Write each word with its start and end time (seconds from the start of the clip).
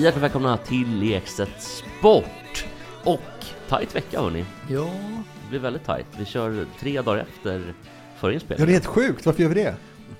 Hjärtligt 0.00 0.22
välkomna 0.22 0.56
till 0.56 1.12
Ekstedt 1.12 1.62
Sport! 1.62 2.66
Och 3.04 3.20
tajt 3.68 3.96
vecka 3.96 4.20
hörni. 4.20 4.44
Ja, 4.70 4.90
Det 5.42 5.48
blir 5.50 5.58
väldigt 5.58 5.84
tajt. 5.84 6.06
Vi 6.18 6.24
kör 6.24 6.66
tre 6.80 7.02
dagar 7.02 7.20
efter 7.20 7.74
förra 8.16 8.32
Ja, 8.32 8.40
det 8.48 8.62
är 8.62 8.66
helt 8.66 8.86
sjukt. 8.86 9.26
Varför 9.26 9.42
gör 9.42 9.48
vi 9.48 9.54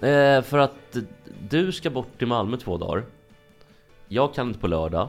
det? 0.01 0.09
Eh, 0.09 0.43
för 0.43 0.59
att 0.59 0.97
du 1.49 1.73
ska 1.73 1.91
bort 1.91 2.19
till 2.19 2.27
Malmö 2.27 2.57
två 2.57 2.77
dagar. 2.79 3.05
Jag 4.09 4.35
kan 4.35 4.49
inte 4.49 4.61
på 4.61 4.67
lördag. 4.67 5.09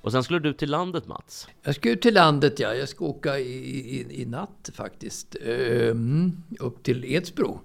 Och 0.00 0.12
sen 0.12 0.22
skulle 0.24 0.38
du 0.38 0.52
till 0.52 0.70
landet 0.70 1.06
Mats. 1.06 1.48
jag 1.62 1.74
ska 1.74 1.90
ut 1.90 2.02
till 2.02 2.14
landet 2.14 2.58
ja. 2.58 2.74
Jag 2.74 2.88
ska 2.88 3.04
åka 3.04 3.38
i, 3.38 3.52
i, 3.96 4.22
i 4.22 4.26
natt 4.26 4.70
faktiskt. 4.74 5.36
Ehm, 5.46 6.32
upp 6.58 6.82
till 6.82 7.04
Edsbro. 7.04 7.60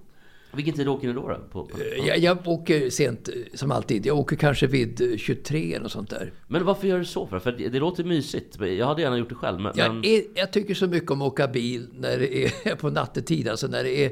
Vilken 0.56 0.74
tid 0.74 0.88
åker 0.88 1.08
ni 1.08 1.14
då? 1.14 1.28
då? 1.28 1.36
På, 1.52 1.66
på, 1.66 1.78
Eh, 1.78 2.08
Jag, 2.08 2.18
jag 2.18 2.48
åker 2.48 2.90
sent 2.90 3.28
eh, 3.28 3.34
som 3.54 3.72
alltid. 3.72 4.06
Jag 4.06 4.18
åker 4.18 4.36
kanske 4.36 4.68
vid 4.68 5.12
eh, 5.12 5.18
23 5.18 5.74
eller 5.74 5.84
något 5.84 5.92
sånt 5.92 6.10
där. 6.10 6.34
Men 6.48 6.66
varför 6.66 6.88
gör 6.88 7.00
du 7.00 7.06
så? 7.06 7.28
För, 7.28 7.40
för 7.40 7.52
det, 7.52 7.80
låter 7.80 8.04
mysigt. 8.04 8.60
Jag 8.60 8.86
hade 8.88 9.02
gärna 9.02 9.18
gjort 9.18 9.30
det 9.30 9.36
själv. 9.36 9.60
Men. 9.60 9.74
Jag, 9.76 10.06
är, 10.06 10.24
jag 10.36 10.52
tycker 10.52 10.74
så 10.74 10.88
mycket 10.88 11.12
om 11.12 11.22
att 11.22 11.28
åka 11.28 11.48
bil 11.48 11.88
när 11.94 12.18
det 12.20 12.38
är 12.46 12.76
på 12.82 12.90
nattetid. 12.90 13.48
Alltså 13.48 13.68
när 13.68 13.84
det 13.84 14.06
är 14.06 14.06
eh, 14.06 14.12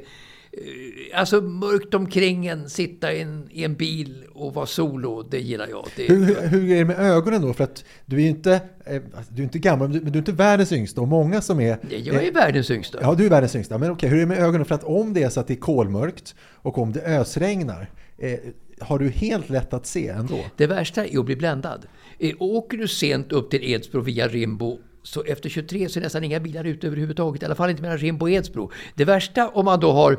alltså 1.13 1.41
mörkt 1.41 1.93
omkring 1.93 2.45
en, 2.47 2.69
sitta 2.69 3.13
i 3.13 3.21
en, 3.21 3.47
i 3.51 3.63
en 3.63 3.75
bil 3.75 4.23
och 4.33 4.53
vara 4.53 4.65
solo. 4.65 5.23
Det 5.23 5.39
gillar 5.39 5.67
jag. 5.67 5.87
Det, 5.95 6.07
Hur, 6.07 6.25
hur, 6.25 6.47
hur 6.47 6.71
är 6.71 6.77
det 6.77 6.85
med 6.85 6.99
ögonen 6.99 7.41
då? 7.41 7.53
För 7.53 7.63
att 7.63 7.85
du 8.05 8.23
är 8.23 8.27
inte, 8.27 8.61
eh, 8.85 9.01
du 9.29 9.41
är 9.41 9.43
inte 9.43 9.59
gammal, 9.59 9.89
men 9.89 10.03
du, 10.03 10.09
är 10.09 10.17
inte 10.17 10.31
världens 10.31 10.71
yngsta. 10.71 11.01
Och 11.01 11.07
många 11.07 11.41
som 11.41 11.59
är... 11.59 11.77
jag 11.89 12.25
är 12.25 12.31
världens 12.31 12.71
yngsta. 12.71 12.99
Ja, 13.01 13.15
du 13.15 13.25
är 13.25 13.29
världens 13.29 13.55
yngsta. 13.55 13.77
Men 13.77 13.91
okej, 13.91 14.09
hur 14.09 14.17
är 14.17 14.21
det 14.21 14.27
med 14.27 14.39
ögonen? 14.39 14.65
För 14.65 14.75
att 14.75 14.83
om 14.83 15.13
det 15.13 15.23
är 15.23 15.29
så 15.29 15.39
att 15.39 15.47
det 15.47 15.53
är 15.53 15.59
kolmörkt 15.59 16.35
och 16.53 16.77
om 16.77 16.93
det 16.93 17.01
ösregnar, 17.01 17.89
eh, 18.17 18.39
har 18.79 18.99
du 18.99 19.09
helt 19.09 19.49
lätt 19.49 19.73
att 19.73 19.85
se 19.85 20.07
ändå? 20.07 20.39
Det 20.57 20.67
värsta 20.67 21.05
är 21.05 21.19
att 21.19 21.25
bli 21.25 21.35
bländad. 21.35 21.85
Eh, 22.19 22.35
Åker 22.39 22.77
du 22.77 22.87
sent 22.87 23.31
upp 23.31 23.51
till 23.51 23.63
Edsbro 23.63 24.01
via 24.01 24.27
Rimbo 24.27 24.79
så 25.03 25.23
efter 25.23 25.49
23 25.49 25.89
så 25.89 25.99
är 25.99 26.03
nästan 26.03 26.23
inga 26.23 26.39
bilar 26.39 26.63
ute 26.63 26.87
överhuvudtaget. 26.87 27.41
I 27.41 27.45
alla 27.45 27.55
fall 27.55 27.69
inte 27.69 27.81
mellan 27.81 27.97
Rimbo 27.97 28.25
och 28.25 28.31
Edsbro. 28.31 28.71
Det 28.95 29.05
värsta 29.05 29.49
om 29.49 29.65
man 29.65 29.79
då 29.79 29.91
har 29.91 30.11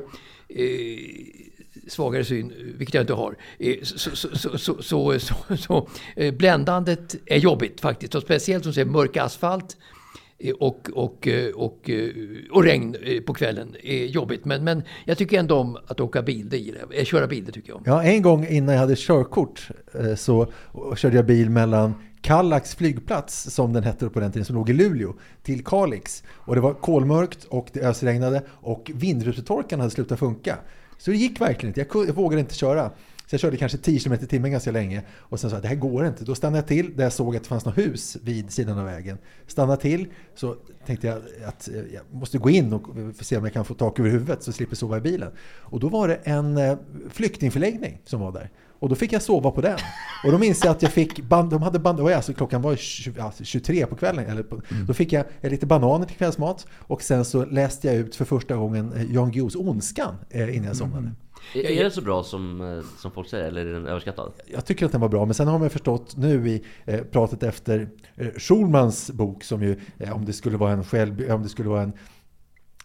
eh, 0.48 0.68
svagare 1.88 2.24
syn, 2.24 2.52
vilket 2.78 2.94
jag 2.94 3.02
inte 3.02 3.12
har, 3.12 3.36
eh, 3.58 3.76
så, 3.82 4.16
så, 4.16 4.38
så, 4.38 4.58
så, 4.58 4.82
så, 4.82 5.18
så, 5.18 5.56
så 5.56 5.88
eh, 6.16 6.34
bländandet 6.34 7.16
är 7.26 7.38
jobbigt 7.38 7.80
faktiskt. 7.80 8.14
Och 8.14 8.22
speciellt 8.22 8.64
som 8.64 8.72
säger 8.72 8.86
mörk 8.86 9.16
asfalt 9.16 9.76
eh, 10.38 10.54
och, 10.54 10.90
och, 10.94 11.28
eh, 11.28 11.54
och, 11.54 11.90
eh, 11.90 12.10
och 12.50 12.64
regn 12.64 12.96
på 13.26 13.34
kvällen 13.34 13.76
är 13.82 14.04
jobbigt. 14.04 14.44
Men, 14.44 14.64
men 14.64 14.82
jag 15.04 15.18
tycker 15.18 15.38
ändå 15.38 15.56
om 15.56 15.78
att 15.86 16.00
åka 16.00 16.22
bil, 16.22 16.48
det 16.48 16.58
gillar 16.58 16.80
jag. 16.90 17.06
Köra 17.06 17.26
bil, 17.26 17.44
det 17.44 17.52
tycker 17.52 17.68
jag 17.68 17.76
om. 17.76 17.82
Ja, 17.86 18.02
en 18.02 18.22
gång 18.22 18.46
innan 18.46 18.74
jag 18.74 18.80
hade 18.80 18.96
körkort 18.96 19.68
så 20.16 20.52
körde 20.96 21.16
jag 21.16 21.26
bil 21.26 21.50
mellan 21.50 21.94
Kallax 22.24 22.74
flygplats, 22.74 23.50
som 23.50 23.72
den 23.72 23.82
hette 23.82 24.08
på 24.08 24.20
den 24.20 24.32
tiden, 24.32 24.44
som 24.44 24.56
låg 24.56 24.70
i 24.70 24.72
Luleå, 24.72 25.14
till 25.42 25.64
Kalix. 25.64 26.22
Och 26.28 26.54
det 26.54 26.60
var 26.60 26.74
kolmörkt 26.74 27.44
och 27.44 27.68
det 27.72 27.80
ösregnade 27.80 28.42
och 28.48 28.90
vindrutetorkarna 28.94 29.82
hade 29.82 29.90
slutat 29.90 30.18
funka. 30.18 30.58
Så 30.98 31.10
det 31.10 31.16
gick 31.16 31.40
verkligen 31.40 31.70
inte. 31.70 31.80
Jag, 31.80 31.88
kunde, 31.88 32.06
jag 32.06 32.14
vågade 32.14 32.40
inte 32.40 32.54
köra. 32.54 32.90
Så 33.26 33.34
jag 33.34 33.40
körde 33.40 33.56
kanske 33.56 33.78
10 33.78 34.00
km 34.00 34.12
i 34.12 34.26
timmen 34.26 34.50
ganska 34.50 34.70
länge. 34.70 35.02
Och 35.10 35.40
sen 35.40 35.50
sa 35.50 35.56
jag, 35.56 35.62
det 35.62 35.68
här 35.68 35.74
går 35.74 36.06
inte. 36.06 36.24
Då 36.24 36.34
stannade 36.34 36.58
jag 36.58 36.66
till 36.66 36.96
där 36.96 37.04
jag 37.04 37.12
såg 37.12 37.36
att 37.36 37.42
det 37.42 37.48
fanns 37.48 37.64
något 37.64 37.78
hus 37.78 38.16
vid 38.22 38.50
sidan 38.50 38.78
av 38.78 38.84
vägen. 38.84 39.18
Stannade 39.46 39.82
till, 39.82 40.06
så 40.34 40.56
tänkte 40.86 41.06
jag 41.06 41.18
att 41.46 41.68
eh, 41.68 41.74
jag 41.74 42.02
måste 42.10 42.38
gå 42.38 42.50
in 42.50 42.72
och 42.72 42.86
se 43.20 43.36
om 43.36 43.44
jag 43.44 43.52
kan 43.52 43.64
få 43.64 43.74
tak 43.74 43.98
över 43.98 44.10
huvudet 44.10 44.42
så 44.42 44.48
jag 44.48 44.54
slipper 44.54 44.76
sova 44.76 44.96
i 44.96 45.00
bilen. 45.00 45.32
Och 45.60 45.80
då 45.80 45.88
var 45.88 46.08
det 46.08 46.14
en 46.14 46.56
eh, 46.56 46.78
flyktingförläggning 47.10 48.00
som 48.04 48.20
var 48.20 48.32
där. 48.32 48.50
Och 48.84 48.90
då 48.90 48.96
fick 48.96 49.12
jag 49.12 49.22
sova 49.22 49.50
på 49.50 49.60
den. 49.60 49.78
Och 50.24 50.32
då 50.32 50.38
minns 50.38 50.64
jag 50.64 50.70
att 50.70 50.82
jag 50.82 50.92
fick, 50.92 51.22
band, 51.22 51.50
de 51.50 51.62
hade 51.62 51.78
band, 51.78 52.00
alltså 52.00 52.32
klockan 52.32 52.62
var 52.62 52.76
20, 52.76 53.20
alltså 53.20 53.44
23 53.44 53.86
på 53.86 53.96
kvällen. 53.96 54.26
Eller 54.26 54.42
på, 54.42 54.60
Då 54.86 54.94
fick 54.94 55.12
jag 55.12 55.24
lite 55.40 55.66
bananer 55.66 56.06
till 56.06 56.16
kvällsmat. 56.16 56.66
Och 56.78 57.02
sen 57.02 57.24
så 57.24 57.44
läste 57.44 57.86
jag 57.86 57.96
ut 57.96 58.16
för 58.16 58.24
första 58.24 58.56
gången 58.56 58.92
eh, 58.92 59.14
Jan 59.14 59.30
Guillous 59.30 59.56
Ondskan 59.56 60.14
eh, 60.30 60.56
innan 60.56 60.66
jag 60.66 60.76
somnade. 60.76 61.10
Är, 61.54 61.70
är 61.70 61.84
det 61.84 61.90
så 61.90 62.00
bra 62.00 62.22
som, 62.22 62.60
eh, 62.60 62.84
som 62.98 63.10
folk 63.10 63.28
säger? 63.28 63.44
Eller 63.44 63.66
är 63.66 63.72
den 63.72 63.86
överskattad? 63.86 64.32
Jag 64.46 64.64
tycker 64.64 64.86
att 64.86 64.92
den 64.92 65.00
var 65.00 65.08
bra, 65.08 65.24
men 65.24 65.34
sen 65.34 65.48
har 65.48 65.58
man 65.58 65.70
förstått 65.70 66.16
nu 66.16 66.48
i 66.48 66.64
eh, 66.84 67.00
pratet 67.00 67.42
efter 67.42 67.88
eh, 68.16 68.28
Schulmans 68.36 69.10
bok 69.10 69.44
som 69.44 69.62
ju, 69.62 69.80
eh, 69.98 70.16
om 70.16 70.24
det 70.24 70.32
skulle 70.32 70.56
vara 70.56 70.72
en 70.72 70.84
själv, 70.84 71.30
om 71.30 71.42
det 71.42 71.48
skulle 71.48 71.68
vara 71.68 71.82
en 71.82 71.92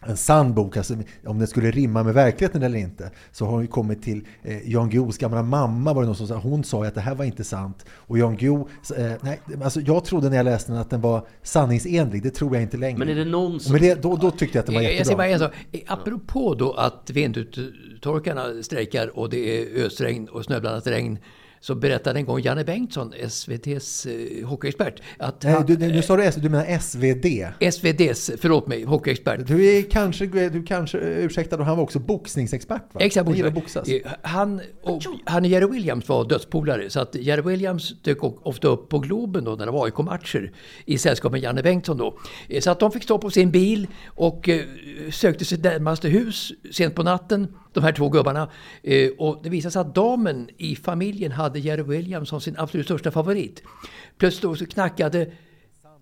en 0.06 0.16
sann 0.16 0.54
bok, 0.54 0.76
alltså 0.76 0.94
om 1.26 1.38
den 1.38 1.48
skulle 1.48 1.70
rimma 1.70 2.02
med 2.02 2.14
verkligheten 2.14 2.62
eller 2.62 2.78
inte, 2.78 3.10
så 3.32 3.44
har 3.44 3.52
hon 3.52 3.62
ju 3.62 3.66
kommit 3.68 4.02
till 4.02 4.26
eh, 4.42 4.70
Jan 4.70 4.90
Guillous 4.90 5.18
gamla 5.18 5.42
mamma 5.42 5.92
var 5.92 6.02
det 6.02 6.06
någon 6.06 6.16
som 6.16 6.26
sa, 6.26 6.34
hon 6.36 6.64
sa 6.64 6.82
ju 6.82 6.88
att 6.88 6.94
det 6.94 7.00
här 7.00 7.14
var 7.14 7.24
inte 7.24 7.44
sant. 7.44 7.84
Och 7.90 8.18
Jan 8.18 8.36
Guillou, 8.36 8.68
eh, 8.96 9.12
nej, 9.20 9.40
alltså 9.64 9.80
jag 9.80 10.04
trodde 10.04 10.28
när 10.28 10.36
jag 10.36 10.44
läste 10.44 10.72
den 10.72 10.80
att 10.80 10.90
den 10.90 11.00
var 11.00 11.26
sanningsenlig, 11.42 12.22
det 12.22 12.30
tror 12.30 12.54
jag 12.54 12.62
inte 12.62 12.76
längre. 12.76 12.98
Men 12.98 13.08
är 13.08 13.14
det 13.14 13.24
någon 13.24 13.60
som... 13.60 13.72
Men 13.72 13.82
det, 13.82 14.02
då, 14.02 14.16
då 14.16 14.30
tyckte 14.30 14.58
jag 14.58 14.60
att 14.60 14.66
den 14.66 14.74
var 14.74 14.82
Jag- 14.82 14.94
Jag 14.94 15.06
säger 15.06 15.16
bara 15.16 15.28
jättebra. 15.28 15.48
en 15.72 15.80
sak. 15.82 15.84
Apropå 16.00 16.54
då 16.54 16.72
att 16.72 17.10
vinduttorkarna 17.10 18.62
strejkar 18.62 19.18
och 19.18 19.30
det 19.30 19.38
är 19.62 19.84
ösregn 19.86 20.28
och 20.28 20.44
snöblandat 20.44 20.86
regn. 20.86 21.18
Så 21.62 21.74
berättade 21.74 22.18
en 22.18 22.24
gång 22.26 22.40
Janne 22.40 22.64
Bengtsson, 22.64 23.12
SVTs 23.20 24.06
eh, 24.06 24.46
hockeyexpert, 24.48 25.02
att 25.18 25.42
Nej, 25.42 25.52
han, 25.52 25.66
du, 25.66 25.76
nu 25.76 26.02
sa 26.02 26.16
du 26.16 26.22
S, 26.24 26.34
du 26.34 26.48
menar 26.48 26.78
SVD. 26.78 27.46
SVDs, 27.60 28.30
förlåt 28.40 28.66
mig, 28.66 28.84
hockeyexpert. 28.84 29.46
Du 29.46 29.76
är 29.76 29.82
kanske, 29.82 30.26
du 30.26 30.62
kanske, 30.62 30.98
ursäkta, 30.98 31.56
då, 31.56 31.62
han 31.64 31.76
var 31.76 31.84
också 31.84 31.98
boxningsexpert 31.98 32.82
va? 32.92 33.00
Exakt, 33.00 33.26
boxare. 33.26 33.50
boxas. 33.50 33.88
Eh, 33.88 34.00
Han 34.22 34.60
och, 34.82 35.02
han 35.24 35.42
och 35.44 35.48
Jerry 35.48 35.66
Williams 35.66 36.08
var 36.08 36.24
dödspolare. 36.28 36.90
Så 36.90 37.00
att 37.00 37.14
Jerry 37.14 37.42
Williams 37.42 38.02
dök 38.02 38.18
ofta 38.22 38.68
upp 38.68 38.88
på 38.88 38.98
Globen 38.98 39.44
då 39.44 39.54
när 39.54 39.66
det 39.66 39.72
var 39.72 39.84
AIK-matcher 39.84 40.52
i 40.84 40.98
sällskap 40.98 41.32
med 41.32 41.40
Janne 41.40 41.62
Bengtsson 41.62 41.96
då. 41.98 42.18
Eh, 42.48 42.60
Så 42.60 42.70
att 42.70 42.80
de 42.80 42.92
fick 42.92 43.02
stå 43.02 43.18
på 43.18 43.30
sin 43.30 43.50
bil 43.50 43.86
och 44.06 44.48
eh, 44.48 44.60
sökte 45.12 45.44
sitt 45.44 45.64
närmaste 45.64 46.08
hus 46.08 46.52
sent 46.72 46.94
på 46.94 47.02
natten, 47.02 47.54
de 47.72 47.84
här 47.84 47.92
två 47.92 48.08
gubbarna. 48.08 48.48
Eh, 48.82 49.10
Och 49.18 49.40
det 49.42 49.48
visade 49.50 49.72
sig 49.72 49.80
att 49.80 49.94
damen 49.94 50.48
i 50.56 50.76
familjen 50.76 51.32
hade 51.32 51.58
Jerry 51.58 51.82
Williams 51.82 52.28
som 52.28 52.40
sin 52.40 52.54
absolut 52.58 52.86
största 52.86 53.10
favorit. 53.10 53.62
Plötsligt 54.18 54.58
så 54.58 54.66
knackade 54.66 55.32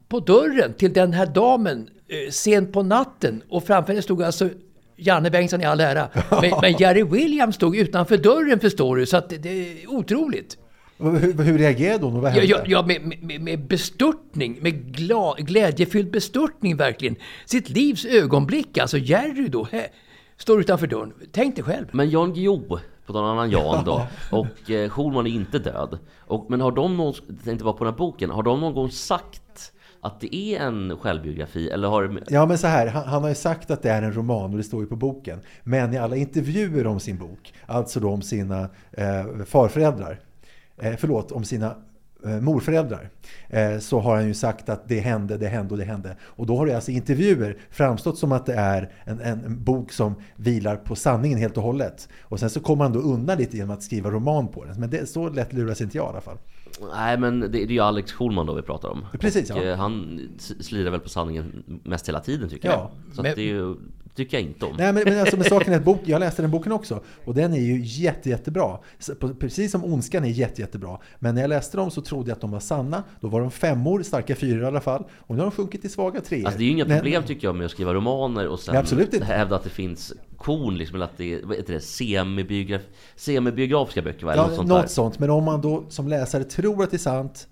på 0.08 0.20
dörren 0.20 0.72
till 0.74 0.92
den 0.92 1.12
här 1.12 1.26
damen 1.26 1.88
eh, 2.08 2.30
sent 2.30 2.72
på 2.72 2.82
natten 2.82 3.42
och 3.48 3.64
framför 3.64 3.92
henne 3.92 4.02
stod 4.02 4.22
alltså 4.22 4.48
Janne 4.96 5.30
Bengtsson 5.30 5.60
i 5.60 5.64
all 5.64 5.80
ära. 5.80 6.08
Men, 6.42 6.52
men 6.62 6.72
Jerry 6.78 7.02
Williams 7.02 7.54
stod 7.54 7.76
utanför 7.76 8.16
dörren 8.16 8.60
förstår 8.60 8.96
du, 8.96 9.06
så 9.06 9.16
att 9.16 9.28
det, 9.30 9.36
det 9.38 9.82
är 9.82 9.90
otroligt. 9.90 10.56
Hur, 10.98 11.42
hur 11.42 11.58
reagerade 11.58 12.04
hon 12.04 12.16
och 12.16 12.22
vad 12.22 12.30
hände? 12.32 12.46
ja, 12.46 12.58
ja 12.66 12.86
med, 12.86 13.14
med, 13.22 13.40
med 13.40 13.66
bestörtning, 13.66 14.58
med 14.60 14.96
gla, 14.96 15.34
glädjefylld 15.38 16.10
bestörtning 16.10 16.76
verkligen. 16.76 17.16
Sitt 17.46 17.68
livs 17.68 18.04
ögonblick, 18.04 18.78
alltså 18.78 18.98
Jerry 18.98 19.48
då, 19.48 19.64
he, 19.72 19.86
står 20.38 20.60
utanför 20.60 20.86
dörren. 20.86 21.12
Tänk 21.32 21.56
dig 21.56 21.64
själv. 21.64 21.86
Men 21.92 22.10
Jan 22.10 22.34
Guillou, 22.34 22.78
på 23.06 23.12
någon 23.12 23.24
annan 23.24 23.50
Jan 23.50 23.84
då, 23.84 24.06
och 24.30 24.70
eh, 24.70 24.90
Schulman 24.90 25.26
är 25.26 25.30
inte 25.30 25.58
död. 25.58 25.98
Och, 26.18 26.46
men 26.50 26.60
har 26.60 26.72
de 26.72 26.96
någon, 26.96 27.14
tänkte 27.44 27.64
bara 27.64 27.74
på 27.74 27.84
den 27.84 27.92
här 27.92 27.98
boken, 27.98 28.30
har 28.30 28.42
de 28.42 28.60
någon 28.60 28.74
gång 28.74 28.90
sagt 28.90 29.72
att 30.00 30.20
det 30.20 30.34
är 30.34 30.60
en 30.60 30.98
självbiografi? 30.98 31.70
Eller 31.70 31.88
har 31.88 32.22
Ja 32.28 32.46
men 32.46 32.58
så 32.58 32.66
här, 32.66 32.86
han, 32.86 33.04
han 33.04 33.22
har 33.22 33.28
ju 33.28 33.34
sagt 33.34 33.70
att 33.70 33.82
det 33.82 33.90
är 33.90 34.02
en 34.02 34.12
roman 34.12 34.50
och 34.50 34.56
det 34.56 34.64
står 34.64 34.80
ju 34.80 34.86
på 34.86 34.96
boken. 34.96 35.40
Men 35.64 35.94
i 35.94 35.98
alla 35.98 36.16
intervjuer 36.16 36.86
om 36.86 37.00
sin 37.00 37.18
bok, 37.18 37.54
alltså 37.66 38.00
då 38.00 38.10
om 38.10 38.22
sina 38.22 38.60
eh, 38.92 39.44
farföräldrar, 39.46 40.20
eh, 40.76 40.94
förlåt, 40.98 41.32
om 41.32 41.44
sina 41.44 41.76
morföräldrar 42.22 43.10
eh, 43.48 43.78
så 43.78 44.00
har 44.00 44.16
han 44.16 44.26
ju 44.26 44.34
sagt 44.34 44.68
att 44.68 44.88
det 44.88 45.00
hände, 45.00 45.36
det 45.36 45.48
hände 45.48 45.74
och 45.74 45.78
det 45.78 45.84
hände. 45.84 46.16
Och 46.22 46.46
då 46.46 46.56
har 46.56 46.66
det 46.66 46.74
alltså 46.74 46.90
i 46.90 46.94
intervjuer 46.94 47.56
framstått 47.70 48.18
som 48.18 48.32
att 48.32 48.46
det 48.46 48.54
är 48.54 48.92
en, 49.04 49.20
en, 49.20 49.64
bok 49.64 49.92
som 49.92 50.14
vilar 50.36 50.76
på 50.76 50.96
sanningen 50.96 51.38
helt 51.38 51.56
och 51.56 51.62
hållet. 51.62 52.08
Och 52.20 52.40
sen 52.40 52.50
så 52.50 52.60
kommer 52.60 52.84
han 52.84 52.92
då 52.92 52.98
undan 52.98 53.38
lite 53.38 53.56
genom 53.56 53.70
att 53.70 53.82
skriva 53.82 54.10
roman 54.10 54.48
på 54.48 54.64
den. 54.64 54.80
Men 54.80 54.90
det, 54.90 55.08
så 55.08 55.28
lätt 55.28 55.52
luras 55.52 55.80
inte 55.80 55.96
jag 55.96 56.06
i 56.06 56.08
alla 56.08 56.20
fall. 56.20 56.38
Nej 56.94 57.18
men 57.18 57.40
det, 57.40 57.48
det 57.48 57.62
är 57.62 57.66
ju 57.66 57.80
Alex 57.80 58.12
Schulman 58.12 58.46
då 58.46 58.54
vi 58.54 58.62
pratar 58.62 58.88
om. 58.88 59.06
Precis, 59.20 59.50
och, 59.50 59.58
ja. 59.58 59.62
eh, 59.62 59.76
Han 59.76 60.20
slirar 60.60 60.90
väl 60.90 61.00
på 61.00 61.08
sanningen 61.08 61.62
mest 61.84 62.08
hela 62.08 62.20
tiden 62.20 62.48
tycker 62.48 62.68
Ja, 62.68 62.74
jag. 62.74 63.14
Så 63.16 63.22
men- 63.22 63.30
att 63.30 63.36
det 63.36 63.42
är 63.42 63.46
ju, 63.46 63.74
tycker 64.18 64.36
jag 64.36 64.46
inte 64.46 64.64
om. 64.66 64.74
Nej 64.78 64.92
men, 64.92 65.02
men 65.04 65.20
alltså 65.20 65.36
med 65.36 65.46
saken 65.46 65.72
är 65.72 65.76
att 65.76 65.84
bok, 65.84 66.00
jag 66.04 66.20
läste 66.20 66.42
den 66.42 66.50
boken 66.50 66.72
också 66.72 67.00
och 67.24 67.34
den 67.34 67.52
är 67.52 67.58
ju 67.60 67.80
jätte, 67.84 68.28
jättebra. 68.30 68.78
Precis 69.40 69.72
som 69.72 69.84
Ondskan 69.84 70.24
är 70.24 70.28
jätte, 70.28 70.60
jättebra. 70.60 70.98
Men 71.18 71.34
när 71.34 71.42
jag 71.42 71.48
läste 71.48 71.76
dem 71.76 71.90
så 71.90 72.00
trodde 72.00 72.30
jag 72.30 72.34
att 72.36 72.40
de 72.40 72.50
var 72.50 72.60
sanna. 72.60 73.02
Då 73.20 73.28
var 73.28 73.40
de 73.40 73.50
femmor, 73.50 74.02
starka 74.02 74.34
fyror 74.36 74.62
i 74.62 74.66
alla 74.66 74.80
fall. 74.80 75.04
Och 75.18 75.34
nu 75.34 75.40
har 75.40 75.50
de 75.50 75.56
sjunkit 75.56 75.80
till 75.80 75.90
svaga 75.90 76.20
treor. 76.20 76.44
Alltså 76.46 76.58
det 76.58 76.64
är 76.64 76.66
ju 76.66 76.72
inga 76.72 76.84
Men- 76.84 76.98
problem 76.98 77.22
tycker 77.22 77.48
jag 77.48 77.56
med 77.56 77.64
att 77.64 77.70
skriva 77.70 77.94
romaner 77.94 78.48
och 78.48 78.60
sen 78.60 78.84
Nej, 79.10 79.20
hävda 79.22 79.56
att 79.56 79.64
det 79.64 79.70
finns 79.70 80.12
korn 80.36 80.76
liksom, 80.76 80.94
eller 80.94 81.04
att 81.04 81.16
det 81.16 81.32
är, 81.34 81.62
det, 81.66 81.80
semibiograf, 81.80 82.82
semibiografiska 83.16 84.02
böcker 84.02 84.26
va? 84.26 84.32
Eller 84.32 84.42
Ja, 84.42 84.46
något 84.48 84.56
sånt 84.56 84.68
något 84.68 84.90
sånt. 84.90 85.18
Men 85.18 85.30
om 85.30 85.44
man 85.44 85.60
då 85.60 85.84
som 85.88 86.08
läsare 86.08 86.44
tror 86.44 86.82
att 86.82 86.90
det 86.90 86.96
är 86.96 86.98
sant 86.98 87.48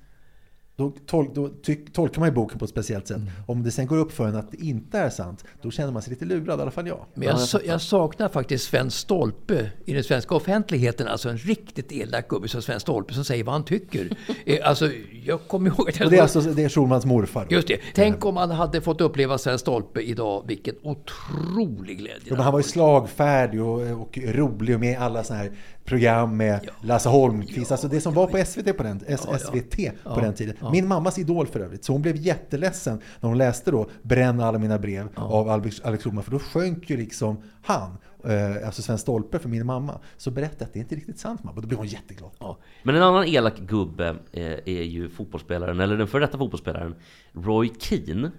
då, 0.76 0.92
tol 1.06 1.30
då 1.34 1.48
tyck- 1.48 1.92
tolkar 1.92 2.20
man 2.20 2.28
ju 2.28 2.34
boken 2.34 2.58
på 2.58 2.64
ett 2.64 2.70
speciellt 2.70 3.10
Mm. 3.10 3.26
sätt. 3.26 3.34
Om 3.46 3.62
det 3.62 3.70
sen 3.70 3.86
går 3.86 3.96
upp 3.96 4.12
för 4.12 4.28
en 4.28 4.36
att 4.36 4.50
det 4.52 4.56
inte 4.64 4.98
är 4.98 5.10
sant, 5.10 5.44
då 5.62 5.70
känner 5.70 5.92
man 5.92 6.02
sig 6.02 6.10
lite 6.10 6.24
lurad, 6.24 6.58
i 6.58 6.62
alla 6.62 6.70
fall 6.70 6.86
jag. 6.86 7.04
Men 7.14 7.28
jag, 7.28 7.40
sa- 7.40 7.60
jag 7.64 7.80
saknar 7.80 8.28
faktiskt 8.28 8.64
Sven 8.64 8.90
Stolpe 8.90 9.70
i 9.84 9.92
den 9.92 10.04
svenska 10.04 10.34
offentligheten. 10.34 11.08
Alltså 11.08 11.28
en 11.28 11.38
riktigt 11.38 11.92
elak 11.92 12.28
gubbe 12.28 12.48
som 12.48 12.62
Sven 12.62 12.80
Stolpe 12.80 13.14
som 13.14 13.24
säger 13.24 13.44
vad 13.44 13.52
han 13.54 13.64
tycker. 13.64 14.16
Eh, 14.46 14.68
alltså, 14.68 14.90
jag 15.24 15.40
kommer 15.48 15.70
ihåg 15.70 15.88
att 15.88 15.98
jag 15.98 16.06
Och 16.06 16.10
det 16.10 16.18
är 16.18 16.22
alltså 16.22 16.40
det 16.40 16.64
är 16.64 16.68
Schulmans 16.68 17.04
morfar. 17.04 17.46
Just 17.50 17.68
det. 17.68 17.80
Tänk 17.94 18.24
om 18.24 18.34
man 18.34 18.50
hade 18.50 18.80
fått 18.80 19.00
uppleva 19.00 19.38
Sven 19.38 19.58
Stolpe 19.58 20.00
idag. 20.00 20.44
Vilken 20.48 20.74
otrolig 20.82 21.98
glädje. 21.98 22.20
Ja, 22.24 22.34
men 22.34 22.40
han 22.40 22.52
var 22.52 22.60
ju 22.60 22.64
slagfärdig 22.64 23.62
och, 23.62 23.80
och 24.00 24.18
rolig 24.24 24.74
och 24.74 24.80
med 24.80 24.92
i 24.92 24.96
alla 24.96 25.24
såna 25.24 25.38
här 25.38 25.52
program 25.86 26.36
med 26.36 26.68
Lasse 26.82 27.08
Holmqvist. 27.08 27.72
Alltså 27.72 27.88
det 27.88 28.00
som 28.00 28.14
var 28.14 28.26
på 28.26 28.44
SVT 28.44 28.76
på 28.76 28.82
den, 28.82 29.00
S- 29.06 29.22
Ja, 29.26 29.32
ja. 29.32 29.38
SVT 29.38 29.76
på 29.76 29.92
Ja, 30.04 30.20
den 30.20 30.34
tiden. 30.34 30.54
ja. 30.60 30.70
Min 30.70 30.88
mammas 30.88 31.18
idol 31.18 31.46
för 31.46 31.60
övrigt. 31.60 31.84
Så 31.84 31.92
hon 31.92 32.02
blev 32.02 32.16
jätteledsen 32.16 33.00
när 33.20 33.28
hon 33.28 33.38
läste 33.38 33.70
då 33.70 33.86
Bränn 34.02 34.40
alla 34.40 34.58
mina 34.58 34.78
brev 34.78 35.08
av 35.14 35.48
Alex, 35.48 35.80
Alex 35.80 36.04
Schulman. 36.04 36.24
För 36.24 36.30
då 36.30 36.38
sjönk 36.38 36.90
ju 36.90 36.96
liksom 36.96 37.42
han, 37.62 37.98
eh, 38.24 38.66
alltså 38.66 38.82
Sven 38.82 38.98
Stolpe 38.98 39.38
för 39.38 39.48
min 39.48 39.66
mamma. 39.66 40.00
Så 40.16 40.30
berättade 40.30 40.64
att 40.64 40.72
det 40.72 40.78
är 40.78 40.80
inte 40.80 40.94
riktigt 40.94 41.18
sant 41.18 41.44
mamma. 41.44 41.60
Då 41.60 41.66
blev 41.66 41.78
hon 41.78 41.86
jätteglad. 41.86 42.30
Ja. 42.38 42.58
Men 42.82 42.94
en 42.94 43.02
annan 43.02 43.24
elak 43.24 43.58
gubbe 43.58 44.16
eh, 44.32 44.42
är 44.46 44.82
ju 44.82 45.08
fotbollsspelaren, 45.08 45.80
eller 45.80 45.96
den 45.96 46.06
före 46.08 46.26
detta 46.26 46.38
fotbollsspelaren 46.38 46.94
Roy 47.32 47.70
Keane. 47.78 48.30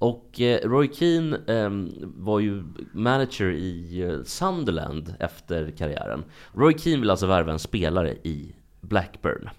Och 0.00 0.40
eh, 0.40 0.68
Roy 0.68 0.88
Keane 0.92 1.40
ehm, 1.46 1.92
var 2.16 2.40
ju 2.40 2.64
manager 2.92 3.50
i 3.50 4.00
eh, 4.02 4.22
Sunderland 4.24 5.14
efter 5.20 5.70
karriären. 5.70 6.24
Roy 6.54 6.78
Keane 6.78 7.00
vill 7.00 7.10
alltså 7.10 7.26
värva 7.26 7.52
en 7.52 7.58
spelare 7.58 8.12
i 8.12 8.54
Blackburn. 8.80 9.50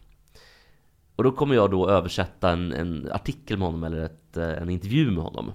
Och 1.16 1.24
då 1.24 1.32
kommer 1.32 1.56
jag 1.56 1.72
då 1.72 1.90
översätta 1.90 2.50
en, 2.50 2.74
en 2.74 3.12
artikel 3.12 3.58
med 3.58 3.68
honom, 3.68 3.84
eller 3.84 4.02
ett, 4.02 4.38
eh, 4.38 4.50
en 4.50 4.70
intervju 4.70 5.12
med 5.12 5.24
honom. 5.24 5.52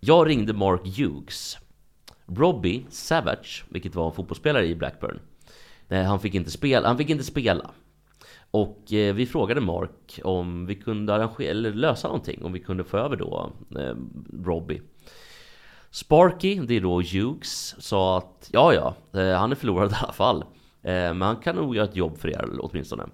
Jag 0.00 0.28
ringde 0.28 0.52
Mark 0.52 0.98
Hughes. 0.98 1.58
Robbie 2.26 2.86
Savage, 2.90 3.64
vilket 3.68 3.94
var 3.94 4.06
en 4.06 4.12
fotbollsspelare 4.12 4.66
i 4.66 4.74
Blackburn. 4.74 5.20
Han 5.88 6.20
fick 6.20 6.34
inte 6.34 6.50
spela. 6.50 6.88
Han 6.88 6.98
fick 6.98 7.10
inte 7.10 7.24
spela. 7.24 7.70
Och 8.50 8.92
eh, 8.92 9.14
vi 9.14 9.26
frågade 9.26 9.60
Mark 9.60 10.20
om 10.24 10.66
vi 10.66 10.74
kunde 10.74 11.14
arrangera, 11.14 11.50
eller 11.50 11.72
lösa 11.72 12.08
någonting, 12.08 12.44
om 12.44 12.52
vi 12.52 12.60
kunde 12.60 12.84
få 12.84 12.96
över 12.96 13.16
då 13.16 13.52
eh, 13.78 13.94
Robbie. 14.44 14.82
Sparky, 15.90 16.60
det 16.60 16.74
är 16.74 16.80
då 16.80 17.00
Hughes, 17.00 17.74
sa 17.78 18.18
att 18.18 18.50
ja, 18.52 18.74
ja, 18.74 19.20
eh, 19.20 19.38
han 19.38 19.52
är 19.52 19.56
förlorad 19.56 19.92
i 19.92 19.94
alla 20.02 20.12
fall. 20.12 20.42
Eh, 20.82 20.92
men 20.92 21.22
han 21.22 21.36
kan 21.36 21.56
nog 21.56 21.76
göra 21.76 21.88
ett 21.88 21.96
jobb 21.96 22.18
för 22.18 22.28
er 22.28 22.48
åtminstone. 22.58 23.06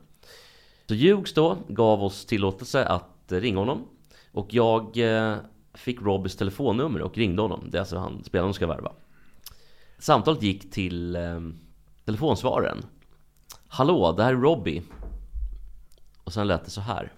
Så 0.87 0.95
Hughes 0.95 1.35
då 1.35 1.57
gav 1.69 2.05
oss 2.05 2.27
tillåtelse 2.27 2.85
att 2.85 3.33
eh, 3.33 3.41
ringa 3.41 3.59
honom. 3.59 3.85
Och 4.33 4.55
jag 4.55 4.99
eh, 4.99 5.37
fick 5.75 6.03
Robbies 6.03 6.37
telefonnummer 6.37 7.03
och 7.03 7.19
ringde 7.19 7.43
honom. 7.43 7.69
Det 7.71 7.79
är 7.79 7.81
alltså 7.81 7.99
han 7.99 8.25
spelaren 8.25 8.55
ska 8.55 8.67
värva. 8.67 8.93
Samtalet 9.99 10.43
gick 10.43 10.71
till 10.71 11.17
eh, 11.17 11.41
telefonsvararen. 12.05 12.79
Hallå, 13.69 14.13
det 14.13 14.23
här 14.23 14.33
är 14.33 14.37
Robbie. 14.37 14.83
Och 16.27 16.33
sen 16.33 16.47
lät 16.47 16.65
det 16.65 16.71
så 16.71 16.81
här. 16.81 17.13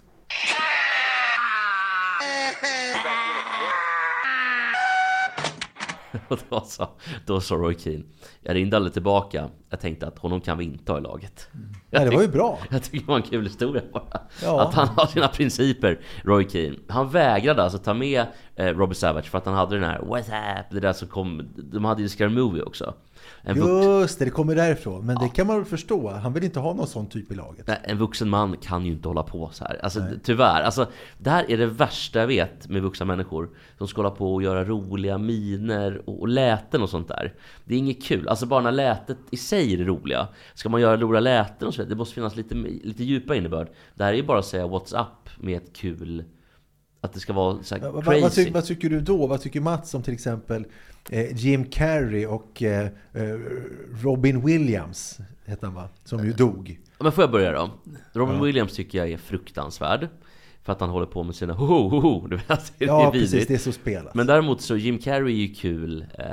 Och 6.27 6.39
då 6.49 6.61
sa, 6.61 6.95
då 7.25 7.41
sa 7.41 7.55
Roy 7.55 7.75
Keane 7.79 8.03
Jag 8.41 8.55
ringde 8.55 8.77
aldrig 8.77 8.93
tillbaka 8.93 9.49
Jag 9.69 9.79
tänkte 9.79 10.07
att 10.07 10.19
honom 10.19 10.41
kan 10.41 10.57
vi 10.57 10.63
inte 10.63 10.91
ha 10.91 10.99
i 10.99 11.01
laget 11.01 11.49
Nej, 11.89 12.05
det 12.05 12.15
var 12.15 12.21
ju 12.21 12.27
bra. 12.27 12.59
Jag 12.69 12.83
tycker 12.83 12.99
det 12.99 13.07
var 13.07 13.15
en 13.15 13.21
kul 13.21 13.43
historia 13.43 13.83
bara. 13.93 14.21
Ja. 14.43 14.61
Att 14.61 14.73
han 14.73 14.87
har 14.87 15.05
sina 15.05 15.27
principer, 15.27 15.99
Roy 16.23 16.49
Keane. 16.49 16.75
Han 16.87 17.09
vägrade 17.09 17.63
alltså 17.63 17.77
ta 17.77 17.93
med 17.93 18.25
eh, 18.55 18.65
Robbie 18.65 18.95
Savage 18.95 19.25
för 19.25 19.37
att 19.37 19.45
han 19.45 19.55
hade 19.55 19.75
den 19.75 19.89
här 19.89 19.99
What's 19.99 20.59
up? 20.59 20.65
Det 20.71 20.79
där 20.79 20.93
som 20.93 21.07
kom, 21.07 21.49
de 21.55 21.85
hade 21.85 22.01
ju 22.01 22.09
Scary 22.09 22.29
Movie 22.29 22.63
också. 22.63 22.93
En, 23.41 23.57
Just 23.57 24.19
det, 24.19 24.25
det 24.25 24.31
kommer 24.31 24.55
därifrån. 24.55 25.05
Men 25.05 25.15
det 25.15 25.29
kan 25.29 25.47
man 25.47 25.55
väl 25.55 25.65
förstå. 25.65 26.09
Han 26.09 26.33
vill 26.33 26.43
inte 26.43 26.59
ha 26.59 26.73
någon 26.73 26.87
sån 26.87 27.07
typ 27.07 27.31
i 27.31 27.35
laget. 27.35 27.67
nej, 27.67 27.77
en 27.83 27.97
vuxen 27.97 28.29
man 28.29 28.57
kan 28.57 28.85
ju 28.85 28.91
inte 28.91 29.07
hålla 29.07 29.23
på 29.23 29.49
så 29.53 29.65
här. 29.65 29.79
Alltså 29.83 30.03
tyvärr. 30.23 30.61
Alltså, 30.61 30.87
det 31.17 31.29
här 31.29 31.51
är 31.51 31.57
det 31.57 31.65
värsta 31.65 32.19
jag 32.19 32.27
vet 32.27 32.69
med 32.69 32.81
vuxna 32.81 33.05
människor. 33.05 33.49
Som 33.77 33.87
ska 33.87 34.01
hålla 34.01 34.15
på 34.15 34.33
och 34.33 34.43
göra 34.43 34.65
roliga 34.65 35.17
miner 35.17 36.01
och, 36.05 36.19
och 36.19 36.27
läten 36.27 36.81
och 36.81 36.89
sånt 36.89 37.07
där. 37.07 37.33
Det 37.65 37.73
är 37.73 37.77
inget 37.77 38.03
kul. 38.03 38.27
Alltså 38.27 38.45
bara 38.45 38.61
när 38.61 38.71
lätet 38.71 39.17
i 39.31 39.37
sig 39.37 39.73
är 39.73 39.77
det 39.77 39.83
roliga. 39.83 40.27
Ska 40.53 40.69
man 40.69 40.81
göra 40.81 40.97
roliga 40.97 41.19
läten 41.19 41.67
och 41.67 41.73
så 41.73 41.81
vidare, 41.81 41.93
det 41.93 41.97
måste 41.97 42.15
finnas 42.15 42.35
lite, 42.35 42.55
lite 42.83 43.03
djupa 43.03 43.35
innebörd. 43.35 43.67
Det 43.95 44.03
här 44.03 44.11
är 44.13 44.17
ju 44.17 44.23
bara 44.23 44.39
att 44.39 44.45
säga 44.45 44.67
What's 44.67 45.01
up 45.01 45.29
med 45.43 45.57
ett 45.57 45.73
kul... 45.73 46.23
Att 47.01 47.13
det 47.13 47.19
ska 47.19 47.33
vara 47.33 47.63
så 47.63 47.75
här 47.75 47.81
Vad, 47.81 47.93
vad, 47.93 48.03
crazy. 48.03 48.21
vad, 48.21 48.31
tycker, 48.33 48.51
vad 48.53 48.65
tycker 48.65 48.89
du 48.89 49.01
då? 49.01 49.27
Vad 49.27 49.41
tycker 49.41 49.61
Mats 49.61 49.93
om 49.93 50.03
till 50.03 50.13
exempel 50.13 50.65
eh, 51.09 51.35
Jim 51.37 51.65
Carrey 51.65 52.25
och 52.25 52.63
eh, 52.63 52.87
eh, 53.13 53.23
Robin 54.03 54.45
Williams, 54.45 55.17
hette 55.45 55.65
han 55.65 55.75
va? 55.75 55.89
Som 56.03 56.25
ju 56.25 56.33
dog. 56.33 56.79
Ja, 56.97 57.03
Men 57.03 57.11
får 57.11 57.21
jag 57.23 57.31
börja 57.31 57.51
då? 57.51 57.69
Robin 58.13 58.41
Williams 58.43 58.73
tycker 58.73 58.97
jag 58.97 59.09
är 59.11 59.17
fruktansvärd. 59.17 60.07
För 60.63 60.73
att 60.73 60.79
han 60.81 60.89
håller 60.89 61.05
på 61.05 61.23
med 61.23 61.35
sina 61.35 61.53
ho 61.53 61.65
ho 61.89 61.99
ho. 61.99 62.27
Du 62.27 62.35
vet, 62.35 62.73
det 62.77 62.85
är 62.85 62.87
Ja, 62.87 63.11
vidrigt. 63.11 63.31
precis. 63.31 63.47
Det 63.47 63.53
är 63.53 63.57
så 63.57 63.71
spelat. 63.71 64.15
Men 64.15 64.27
däremot 64.27 64.61
så 64.61 64.75
Jim 64.77 64.97
Carrey 64.99 65.33
är 65.33 65.47
ju 65.47 65.53
kul 65.53 66.05
eh, 66.19 66.25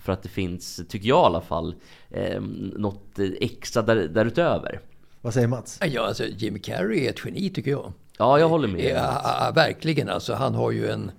för 0.00 0.12
att 0.12 0.22
det 0.22 0.28
finns, 0.28 0.80
tycker 0.88 1.08
jag 1.08 1.22
i 1.22 1.26
alla 1.26 1.40
fall, 1.40 1.74
eh, 2.10 2.40
något 2.76 3.18
extra 3.40 3.82
där, 3.82 4.08
därutöver. 4.08 4.80
Vad 5.20 5.34
säger 5.34 5.48
Mats? 5.48 5.78
Ja, 5.92 6.06
alltså 6.06 6.24
Jim 6.24 6.58
Carrey 6.58 7.06
är 7.06 7.10
ett 7.10 7.20
geni 7.24 7.50
tycker 7.50 7.70
jag. 7.70 7.92
Ja, 8.22 8.38
jag 8.38 8.48
håller 8.48 8.68
med. 8.68 8.84
Ja, 8.84 9.52
verkligen 9.54 10.08
alltså. 10.08 10.34
Han 10.34 10.54
har 10.54 10.70
ju 10.70 10.90
en 10.90 11.10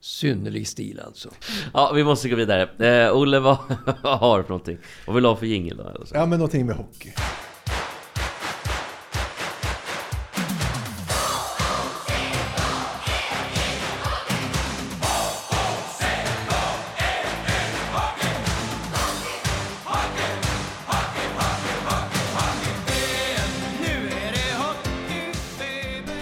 synnerlig 0.00 0.68
stil 0.68 1.00
alltså. 1.06 1.28
Ja, 1.74 1.92
vi 1.94 2.04
måste 2.04 2.28
gå 2.28 2.36
vidare. 2.36 2.62
Eh, 3.06 3.16
Olle, 3.16 3.38
vad 3.38 3.56
vad 4.02 4.18
har 4.18 4.38
du 4.38 4.44
för 4.44 4.50
någonting? 4.50 4.78
Vad 5.06 5.14
vill 5.14 5.22
du 5.22 5.28
ha 5.28 5.36
för 5.36 5.46
jingel 5.46 5.76
då? 5.76 6.04
Ja, 6.12 6.26
men 6.26 6.38
någonting 6.38 6.66
med 6.66 6.76
hockey. 6.76 7.12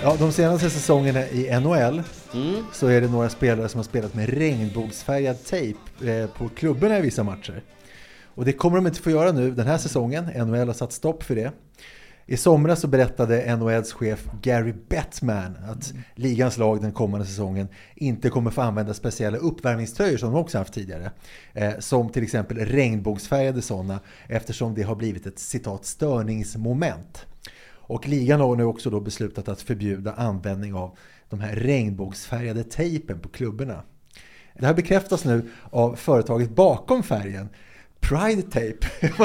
Ja, 0.05 0.17
de 0.19 0.33
senaste 0.33 0.71
säsongerna 0.71 1.29
i 1.29 1.61
NHL 1.61 2.03
Mm. 2.35 2.65
så 2.73 2.87
är 2.87 3.01
det 3.01 3.09
några 3.09 3.29
spelare 3.29 3.69
som 3.69 3.79
har 3.79 3.85
spelat 3.85 4.15
med 4.15 4.29
regnbågsfärgad 4.29 5.45
tejp 5.45 5.79
eh, 6.05 6.27
på 6.27 6.49
klubborna 6.49 6.99
i 6.99 7.01
vissa 7.03 7.23
matcher. 7.23 7.63
Och 8.35 8.45
det 8.45 8.53
kommer 8.53 8.77
de 8.77 8.87
inte 8.87 9.01
få 9.01 9.11
göra 9.11 9.33
nu 9.33 9.51
den 9.51 9.67
här 9.67 9.79
säsongen. 9.79 10.25
NHL 10.25 10.67
har 10.67 10.73
satt 10.73 10.93
stopp 10.93 11.23
för 11.23 11.35
det. 11.35 11.53
I 12.27 12.37
somras 12.37 12.81
så 12.81 12.87
berättade 12.87 13.57
NHLs 13.57 13.93
chef 13.93 14.27
Gary 14.43 14.75
Bettman 14.89 15.57
att 15.71 15.93
ligans 16.15 16.59
lag 16.59 16.81
den 16.83 16.93
kommande 16.93 17.27
säsongen 17.27 17.69
inte 17.95 18.29
kommer 18.29 18.51
få 18.51 18.61
använda 18.61 18.95
speciella 18.95 19.39
uppvärmningströjor 19.39 20.17
som 20.17 20.33
de 20.33 20.41
också 20.41 20.59
haft 20.59 20.75
tidigare. 20.75 21.11
Eh, 21.53 21.73
som 21.79 22.09
till 22.09 22.23
exempel 22.23 22.59
regnbågsfärgade 22.59 23.63
sådana 23.63 24.01
eftersom 24.29 24.75
det 24.75 24.83
har 24.83 24.95
blivit 24.95 25.27
ett 25.27 25.39
citat 25.39 25.85
störningsmoment. 25.85 27.27
Och 27.93 28.09
ligan 28.09 28.41
har 28.41 28.57
nu 28.57 28.65
också 28.65 28.91
då 28.91 29.01
beslutat 29.01 29.49
att 29.49 29.63
förbjuda 29.63 30.13
användning 30.13 30.75
av 30.75 30.97
de 31.31 31.41
här 31.41 31.57
regnbågsfärgade 31.57 32.65
tejpen 32.65 33.19
på 33.21 33.29
klubborna. 33.29 33.83
Det 34.59 34.67
här 34.67 34.75
bekräftas 34.75 35.25
nu 35.25 35.51
av 35.71 35.95
företaget 35.97 36.51
bakom 36.55 37.03
färgen, 37.03 37.49
Pride 38.01 38.43
Tape. 38.43 38.87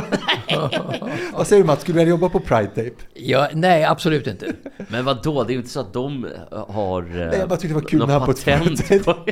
Vad 1.33 1.47
säger 1.47 1.62
du 1.63 1.67
Mats, 1.67 1.81
skulle 1.81 1.95
du 1.95 2.00
vilja 2.00 2.09
jobba 2.09 2.29
på 2.29 2.39
Pride 2.39 2.67
Tape? 2.67 2.91
Ja, 3.13 3.50
nej, 3.53 3.83
absolut 3.83 4.27
inte. 4.27 4.53
Men 4.89 5.05
vad 5.05 5.24
då? 5.24 5.43
Det 5.43 5.51
är 5.51 5.53
ju 5.53 5.57
inte 5.59 5.69
så 5.71 5.79
att 5.79 5.93
de 5.93 6.25
eh, 6.25 6.69
har... 6.69 7.03
eh, 7.03 7.09
Nej, 7.27 7.39
jag 7.39 7.50
bara 7.50 7.59
tyckte 7.59 7.67
det 7.77 7.81
var 7.81 7.89
kul 7.89 8.00
när 8.07 8.13
han 8.19 8.25
på 8.25 8.31
ett 8.31 8.39
företag. 8.39 9.03
på- 9.05 9.15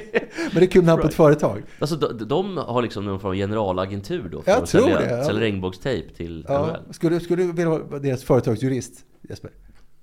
Men 0.52 0.56
det 0.60 0.62
är 0.62 0.66
kul 0.66 0.84
när 0.84 0.92
han 0.92 1.02
på 1.02 1.08
ett 1.08 1.14
företag. 1.14 1.64
Alltså 1.80 1.96
de, 1.96 2.28
de 2.28 2.58
har 2.58 2.82
liksom 2.82 3.06
någon 3.06 3.20
form 3.20 3.30
av 3.32 3.36
generalagentur 3.36 4.30
då 4.32 4.42
för 4.42 4.52
Jag 4.52 4.64
att 4.64 4.70
tror 4.70 4.82
sälja, 4.82 5.00
det, 5.00 5.10
ja. 5.18 5.24
sälja 5.24 5.42
regnbågstejp 5.42 6.14
till 6.16 6.46
Ja. 6.50 6.78
Skulle, 6.92 7.20
skulle 7.20 7.44
du 7.44 7.52
vilja 7.52 7.70
vara 7.70 8.00
deras 8.00 8.24
företagsjurist, 8.24 8.94
Jesper? 9.30 9.52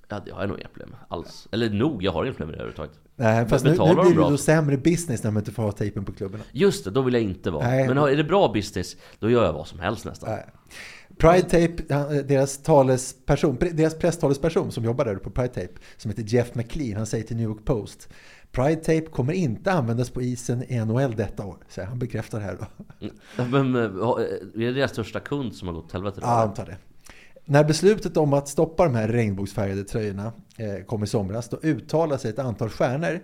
Ja, 0.08 0.20
det 0.24 0.30
har 0.30 0.40
jag 0.40 0.48
nog 0.48 0.58
inga 0.58 0.68
problem 0.68 0.90
med 0.90 0.98
alls. 1.08 1.48
Eller 1.52 1.70
nog, 1.70 2.02
jag 2.02 2.12
har 2.12 2.24
inga 2.24 2.32
problem 2.32 2.48
med 2.48 2.58
det 2.58 2.62
överhuvudtaget. 2.62 3.00
Nej, 3.16 3.48
fast 3.48 3.64
nu, 3.64 3.70
nu 3.70 3.76
blir 3.76 4.14
det 4.14 4.30
då 4.30 4.36
sämre 4.36 4.76
business 4.76 5.22
när 5.22 5.30
man 5.30 5.40
inte 5.40 5.52
får 5.52 5.62
ha 5.62 5.72
tejpen 5.72 6.04
på 6.04 6.12
klubborna. 6.12 6.44
Just 6.52 6.84
det, 6.84 6.90
då 6.90 7.02
vill 7.02 7.14
jag 7.14 7.22
inte 7.22 7.50
vara. 7.50 7.66
Nej. 7.66 7.88
Men 7.88 7.98
är 7.98 8.16
det 8.16 8.24
bra 8.24 8.52
business, 8.52 8.96
då 9.18 9.30
gör 9.30 9.44
jag 9.44 9.52
vad 9.52 9.66
som 9.66 9.80
helst 9.80 10.04
nästan. 10.04 10.30
Nej. 10.30 10.46
Pride 11.18 11.42
Tape, 11.42 12.22
deras, 12.22 12.62
talesperson, 12.62 13.56
deras 13.72 13.98
presstalesperson 13.98 14.72
som 14.72 14.84
jobbar 14.84 15.04
där 15.04 15.16
på 15.16 15.30
Pride 15.30 15.48
Tape, 15.48 15.72
som 15.96 16.10
heter 16.10 16.22
Jeff 16.22 16.54
McLean, 16.54 16.96
han 16.96 17.06
säger 17.06 17.24
till 17.24 17.36
New 17.36 17.44
York 17.44 17.64
Post 17.64 18.08
Pride 18.52 18.76
Tape 18.76 19.06
kommer 19.06 19.32
inte 19.32 19.72
användas 19.72 20.10
på 20.10 20.22
isen 20.22 20.62
i 20.72 20.84
NHL 20.84 21.16
detta 21.16 21.44
år. 21.44 21.56
Så 21.68 21.82
han 21.82 21.98
bekräftar 21.98 22.38
det 22.38 22.44
här 22.44 22.58
då. 22.60 23.06
Men 23.44 23.76
eh, 23.76 23.82
är 23.82 24.58
det 24.58 24.72
deras 24.72 24.90
största 24.90 25.20
kund 25.20 25.54
som 25.54 25.68
har 25.68 25.74
gått 25.74 25.84
åt 25.84 25.92
helvete? 25.92 26.20
Ja, 26.22 26.42
antar 26.42 26.66
det. 26.66 26.76
När 27.44 27.64
beslutet 27.64 28.16
om 28.16 28.32
att 28.32 28.48
stoppa 28.48 28.84
de 28.84 28.94
här 28.94 29.08
regnbågsfärgade 29.08 29.84
tröjorna 29.84 30.32
eh, 30.56 30.84
kom 30.84 31.02
i 31.04 31.06
somras, 31.06 31.48
då 31.48 31.58
uttalade 31.62 32.18
sig 32.18 32.30
ett 32.30 32.38
antal 32.38 32.68
stjärnor. 32.68 33.20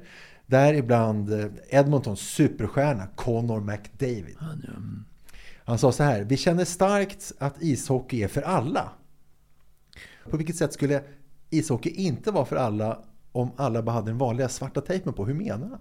Däribland 0.46 1.32
eh, 1.32 1.46
Edmontons 1.68 2.20
superstjärna 2.20 3.06
Connor 3.14 3.60
McDavid. 3.60 4.36
Han 5.64 5.78
sa 5.78 5.92
så 5.92 6.02
här, 6.02 6.24
vi 6.24 6.36
känner 6.36 6.64
starkt 6.64 7.32
att 7.38 7.62
ishockey 7.62 8.22
är 8.22 8.28
för 8.28 8.42
alla. 8.42 8.92
På 10.30 10.36
vilket 10.36 10.56
sätt 10.56 10.72
skulle 10.72 11.02
ishockey 11.50 11.90
inte 11.90 12.30
vara 12.30 12.44
för 12.44 12.56
alla 12.56 12.98
om 13.32 13.50
alla 13.56 13.82
bara 13.82 13.92
hade 13.92 14.10
den 14.10 14.18
vanliga 14.18 14.48
svarta 14.48 14.80
tejpen 14.80 15.12
på? 15.12 15.26
Hur 15.26 15.34
menar 15.34 15.68
han? 15.68 15.80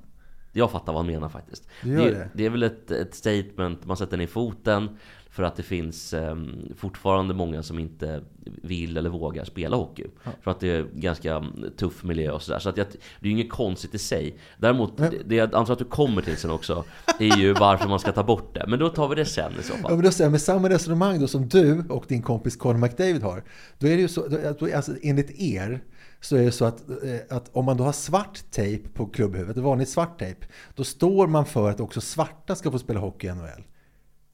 Jag 0.51 0.71
fattar 0.71 0.93
vad 0.93 1.05
han 1.05 1.13
menar 1.13 1.29
faktiskt. 1.29 1.67
Det, 1.83 1.95
det? 1.95 2.29
det 2.33 2.45
är 2.45 2.49
väl 2.49 2.63
ett, 2.63 2.91
ett 2.91 3.15
statement, 3.15 3.85
man 3.85 3.97
sätter 3.97 4.17
ner 4.17 4.27
foten 4.27 4.97
för 5.37 5.43
att 5.43 5.55
det 5.55 5.63
finns 5.63 6.13
ehm, 6.13 6.73
fortfarande 6.77 7.33
många 7.33 7.63
som 7.63 7.79
inte 7.79 8.21
vill 8.63 8.97
eller 8.97 9.09
vågar 9.09 9.45
spela 9.45 9.75
hockey. 9.77 10.05
För 10.41 10.51
att 10.51 10.59
det 10.59 10.67
är 10.71 10.87
ganska 10.93 11.45
tuff 11.77 12.03
miljö 12.03 12.31
och 12.31 12.41
sådär. 12.41 12.59
Så 12.59 12.69
att 12.69 12.77
jag, 12.77 12.87
det 12.91 13.25
är 13.27 13.29
ju 13.29 13.31
inget 13.31 13.49
konstigt 13.51 13.95
i 13.95 13.97
sig. 13.97 14.37
Däremot, 14.57 14.97
det, 14.97 15.11
det 15.25 15.35
jag 15.35 15.55
antar 15.55 15.73
att 15.73 15.79
du 15.79 15.85
kommer 15.85 16.21
till 16.21 16.37
sen 16.37 16.51
också, 16.51 16.83
är 17.19 17.37
ju 17.37 17.53
varför 17.53 17.89
man 17.89 17.99
ska 17.99 18.11
ta 18.11 18.23
bort 18.23 18.53
det. 18.55 18.65
Men 18.67 18.79
då 18.79 18.89
tar 18.89 19.07
vi 19.07 19.15
det 19.15 19.25
sen 19.25 19.51
i 19.59 19.63
så 19.63 19.73
Ja, 19.75 19.81
fall. 19.81 19.95
men 19.95 20.05
då 20.05 20.11
säger 20.11 20.25
jag, 20.25 20.31
med 20.31 20.41
samma 20.41 20.69
resonemang 20.69 21.19
då 21.19 21.27
som 21.27 21.47
du 21.47 21.83
och 21.89 22.05
din 22.07 22.21
kompis 22.21 22.55
Conor 22.55 22.77
McDavid 22.77 23.23
har. 23.23 23.43
Då 23.79 23.87
är 23.87 23.95
det 23.95 24.01
ju 24.01 24.07
så, 24.07 24.27
då- 24.59 24.75
alltså, 24.75 24.91
enligt 25.01 25.41
er 25.41 25.83
så 26.21 26.35
är 26.35 26.43
det 26.43 26.51
så 26.51 26.65
att, 26.65 26.89
eh, 26.89 27.37
att 27.37 27.49
om 27.55 27.65
man 27.65 27.77
då 27.77 27.83
har 27.83 27.91
svart 27.91 28.39
tejp 28.51 28.89
på 28.89 29.05
klubbhuvudet, 29.05 29.57
vanligt 29.57 29.89
svart 29.89 30.19
tejp, 30.19 30.45
då 30.75 30.83
står 30.83 31.27
man 31.27 31.45
för 31.45 31.69
att 31.69 31.79
också 31.79 32.01
svarta 32.01 32.55
ska 32.55 32.71
få 32.71 32.79
spela 32.79 32.99
hockey 32.99 33.27
i 33.27 33.29
NHL. 33.33 33.63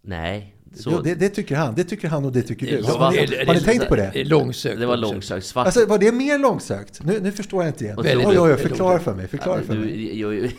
Nej, 0.06 0.53
så, 0.76 1.02
det, 1.02 1.16
det 1.16 1.30
tycker 1.30 1.56
han, 1.56 1.76
det 1.76 1.84
tycker 1.84 2.08
han 2.08 2.26
och 2.26 2.32
det 2.32 2.42
tycker 2.42 2.78
du. 2.78 2.84
Har, 2.84 3.12
ni- 3.12 3.46
har 3.46 3.54
ni 3.54 3.60
tänkt 3.62 3.88
på 3.88 3.96
det? 3.96 4.12
är 4.16 4.26
Långsökt. 4.26 4.80
det 4.80 4.86
var 4.86 4.98
långsökt. 4.98 5.46
Svart. 5.46 5.66
Alltså 5.66 5.86
var 5.86 5.98
det 5.98 6.12
mer 6.12 6.40
långsökt? 6.40 7.04
Nu, 7.04 7.20
nu 7.22 7.32
förstår 7.32 7.64
jag 7.64 7.70
inte 7.70 7.84
igen. 7.84 7.98
Oj, 8.00 8.18
oj, 8.26 8.40
oj, 8.40 8.58
förklara 8.58 9.00
för 9.00 9.16
mig. 9.16 9.28
Förklara 9.28 9.62
för 9.62 9.74
du, 9.74 9.80
mig. 9.80 10.20
jag, 10.22 10.36
jag, 10.36 10.52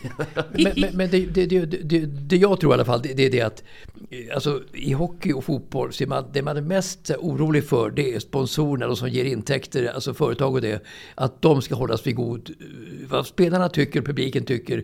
Men, 0.53 0.73
men, 0.77 0.89
men 0.97 1.09
det, 1.09 1.25
det, 1.25 1.45
det, 1.45 1.65
det, 1.65 2.05
det 2.05 2.35
jag 2.37 2.59
tror 2.59 2.71
i 2.71 2.73
alla 2.73 2.85
fall, 2.85 3.01
det, 3.01 3.13
det 3.13 3.25
är 3.25 3.31
det 3.31 3.41
att 3.41 3.63
eh, 4.11 4.33
alltså, 4.35 4.61
i 4.73 4.93
hockey 4.93 5.33
och 5.33 5.43
fotboll, 5.43 5.93
så 5.93 6.03
är 6.03 6.07
man, 6.07 6.25
det 6.33 6.41
man 6.41 6.57
är 6.57 6.61
mest 6.61 7.09
eh, 7.09 7.15
orolig 7.19 7.63
för, 7.67 7.89
det 7.91 8.13
är 8.15 8.19
sponsorerna, 8.19 8.87
de 8.87 8.95
som 8.95 9.09
ger 9.09 9.25
intäkter, 9.25 9.91
alltså 9.95 10.13
företag 10.13 10.53
och 10.53 10.61
det, 10.61 10.83
att 11.15 11.41
de 11.41 11.61
ska 11.61 11.75
hållas 11.75 12.07
vid 12.07 12.15
god... 12.15 12.49
eh, 12.49 12.65
Vad 13.09 13.27
spelarna 13.27 13.69
tycker, 13.69 14.01
publiken 14.01 14.45
tycker, 14.45 14.83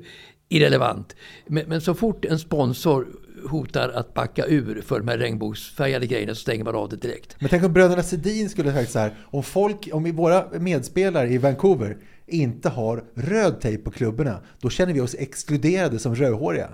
irrelevant. 0.50 1.16
Men, 1.48 1.64
men 1.68 1.82
så 1.82 1.94
fort 1.94 2.26
en 2.26 2.40
sponsor 2.40 3.08
hotar 3.50 3.90
att 3.90 4.14
backa 4.14 4.46
ur 4.46 4.82
för 4.82 5.00
de 5.00 5.08
här 5.08 5.18
regnbågsfärgade 5.18 6.08
grejerna 6.08 6.36
så 6.36 6.42
stänger 6.42 6.64
man 6.64 6.76
av 6.76 6.90
det 6.90 6.96
direkt. 6.96 7.36
Men 7.40 7.50
tänk 7.50 7.64
om 7.64 7.74
bröderna 7.74 8.04
Sedin 8.04 8.50
skulle 8.50 8.74
sagt 8.74 8.92
så 8.92 9.00
här, 9.00 9.16
om 9.24 9.44
folk, 9.44 9.90
om 9.94 10.16
våra 10.16 10.60
medspelare 10.60 11.30
i 11.30 11.38
Vancouver 11.38 11.98
inte 12.28 12.70
har 12.70 13.04
röd 13.16 13.62
tejp 13.62 13.84
på 13.84 13.92
klubborna, 13.92 14.40
då 14.60 14.70
känner 14.70 14.94
vi 14.94 15.02
oss 15.02 15.16
exkluderade 15.20 16.00
som 16.00 16.16
rödhåriga 16.16 16.70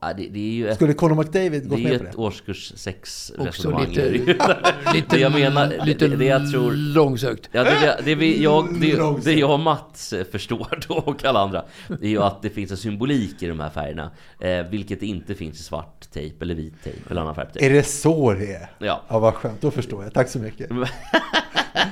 ja, 0.00 0.12
det, 0.16 0.28
det 0.28 0.38
är 0.38 0.52
ju 0.52 0.68
ett 0.68 0.74
Skulle 0.76 0.92
Conor 0.94 1.14
McDavid 1.14 1.62
Det 1.62 1.68
gått 1.68 1.78
är 1.78 1.82
ju 1.82 1.88
med 1.88 1.98
på 2.00 2.04
ett 2.06 2.12
det? 2.12 2.18
årskurs 2.18 2.72
6 2.76 3.32
Också 3.38 3.46
resonemang. 3.46 3.86
lite, 3.88 4.08
lite, 4.94 5.06
Det 5.16 5.18
jag 5.20 5.32
menar, 5.32 5.86
lite 5.86 6.08
det- 6.08 6.16
det 6.16 6.24
jag 6.24 6.50
tror- 6.52 6.72
långsökt. 6.72 7.48
Ja, 7.52 7.64
det, 7.64 7.98
det, 8.04 8.14
det, 8.14 8.36
jag, 8.36 8.80
det, 8.80 8.96
Långsamt. 8.96 9.24
det 9.24 9.32
jag 9.32 9.50
och 9.52 9.60
Mats 9.60 10.12
eh, 10.12 10.24
förstår 10.24 10.84
då 10.88 10.94
och 10.94 11.24
alla 11.24 11.40
andra 11.40 11.64
Det 12.00 12.06
är 12.06 12.10
ju 12.10 12.22
att 12.22 12.42
det 12.42 12.50
finns 12.50 12.70
en 12.70 12.76
symbolik 12.76 13.42
i 13.42 13.46
de 13.48 13.60
här 13.60 13.70
färgerna 13.70 14.10
eh, 14.40 14.62
Vilket 14.70 15.00
det 15.00 15.06
inte 15.06 15.34
finns 15.34 15.60
i 15.60 15.62
svart 15.62 16.10
tejp 16.12 16.36
eller 16.44 16.54
vit 16.54 16.74
tejp 16.84 16.98
eller 17.10 17.20
annan 17.20 17.34
färgtejp 17.34 17.66
Är 17.66 17.70
det 17.70 17.82
så 17.82 18.32
det 18.32 18.52
är? 18.54 18.70
Ja. 18.78 19.02
ja 19.08 19.18
vad 19.18 19.34
skönt, 19.34 19.60
då 19.60 19.70
förstår 19.70 20.02
jag. 20.04 20.14
Tack 20.14 20.28
så 20.28 20.38
mycket. 20.38 20.70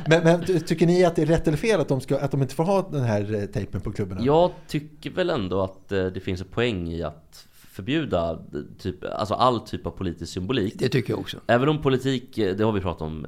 Men, 0.07 0.25
men 0.25 0.45
ty- 0.45 0.61
tycker 0.61 0.87
ni 0.87 1.05
att 1.05 1.17
det 1.17 1.23
är 1.23 1.27
rätt 1.27 1.49
eller 1.49 1.57
fel 1.59 1.81
att 1.81 1.89
de, 1.89 2.01
ska, 2.01 2.19
att 2.19 2.31
de 2.31 2.43
inte 2.43 2.55
får 2.55 2.65
ha 2.65 2.89
den 2.93 3.03
här 3.03 3.35
eh, 3.35 3.45
tejpen 3.47 3.81
på 3.81 3.93
klubborna? 3.93 4.21
Jag 4.25 4.51
tycker 4.69 5.11
väl 5.11 5.31
ändå 5.31 5.63
att 5.63 5.93
eh, 5.93 6.05
det 6.07 6.21
finns 6.21 6.41
en 6.41 6.47
poäng 6.47 6.89
i 6.89 7.03
att 7.03 7.47
förbjuda 7.73 8.31
eh, 8.31 8.61
typ, 8.79 9.05
alltså 9.05 9.35
all 9.35 9.61
typ 9.61 9.87
av 9.87 9.91
politisk 9.91 10.33
symbolik. 10.33 10.75
Det 10.79 10.89
tycker 10.89 11.13
jag 11.13 11.21
också. 11.21 11.41
Även 11.47 11.69
om 11.69 11.83
politik, 11.83 12.39
eh, 12.39 12.57
det 12.57 12.65
har 12.65 12.73
vi 12.73 12.81
pratat 12.81 13.03
om 13.03 13.27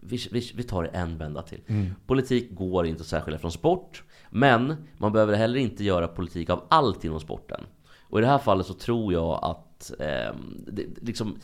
Vi, 0.00 0.28
vi, 0.30 0.52
vi 0.54 0.62
tar 0.62 0.82
det 0.82 0.88
en 0.88 1.18
vända 1.18 1.42
till. 1.42 1.60
Politik 2.06 2.54
går 2.54 2.86
inte 2.86 3.00
att 3.00 3.06
särskilja 3.06 3.38
från 3.38 3.52
sport 3.52 4.02
Men 4.30 4.74
man 4.98 5.12
behöver 5.12 5.34
heller 5.34 5.58
inte 5.58 5.84
göra 5.84 6.08
politik 6.08 6.50
av 6.50 6.64
allt 6.68 7.04
inom 7.04 7.20
sporten. 7.20 7.60
Och 8.08 8.18
i 8.18 8.22
det 8.22 8.28
här 8.28 8.38
fallet 8.38 8.66
så 8.66 8.74
tror 8.74 9.12
jag 9.12 9.38
att 9.42 9.92
ehm, 9.98 10.64
det, 10.66 10.82
liksom, 11.02 11.38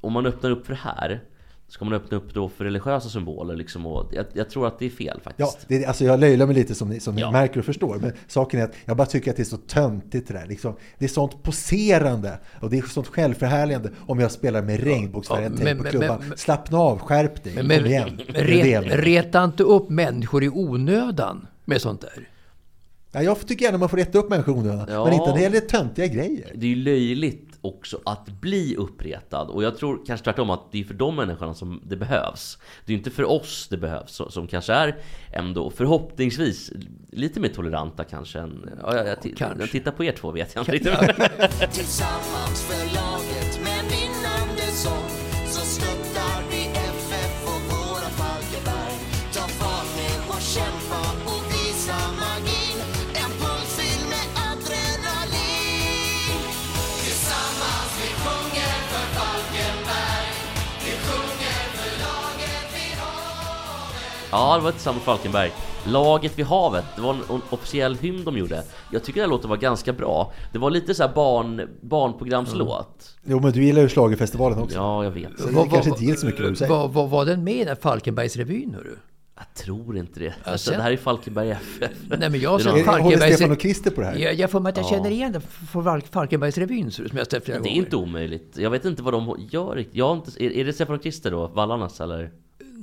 Om 0.00 0.12
man 0.12 0.26
öppnar 0.26 0.50
upp 0.50 0.66
för 0.66 0.72
det 0.72 0.80
här 0.82 1.24
Ska 1.68 1.84
man 1.84 1.94
öppna 1.94 2.16
upp 2.16 2.34
då 2.34 2.48
för 2.48 2.64
religiösa 2.64 3.08
symboler 3.08 3.56
liksom 3.56 3.86
och 3.86 4.10
jag, 4.14 4.26
jag 4.32 4.50
tror 4.50 4.66
att 4.66 4.78
det 4.78 4.86
är 4.86 4.90
fel 4.90 5.14
Ja, 5.16 5.20
faktiskt 5.24 5.68
det, 5.68 5.84
är- 5.84 5.88
alltså 5.88 6.04
jag 6.04 6.20
löjlar 6.20 6.46
mig 6.46 6.54
lite 6.54 6.74
som 6.74 6.88
ni, 6.88 7.00
som 7.00 7.14
ni 7.14 7.20
Ja. 7.20 7.30
märker 7.30 7.58
och 7.60 7.64
förstår. 7.66 7.98
Men 8.00 8.12
saken 8.26 8.60
är 8.60 8.64
att 8.64 8.74
jag 8.84 8.96
bara 8.96 9.06
tycker 9.06 9.30
att 9.30 9.36
det 9.36 9.42
är 9.42 9.44
så 9.44 9.56
töntigt 9.56 10.28
det 10.28 10.34
där. 10.34 10.46
Liksom, 10.46 10.74
det 10.98 11.04
är 11.04 11.08
sånt 11.08 11.42
poserande 11.42 12.38
och 12.60 12.70
det 12.70 12.78
är 12.78 12.82
sånt 12.82 13.06
självförhärligande 13.06 13.90
om 14.06 14.20
jag 14.20 14.30
spelar 14.30 14.62
med 14.62 14.80
regnbågsfärgad 14.80 15.52
Ja, 15.52 15.64
tejp 15.64 15.82
på 15.82 15.88
klubban. 15.90 16.24
men- 16.28 16.38
Slappna 16.38 16.78
av, 16.78 16.98
skärp 16.98 17.44
dig, 17.44 17.54
Men, 17.62 17.78
kom 17.78 17.86
igen. 17.86 18.20
Det 18.26 18.32
det 18.32 18.42
ret, 18.42 19.04
reta 19.04 19.44
inte 19.44 19.62
upp 19.62 19.88
människor 19.90 20.44
i 20.44 20.48
onödan 20.48 21.46
med 21.64 21.80
sånt 21.80 22.00
där. 22.00 22.28
Ja, 23.12 23.22
jag 23.22 23.46
tycker 23.46 23.64
gärna 23.64 23.78
man 23.78 23.88
får 23.88 23.96
reta 23.96 24.18
upp 24.18 24.30
människor 24.30 24.54
i 24.56 24.58
onödan, 24.58 24.86
Ja. 24.90 25.04
men 25.04 25.12
inte 25.14 25.26
när 25.26 25.34
det 25.36 25.42
gäller 25.42 25.60
töntiga 25.60 26.06
grejer. 26.06 26.52
Det 26.54 26.66
är 26.66 26.70
ju 26.70 26.76
löjligt 26.76 27.53
också 27.64 28.00
att 28.04 28.28
bli 28.28 28.76
uppretad 28.76 29.48
och 29.50 29.62
jag 29.62 29.78
tror 29.78 30.00
kanske 30.06 30.24
tvärtom 30.24 30.50
att 30.50 30.72
det 30.72 30.80
är 30.80 30.84
för 30.84 30.94
de 30.94 31.16
människorna 31.16 31.54
som 31.54 31.80
det 31.84 31.96
behövs. 31.96 32.58
Det 32.84 32.92
är 32.92 32.96
inte 32.96 33.10
för 33.10 33.24
oss 33.24 33.66
det 33.70 33.76
behövs 33.76 34.20
som 34.28 34.46
kanske 34.46 34.72
är 34.72 34.96
ändå 35.32 35.70
förhoppningsvis 35.70 36.72
lite 37.10 37.40
mer 37.40 37.48
toleranta 37.48 38.04
kanske 38.04 38.38
än... 38.38 38.70
Ja, 38.82 38.96
jag, 38.96 39.06
jag, 39.06 39.16
Kanske. 39.36 39.62
jag 39.62 39.70
tittar 39.70 39.90
på 39.90 40.04
er 40.04 40.12
två 40.12 40.30
vet 40.30 40.54
jag 40.54 40.62
inte 40.62 40.72
riktigt. 40.72 40.92
Ja, 64.36 64.56
det 64.56 64.64
var 64.64 64.70
tillsammans 64.72 65.00
med 65.00 65.04
Falkenberg. 65.14 65.52
Laget 65.86 66.38
vid 66.38 66.46
havet, 66.46 66.84
det 66.96 67.02
var 67.02 67.10
en 67.14 67.20
officiell 67.50 67.94
hymn 67.96 68.24
de 68.24 68.38
gjorde. 68.38 68.62
Jag 68.92 69.04
tycker 69.04 69.20
den 69.20 69.30
låten 69.30 69.50
var 69.50 69.56
ganska 69.56 69.92
bra. 69.92 70.32
Det 70.52 70.58
var 70.58 70.70
lite 70.70 70.94
så 70.94 71.02
här 71.06 71.14
barn, 71.14 71.68
barnprogramslåt. 71.80 73.16
Jo, 73.24 73.40
men 73.40 73.52
du 73.52 73.64
gillar 73.64 73.82
ju 73.82 73.88
schlagerfestivalen 73.88 74.58
också. 74.58 74.76
Ja, 74.76 75.04
jag 75.04 75.10
vet. 75.10 75.40
Så 75.40 75.46
det 75.46 75.68
kanske 75.72 75.90
inte 75.90 76.04
gills 76.04 76.20
så 76.20 76.26
mycket 76.26 76.40
vad 76.42 76.50
du 76.52 76.56
säger. 76.56 76.72
Vad 76.72 76.90
vad 76.92 77.10
var 77.10 77.24
den 77.24 77.44
med 77.44 77.54
i 77.56 77.64
den 77.64 77.76
Falkenbergsrevyn? 77.76 78.74
Hörru? 78.74 78.96
Jag 79.36 79.54
tror 79.54 79.96
inte 79.96 80.20
det. 80.20 80.34
Alltså, 80.44 80.70
det 80.70 80.82
här 80.82 80.90
är 80.92 80.96
Falkenberg 80.96 81.50
FF. 81.50 81.90
Nej, 82.18 82.30
men 82.30 82.40
jag 82.40 82.52
någon- 82.52 82.60
Är- 82.66 82.70
Håller 82.70 82.84
Falkenbergs... 82.84 83.34
Stefan 83.36 83.52
och 83.52 83.60
Christer 83.60 83.90
på 83.90 84.00
det 84.00 84.06
här? 84.06 84.16
Jag, 84.18 84.34
jag 84.34 84.50
får 84.50 84.60
mig 84.60 84.70
att 84.70 84.76
jag 84.76 84.86
känner 84.86 85.10
igen 85.10 85.32
det 85.32 85.40
från 85.40 85.84
Fal- 85.84 86.02
Falkenbergsrevyn 86.12 86.90
så- 86.90 87.08
som 87.08 87.18
jag 87.18 87.26
ställt 87.26 87.44
flera 87.44 87.58
Det 87.58 87.68
är 87.68 87.70
gånger. 87.70 87.84
inte 87.84 87.96
omöjligt. 87.96 88.52
Jag 88.58 88.70
vet 88.70 88.84
inte 88.84 89.02
vad 89.02 89.12
de 89.14 89.36
gör 89.50 89.74
riktigt. 89.74 89.96
Jag 89.96 90.16
inte, 90.16 90.44
är, 90.44 90.50
är 90.50 90.64
det 90.64 90.72
Stefan 90.72 90.96
och 90.96 91.02
Christer 91.02 91.30
då? 91.30 91.46
Vallarnas 91.46 92.00
eller? 92.00 92.30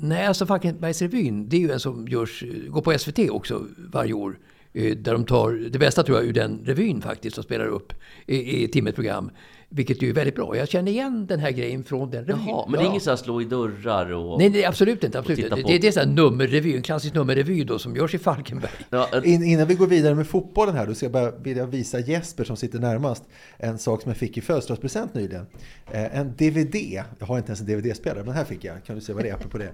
Nej, 0.02 0.26
alltså 0.26 0.46
Falkenbergsrevyn, 0.46 1.50
det 1.50 1.56
är 1.56 1.60
ju 1.62 1.72
en 1.72 1.80
som 1.80 2.08
görs, 2.08 2.44
går 2.68 2.82
på 2.82 2.98
SVT 2.98 3.20
också 3.30 3.66
varje 3.94 4.14
år. 4.14 4.40
Eh, 4.74 4.96
Där 4.98 5.14
de 5.14 5.26
tar 5.26 5.52
det 5.72 5.80
bästa 5.80 6.04
tror 6.04 6.18
jag 6.18 6.28
ur 6.28 6.34
den 6.34 6.60
revyn 6.66 7.02
faktiskt 7.02 7.38
och 7.38 7.44
spelar 7.44 7.66
upp 7.68 7.94
i, 8.28 8.64
i 8.64 8.68
Timmet 8.68 8.96
program. 8.96 9.32
Vilket 9.74 10.02
ju 10.02 10.10
är 10.10 10.14
väldigt 10.14 10.36
bra. 10.36 10.58
Jag 10.58 10.70
känner 10.70 10.92
igen 10.92 11.26
den 11.28 11.40
här 11.40 11.52
grejen 11.52 11.84
från 11.84 12.10
den 12.12 12.26
revyn. 12.26 12.44
Jaha, 12.48 12.66
men 12.70 12.80
det 12.80 12.86
är 12.86 12.90
inget 12.90 13.04
så 13.04 13.10
här 13.10 13.18
slå 13.18 13.42
i 13.42 13.46
dörrar 13.46 14.12
och... 14.14 14.40
Nej, 14.40 14.50
nej, 14.50 14.66
absolut 14.66 15.04
inte. 15.04 15.20
Absolut. 15.20 15.40
inte. 15.40 15.56
Det, 15.56 15.78
det 15.78 15.88
är 15.88 15.92
så 15.92 16.00
här 16.00 16.08
nummerrevy, 16.08 16.76
en 16.76 16.82
klassisk 16.82 17.14
nummerrevy 17.14 17.64
då 17.64 17.80
som 17.80 17.96
görs 17.96 18.16
i 18.16 18.18
Falkenberg. 18.18 18.72
Ja, 18.90 19.10
ett- 19.14 19.26
In, 19.26 19.44
innan 19.44 19.68
vi 19.68 19.76
går 19.76 19.88
vidare 19.88 20.16
med 20.16 20.28
fotbollen 20.28 20.76
här, 20.76 20.88
då 20.88 20.94
ska 20.94 21.06
jag 21.06 21.14
bara 21.14 21.32
vilja 21.32 21.66
visa 21.66 22.00
Jesper 22.00 22.44
som 22.44 22.58
sitter 22.58 22.80
närmast 22.80 23.24
en 23.58 23.78
sak 23.78 24.02
som 24.02 24.10
jag 24.10 24.18
fick 24.18 24.38
i 24.38 24.42
födelsedagspresent 24.42 25.14
nyligen. 25.14 25.46
Eh, 25.92 26.18
en 26.20 26.34
DVD. 26.38 26.76
Jag 27.20 27.26
har 27.28 27.38
inte 27.38 27.50
ens 27.50 27.62
en 27.62 27.68
DVD-spelare, 27.68 28.24
men 28.24 28.34
här 28.34 28.44
fick 28.46 28.64
jag. 28.64 28.84
Kan 28.86 28.96
du 28.96 29.02
se 29.02 29.14
vad 29.14 29.24
det 29.24 29.30
är 29.30 29.34
apropå 29.34 29.58
det? 29.58 29.72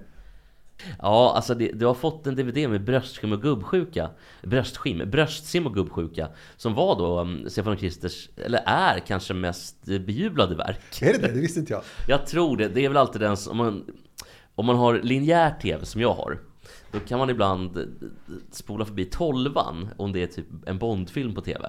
Ja, 0.98 1.32
alltså 1.36 1.54
det, 1.54 1.72
du 1.72 1.86
har 1.86 1.94
fått 1.94 2.26
en 2.26 2.34
DVD 2.34 2.70
med 2.70 2.84
bröstskim 2.84 3.32
och 3.32 3.42
gubbsjuka. 3.42 4.10
Bröstskim, 4.42 5.10
bröstsim 5.10 5.66
och 5.66 5.74
gubbsjuka. 5.74 6.28
Som 6.56 6.74
var 6.74 6.98
då 6.98 7.20
um, 7.20 7.50
Stefan 7.50 7.72
och 7.72 7.78
Kristers, 7.78 8.28
eller 8.36 8.62
är 8.66 8.98
kanske 8.98 9.34
mest 9.34 9.88
eh, 9.88 9.98
bejublade 9.98 10.54
verk. 10.54 11.02
Är 11.02 11.12
det 11.12 11.18
det? 11.18 11.32
Det 11.32 11.40
visste 11.40 11.60
inte 11.60 11.72
jag. 11.72 11.82
Jag 12.08 12.26
tror 12.26 12.56
det, 12.56 12.68
det 12.68 12.84
är 12.84 12.88
väl 12.88 12.96
alltid 12.96 13.20
den 13.20 13.36
som, 13.36 13.60
om 13.60 13.66
man, 13.66 13.84
om 14.54 14.66
man 14.66 14.76
har 14.76 14.94
linjär 14.94 15.54
TV 15.62 15.86
som 15.86 16.00
jag 16.00 16.12
har 16.14 16.38
Då 16.92 17.00
kan 17.00 17.18
man 17.18 17.30
ibland 17.30 17.76
eh, 17.76 17.84
spola 18.50 18.84
förbi 18.84 19.04
tolvan 19.04 19.88
om 19.96 20.12
det 20.12 20.22
är 20.22 20.26
typ 20.26 20.46
en 20.66 20.78
Bondfilm 20.78 21.34
på 21.34 21.40
TV 21.40 21.68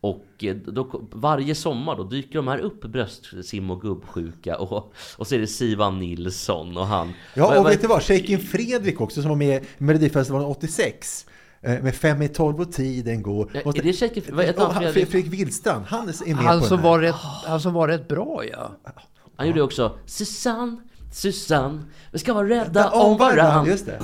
och 0.00 0.26
eh, 0.44 0.54
då, 0.56 1.08
varje 1.12 1.54
sommar 1.54 1.96
då 1.96 2.04
dyker 2.04 2.34
de 2.34 2.48
här 2.48 2.58
upp 2.58 2.80
bröstsim 2.84 3.70
och 3.70 3.80
gubbsjuka 3.80 4.56
och, 4.56 4.92
och 5.16 5.26
så 5.26 5.34
är 5.34 5.38
det 5.38 5.46
Sivan 5.46 5.98
Nilsson 5.98 6.76
och 6.76 6.86
han 6.86 7.12
Ja, 7.34 7.46
och 7.46 7.62
vad- 7.64 7.72
vet 7.72 7.80
du 7.80 7.86
vad? 7.86 8.02
Shakin 8.02 8.38
Fredrik 8.38 9.00
också 9.00 9.20
som 9.22 9.28
var 9.28 9.36
med 9.36 9.62
i 9.62 9.66
Melodifestivalen 9.78 10.46
86. 10.48 11.26
eh, 11.62 11.82
Med 11.82 11.94
fem 11.94 12.22
i 12.22 12.28
tolv 12.28 12.60
och 12.60 12.72
tiden 12.72 13.22
går. 13.22 13.50
Ja, 13.52 13.60
är 13.60 13.82
det 13.82 13.92
Shakin- 13.92 14.20
Fredrik? 14.74 15.08
Fredrik 15.10 15.32
Willstrand, 15.32 15.84
han 15.88 16.08
är 16.08 16.34
med 16.34 16.44
Han 16.44 16.60
på 16.60 16.66
som, 16.66 16.76
den 16.76 16.84
här. 16.86 16.90
var 16.90 16.98
rätt, 16.98 17.14
han 17.46 17.60
som 17.60 17.72
var 17.74 17.88
rätt 17.88 18.08
bra 18.08 18.42
ja. 18.52 18.70
Han 19.36 19.46
gjorde 19.46 19.62
också 19.62 19.98
Susanne, 20.06 20.76
Susanne, 21.12 21.82
vi 22.12 22.18
ska 22.18 22.34
vara 22.34 22.48
rädda 22.48 22.90
om 22.90 23.18
varann. 23.18 23.66
Just 23.66 23.86
det. 23.86 24.00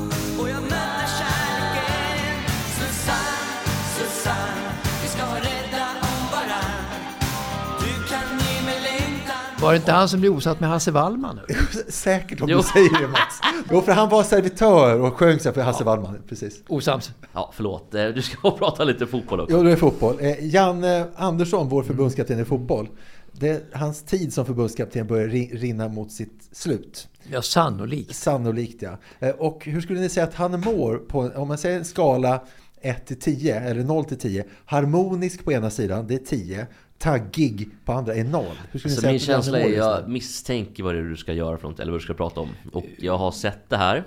Var 9.66 9.72
det 9.72 9.76
inte 9.76 9.92
han 9.92 10.08
som 10.08 10.20
blev 10.20 10.32
osatt 10.32 10.60
med 10.60 10.68
Hasse 10.68 10.90
Wallman? 10.90 11.40
Säkert 11.88 12.40
om 12.40 12.48
Jo. 12.48 12.56
du 12.58 12.62
säger 12.62 13.00
det 13.00 13.08
Mats. 13.08 13.40
Jo, 13.70 13.80
för 13.82 13.92
han 13.92 14.08
var 14.08 14.22
servitör 14.22 15.00
och 15.00 15.14
sjöng 15.14 15.38
för 15.38 15.60
Hasse 15.62 15.84
Wallman. 15.84 16.18
Precis. 16.28 16.62
Osams. 16.68 17.10
Ja, 17.32 17.50
förlåt. 17.54 17.94
Eh, 17.94 18.06
Du 18.06 18.22
ska 18.22 18.50
prata 18.58 18.84
lite 18.84 19.06
fotboll 19.06 19.40
också. 19.40 19.56
Jo, 19.56 19.62
det 19.62 19.72
är 19.72 19.76
fotboll. 19.76 20.16
Eh, 20.20 20.46
Janne 20.46 21.06
Andersson, 21.16 21.68
vår 21.68 21.82
förbundskapten 21.82 22.40
i 22.40 22.44
fotboll. 22.44 22.88
Det, 23.32 23.74
hans 23.74 24.02
tid 24.02 24.32
som 24.32 24.46
förbundskapten 24.46 25.06
börjar 25.06 25.28
ri- 25.28 25.56
rinna 25.58 25.88
mot 25.88 26.12
sitt 26.12 26.48
slut. 26.52 27.08
Ja, 27.32 27.42
sannolikt. 27.42 28.14
Sannolikt 28.16 28.82
ja. 28.82 28.98
Eh, 29.20 29.30
Och 29.30 29.64
hur 29.64 29.80
skulle 29.80 30.00
ni 30.00 30.08
säga 30.08 30.24
att 30.26 30.34
han 30.34 30.60
mår 30.60 30.96
på, 30.96 31.30
om 31.36 31.48
man 31.48 31.58
säger 31.58 31.78
en 31.78 31.84
skala 31.84 32.40
1 32.80 33.06
till 33.06 33.20
10 33.20 33.60
eller 33.60 33.82
0 33.84 34.04
till 34.04 34.18
10. 34.18 34.44
Harmonisk 34.66 35.44
på 35.44 35.52
ena 35.52 35.70
sidan, 35.70 36.06
det 36.06 36.14
är 36.14 36.18
10. 36.18 36.66
Taggig 36.98 37.68
på 37.84 37.92
andra 37.92 38.14
är 38.14 38.24
0. 38.24 38.44
Hur 38.70 38.78
skulle 38.78 38.92
ni 38.92 38.96
Så 38.96 39.00
säga 39.00 39.10
min 39.10 39.16
att 39.16 39.22
känsla 39.22 39.60
är, 39.60 39.66
just 39.66 39.78
jag 39.78 40.08
misstänker 40.08 40.82
vad 40.82 40.94
det 40.94 41.00
är 41.00 41.04
du 41.04 41.16
ska 41.16 41.32
göra 41.32 41.58
för 41.58 41.68
något, 41.68 41.80
eller 41.80 41.92
vad 41.92 42.00
du 42.00 42.04
ska 42.04 42.14
prata 42.14 42.40
om. 42.40 42.48
Och 42.72 42.84
jag 42.98 43.18
har 43.18 43.30
sett 43.30 43.70
det 43.70 43.76
här. 43.76 44.04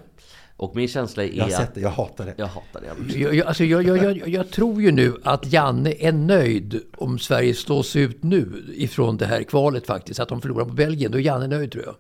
Och 0.58 0.76
min 0.76 0.88
känsla 0.88 1.24
är 1.24 1.28
Jag 1.28 1.44
har 1.44 1.52
att... 1.52 1.58
sett 1.58 1.76
det, 1.76 1.82
jag 1.82 1.90
hatar 1.90 2.26
det. 2.26 2.34
Jag 2.38 2.48
hatar 2.48 2.82
det. 2.82 3.18
Jag, 3.20 3.36
jag, 3.36 3.48
alltså 3.48 3.64
jag, 3.64 3.84
jag, 3.84 4.18
jag, 4.18 4.28
jag 4.30 4.52
tror 4.52 4.82
ju 4.82 4.92
nu 4.92 5.16
att 5.24 5.54
Janne 5.54 5.94
är 6.00 6.12
nöjd 6.12 6.82
om 6.98 7.20
Sverige 7.20 7.54
slås 7.54 7.96
ut 7.96 8.24
nu 8.24 8.66
ifrån 8.76 9.18
det 9.18 9.26
här 9.26 9.44
kvalet 9.44 9.88
faktiskt. 9.88 10.20
Att 10.20 10.30
de 10.30 10.42
förlorar 10.42 10.66
på 10.66 10.74
Belgien. 10.74 11.12
Då 11.12 11.18
är 11.18 11.22
Janne 11.22 11.48
nöjd 11.48 11.72
tror 11.72 11.84
jag. 11.84 11.96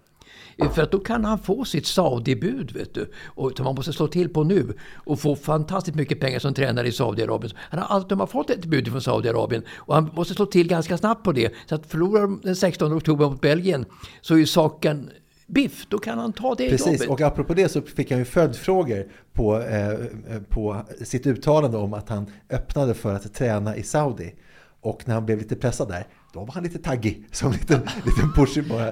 Eh, 0.62 0.72
För 0.72 0.82
att 0.82 0.92
då 0.92 1.00
kan 1.00 1.25
han 1.25 1.39
få 1.39 1.66
sitt 1.66 1.86
Saudi-bud, 1.86 2.72
vet 2.72 2.94
du. 2.94 3.12
Och 3.25 3.51
som 3.58 3.63
man 3.66 3.75
måste 3.75 3.94
slå 3.94 4.08
till 4.08 4.30
på 4.30 4.44
nu. 4.44 4.74
Och 4.96 5.20
få 5.20 5.36
fantastiskt 5.36 5.96
mycket 5.98 6.20
pengar 6.20 6.39
som 6.39 6.54
tränare 6.54 6.88
i 6.88 6.92
Saudiarabien. 6.92 7.54
Han 7.58 7.80
har 7.80 7.88
alltid 7.96 8.18
har 8.18 8.28
fått 8.28 8.50
ett 8.50 8.66
bud 8.66 8.88
från 8.88 9.01
Saudiarabien. 9.01 9.63
Och 9.75 9.96
han 9.96 10.10
måste 10.16 10.34
slå 10.34 10.46
till 10.46 10.68
ganska 10.68 10.98
snabbt 10.98 11.24
på 11.24 11.32
det. 11.32 11.54
Så 11.66 11.75
att 11.75 11.86
förlorar 11.86 12.22
de 12.22 12.42
den 12.44 12.56
16 12.56 12.94
oktober 12.94 13.30
mot 13.30 13.42
Belgien 13.42 13.86
så 14.22 14.34
är 14.34 14.38
ju 14.38 14.46
saken 14.46 15.10
biff. 15.48 15.86
Då 15.89 15.98
kan 15.98 16.20
han 16.20 16.34
ta 16.34 16.56
det 16.56 16.70
Precis, 16.70 16.88
jobbet. 16.88 17.10
och 17.10 17.22
apropå 17.22 17.54
det 17.54 17.70
så 17.70 17.82
fick 17.82 18.12
han 18.12 18.20
ju 18.20 18.25
följdfrågor 18.25 19.12
på, 19.34 19.60
eh, 19.62 19.93
på 20.50 20.82
sitt 21.04 21.28
uttalande 21.28 21.78
om 21.78 21.93
att 21.93 22.10
han 22.10 22.26
öppnade 22.50 22.93
för 22.93 23.13
att 23.13 23.34
träna 23.34 23.76
i 23.76 23.84
Saudi. 23.84 24.36
Och 24.82 25.04
när 25.08 25.13
han 25.13 25.26
blev 25.26 25.38
lite 25.38 25.56
pressad 25.56 25.88
där, 25.88 26.08
då 26.34 26.39
var 26.39 26.54
han 26.54 26.63
lite 26.63 26.80
taggig, 26.80 27.28
som 27.32 27.52
en 27.52 27.58
liten, 27.58 27.82
liten 28.06 28.34
push 28.36 28.69
bara. 28.69 28.91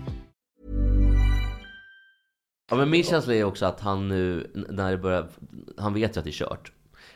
Ja, 2.71 2.77
men 2.77 2.89
min 2.89 3.03
känsla 3.03 3.35
är 3.35 3.43
också 3.43 3.65
att 3.65 3.79
han 3.79 4.07
nu, 4.07 4.51
när 4.69 4.91
det 4.91 4.97
börjar, 4.97 5.27
han 5.77 5.93
vet 5.93 6.15
ju 6.15 6.19
att 6.19 6.25
det 6.25 6.29
är 6.29 6.31
kört. 6.31 6.71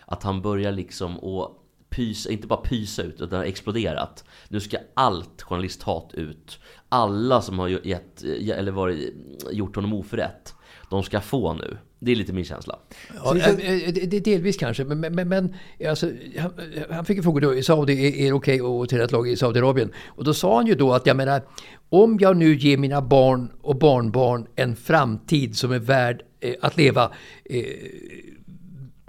Att 0.06 0.24
han 0.24 0.41
börjar 0.41 0.72
liksom 0.72 1.18
att 1.18 1.52
pysa, 1.89 2.32
inte 2.32 2.48
bara 2.48 2.62
pysa 2.62 3.04
ut, 3.04 3.22
utan 3.22 3.38
har 3.38 3.46
exploderat. 3.46 4.24
Nu 4.48 4.60
ska 4.60 4.78
allt 4.94 5.41
journalisthat 5.41 6.13
ut. 6.13 6.60
Alla 6.89 7.41
som 7.41 7.60
har 7.60 7.68
gett, 7.68 8.24
eller 8.24 8.72
varit, 8.72 9.13
gjort 9.52 9.76
honom 9.76 9.94
oförrätt, 9.94 10.54
de 10.89 11.04
ska 11.04 11.22
få 11.22 11.54
nu. 11.54 11.78
Det 12.00 12.12
är 12.12 12.15
lite 12.15 12.34
min 12.34 12.46
känsla. 12.46 12.80
Ja, 13.24 13.38
eh, 13.38 13.50
eh, 13.50 14.10
delvis 14.10 14.58
kanske, 14.58 14.84
men, 14.84 15.00
men, 15.15 15.30
men 15.30 15.56
alltså, 15.89 16.12
han, 16.39 16.52
han 16.89 17.06
fick 17.06 17.18
ju 17.18 17.24
frågor 17.24 17.41
då, 17.41 17.56
i 17.56 17.63
Saudi, 17.63 18.08
är, 18.08 18.26
är 18.26 18.26
det 18.26 18.34
okej 18.34 18.62
att 18.62 18.89
träna 18.89 19.04
ett 19.04 19.12
lag 19.12 19.30
i 19.30 19.36
Saudiarabien? 19.36 19.91
Och 20.08 20.24
då 20.24 20.34
sa 20.34 20.56
han 20.56 20.68
ju 20.68 20.76
då 20.76 20.94
att 20.94 21.06
jag 21.06 21.18
menar, 21.18 21.41
om 21.89 22.17
jag 22.19 22.38
nu 22.38 22.56
ger 22.56 22.78
mina 22.78 23.02
barn 23.02 23.52
och 23.62 23.76
barnbarn 23.76 24.48
en 24.56 24.76
framtid 24.76 25.58
som 25.58 25.71
är 25.71 25.80
värd 25.80 26.21
eh, 26.39 26.54
att 26.62 26.78
leva, 26.78 27.12
eh, 27.45 27.63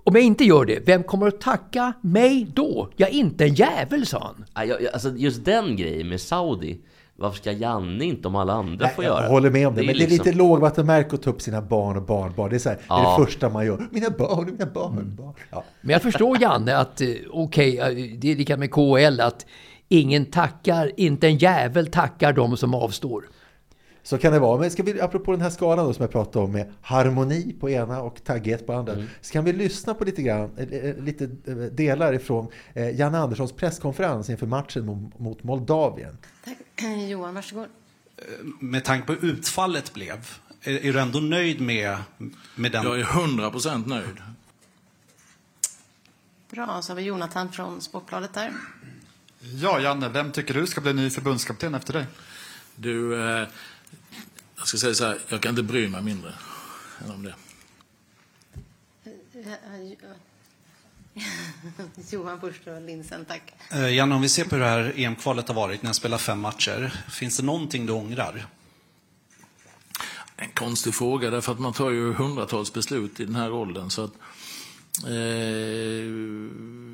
om 0.04 0.14
jag 0.14 0.24
inte 0.24 0.44
gör 0.44 0.64
det, 0.64 0.86
vem 0.86 1.02
kommer 1.02 1.26
att 1.26 1.40
tacka 1.40 1.92
mig 2.00 2.46
då? 2.54 2.88
Jag 2.96 3.08
är 3.08 3.12
inte 3.14 3.44
en 3.44 3.54
jävel, 3.54 4.06
sa 4.06 4.18
han. 4.22 4.44
Nej, 4.56 4.68
jag- 4.68 4.82
jag- 4.82 4.92
Alltså 4.92 5.10
just 5.16 5.44
den 5.44 5.76
grejen 5.76 6.08
med 6.08 6.20
Saudi, 6.20 6.78
varför 7.16 7.36
ska 7.36 7.52
Janne 7.52 8.04
inte 8.04 8.28
om 8.28 8.36
alla 8.36 8.52
andra 8.52 8.88
får 8.88 9.04
göra? 9.04 9.22
Jag 9.22 9.30
håller 9.30 9.50
med 9.50 9.68
om 9.68 9.74
det, 9.74 9.80
är 9.80 9.86
men 9.86 9.94
det 9.94 10.04
är 10.04 10.08
liksom- 10.08 10.24
lite 10.26 10.38
lågvattenmärke 10.38 11.14
att 11.14 11.22
ta 11.22 11.30
upp 11.30 11.42
sina 11.42 11.62
barn 11.62 11.96
och 11.96 12.02
barnbarn. 12.02 12.50
Det 12.50 12.56
är, 12.56 12.58
så 12.58 12.68
här, 12.68 12.76
det, 12.76 12.82
är 12.94 12.98
Ja. 13.02 13.16
det 13.18 13.24
första 13.24 13.48
man 13.48 13.66
gör. 13.66 13.88
Mina 13.90 14.10
barn 14.10 14.38
och 14.38 14.46
mina 14.46 14.66
barnbarn. 14.66 15.34
Ja. 15.50 15.64
Men 15.80 15.90
jag 15.92 16.02
förstår 16.02 16.42
Janne 16.42 16.76
att, 16.76 17.00
eh, 17.00 17.08
okej, 17.30 17.78
eh, 17.78 17.88
det 18.18 18.32
är 18.32 18.36
lika 18.36 18.56
med 18.56 18.70
KL, 18.70 19.20
att 19.20 19.46
ingen 19.88 20.26
tackar, 20.26 20.92
inte 20.96 21.26
en 21.26 21.38
jävel 21.38 21.86
tackar 21.86 22.32
de 22.32 22.56
som 22.56 22.74
avstår. 22.74 23.24
Så 24.06 24.18
kan 24.18 24.32
det 24.32 24.38
vara. 24.38 24.60
Men 24.60 24.70
ska 24.70 24.82
vi, 24.82 25.00
apropå 25.00 25.32
den 25.32 25.40
här 25.40 25.50
skalan 25.50 25.86
då, 25.86 25.94
som 25.94 26.02
jag 26.02 26.10
pratade 26.10 26.44
om 26.44 26.52
med 26.52 26.72
harmoni 26.82 27.56
på 27.60 27.70
ena 27.70 28.02
och 28.02 28.24
taggighet 28.24 28.66
på 28.66 28.72
andra. 28.72 28.92
Mm. 28.92 29.06
Så 29.20 29.32
kan 29.32 29.44
vi 29.44 29.52
lyssna 29.52 29.94
på 29.94 30.04
lite, 30.04 30.22
grann, 30.22 30.50
eh, 30.56 30.68
eh, 30.68 30.96
lite 30.96 31.24
eh, 31.24 31.56
delar 31.56 32.12
ifrån 32.12 32.48
Janne 32.94 33.18
Anderssons 33.18 33.52
presskonferens 33.52 34.30
inför 34.30 34.46
matchen 34.46 35.10
mot, 35.16 35.44
Moldavien. 35.44 36.18
Johan, 37.08 37.34
varsågod. 37.34 37.66
med 38.60 38.84
tanke 38.84 39.06
på 39.06 39.12
hur 39.12 39.32
utfallet 39.32 39.94
blev, 39.94 40.26
är, 40.62 40.86
är 40.86 40.92
du 40.92 41.00
ändå 41.00 41.18
nöjd 41.18 41.60
med, 41.60 41.96
med 42.54 42.72
den? 42.72 42.84
Jag 42.84 43.00
är 43.00 43.04
hundra 43.04 43.50
procent 43.50 43.86
nöjd. 43.86 44.16
Bra, 46.50 46.82
så 46.82 46.92
har 46.92 46.96
vi 46.96 47.02
Jonathan 47.02 47.52
från 47.52 47.80
Sportbladet 47.80 48.34
där. 48.34 48.52
Ja, 49.54 49.80
Janne, 49.80 50.08
vem 50.08 50.32
tycker 50.32 50.54
du 50.54 50.66
ska 50.66 50.80
bli 50.80 50.92
ny 50.92 51.10
förbundskapten 51.10 51.74
efter 51.74 51.92
dig? 51.92 52.06
Du, 52.76 53.14
eh, 53.14 53.48
jag 54.56 54.68
ska 54.68 54.78
säga 54.78 54.94
så 54.94 55.04
här, 55.04 55.18
jag 55.28 55.40
kan 55.40 55.50
inte 55.50 55.62
bry 55.62 55.88
mig 55.88 56.02
mindre 56.02 56.32
än 57.04 57.10
om 57.10 57.22
det. 57.22 57.34
Johan 62.10 62.40
och 62.40 62.82
Linsen, 62.82 63.24
tack. 63.24 63.54
Eh, 63.70 63.94
Janne, 63.94 64.14
om 64.14 64.22
vi 64.22 64.28
ser 64.28 64.44
på 64.44 64.54
hur 64.54 64.62
det 64.62 64.68
här 64.68 64.92
EM-kvalet 64.96 65.48
har 65.48 65.54
varit, 65.54 65.82
när 65.82 65.88
jag 65.88 65.96
spelar 65.96 66.18
fem 66.18 66.40
matcher. 66.40 67.04
Finns 67.08 67.36
det 67.36 67.42
någonting 67.42 67.86
du 67.86 67.92
ångrar? 67.92 68.46
En 70.36 70.50
konstig 70.50 70.94
fråga, 70.94 71.30
därför 71.30 71.52
att 71.52 71.58
man 71.58 71.72
tar 71.72 71.90
ju 71.90 72.12
hundratals 72.12 72.72
beslut 72.72 73.20
i 73.20 73.24
den 73.24 73.34
här 73.34 73.52
åldern. 73.52 73.90
Så 73.90 74.04
att, 74.04 74.12
eh, 75.04 76.10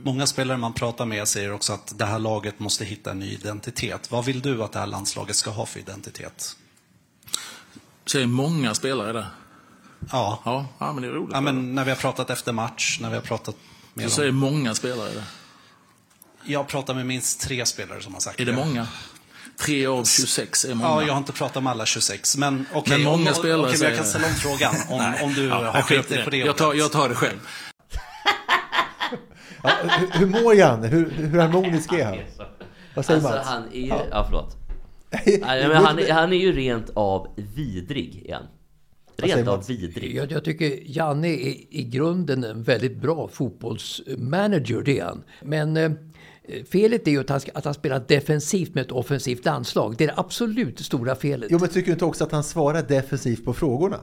Många 0.05 0.27
spelare 0.27 0.57
man 0.59 0.73
pratar 0.73 1.07
med 1.07 1.29
säger 1.29 1.53
också 1.53 1.73
att 1.73 1.99
det 1.99 2.05
här 2.05 2.19
laget 2.19 2.59
måste 2.59 2.85
hitta 2.85 3.11
en 3.11 3.19
ny 3.19 3.33
identitet. 3.33 4.11
Vad 4.11 4.25
vill 4.25 4.41
du 4.41 4.62
att 4.62 4.73
det 4.73 4.79
här 4.79 4.87
landslaget 4.87 5.37
ska 5.37 5.51
ha 5.51 5.67
för 5.67 5.81
identitet? 5.81 6.57
säger 8.07 8.27
många 8.27 8.75
spelare 8.75 9.12
där. 9.12 9.27
Ja, 10.12 10.43
Ja, 10.45 10.67
ja 10.79 10.93
men 10.93 11.03
det 11.03 11.09
är 11.09 11.12
roligt. 11.12 11.31
ja 11.33 11.41
men 11.41 11.75
när 11.75 11.85
vi 11.85 11.91
har 11.91 11.97
pratat 11.99 12.31
efter 12.31 12.53
match, 12.53 12.99
när 13.01 13.09
vi 13.09 13.15
har 13.15 13.23
pratat 13.23 13.55
med 13.95 14.05
Du 14.05 14.09
dem. 14.09 14.11
säger 14.17 14.33
många 14.33 14.75
spelare 14.75 15.11
där. 15.11 15.25
Jag 16.45 16.69
pratar 16.69 16.95
med 16.95 17.07
minst 17.07 17.41
tre 17.41 17.67
spelare 17.67 18.01
som 18.03 18.15
har 18.15 18.21
sagt 18.21 18.41
Är 18.41 18.45
det 18.45 18.53
många? 18.53 18.87
Tre 19.59 19.87
av 19.87 20.05
26 20.05 20.65
är 20.65 20.75
många. 20.75 20.91
Ja, 20.91 21.03
jag 21.03 21.12
har 21.12 21.19
inte 21.19 21.33
pratat 21.33 21.62
med 21.62 21.71
alla 21.71 21.87
26. 21.87 22.37
Men 22.37 22.67
okej, 22.73 22.93
Men 22.99 23.03
många 23.05 23.31
om, 23.31 23.37
spelare 23.37 23.62
men 23.69 23.79
säger 23.79 23.91
jag 23.91 23.97
kan 23.99 24.05
det. 24.05 24.11
ställa 24.11 24.27
om 24.27 24.35
frågan. 24.35 24.75
Om, 24.88 25.15
om 25.25 25.35
du 25.35 25.45
Ja, 25.49 25.71
har 25.71 25.83
skit 25.83 26.25
på 26.25 26.31
det. 26.31 26.37
Jag 26.37 26.57
tar, 26.57 26.75
jag 26.75 26.93
tar 26.93 27.09
det 27.09 27.15
själv. 27.15 27.38
Ja, 29.62 29.70
hur, 29.83 30.27
hur 30.27 30.42
mår 30.42 30.55
Janne? 30.55 30.87
Hur, 30.87 31.11
hur 31.11 31.38
harmonisk 31.38 31.92
är 31.92 32.05
han? 32.05 32.16
Vad 32.94 33.05
säger 33.05 33.20
Alltså 33.20 33.37
Mats? 33.38 33.48
han 33.48 33.62
är 33.72 33.81
ju... 33.81 33.87
Ja, 33.87 34.25
förlåt. 34.29 34.57
Nej, 35.27 35.68
men 35.68 35.77
han, 35.85 35.98
är- 35.98 36.12
han 36.12 36.33
är 36.33 36.37
ju 36.37 36.53
rent 36.53 36.90
av 36.94 37.27
vidrig 37.55 38.14
igen. 38.25 38.42
Rent 39.16 39.48
av 39.48 39.66
vidrig. 39.66 40.14
Jag, 40.16 40.33
jag 40.33 40.44
tycker 40.44 40.79
Janne 40.85 41.29
är 41.29 41.55
i 41.77 41.88
grunden 41.92 42.44
en 42.44 42.62
väldigt 42.62 42.96
bra 42.96 43.29
fotbollsmanager, 43.29 44.83
det 44.85 44.98
är 44.98 45.05
han. 45.05 45.22
Men 45.42 45.77
eh, 45.77 45.92
felet 46.70 47.07
är 47.07 47.11
ju 47.11 47.20
att 47.20 47.29
han, 47.29 47.40
att 47.55 47.64
han 47.64 47.75
spelar 47.75 48.05
defensivt 48.09 48.75
med 48.75 48.83
ett 48.85 48.92
offensivt 48.92 49.44
landslag. 49.44 49.94
Det 49.98 50.05
är 50.05 50.09
det 50.09 50.14
absolut 50.16 50.81
stora 50.81 51.14
felet. 51.14 51.48
Jo, 51.51 51.59
men 51.59 51.68
tycker 51.68 51.87
du 51.87 51.92
inte 51.92 52.05
också 52.05 52.25
att 52.25 52.33
han 52.33 52.44
svarar 52.44 52.83
defensivt 52.83 53.44
på 53.44 53.53
frågorna? 53.55 54.01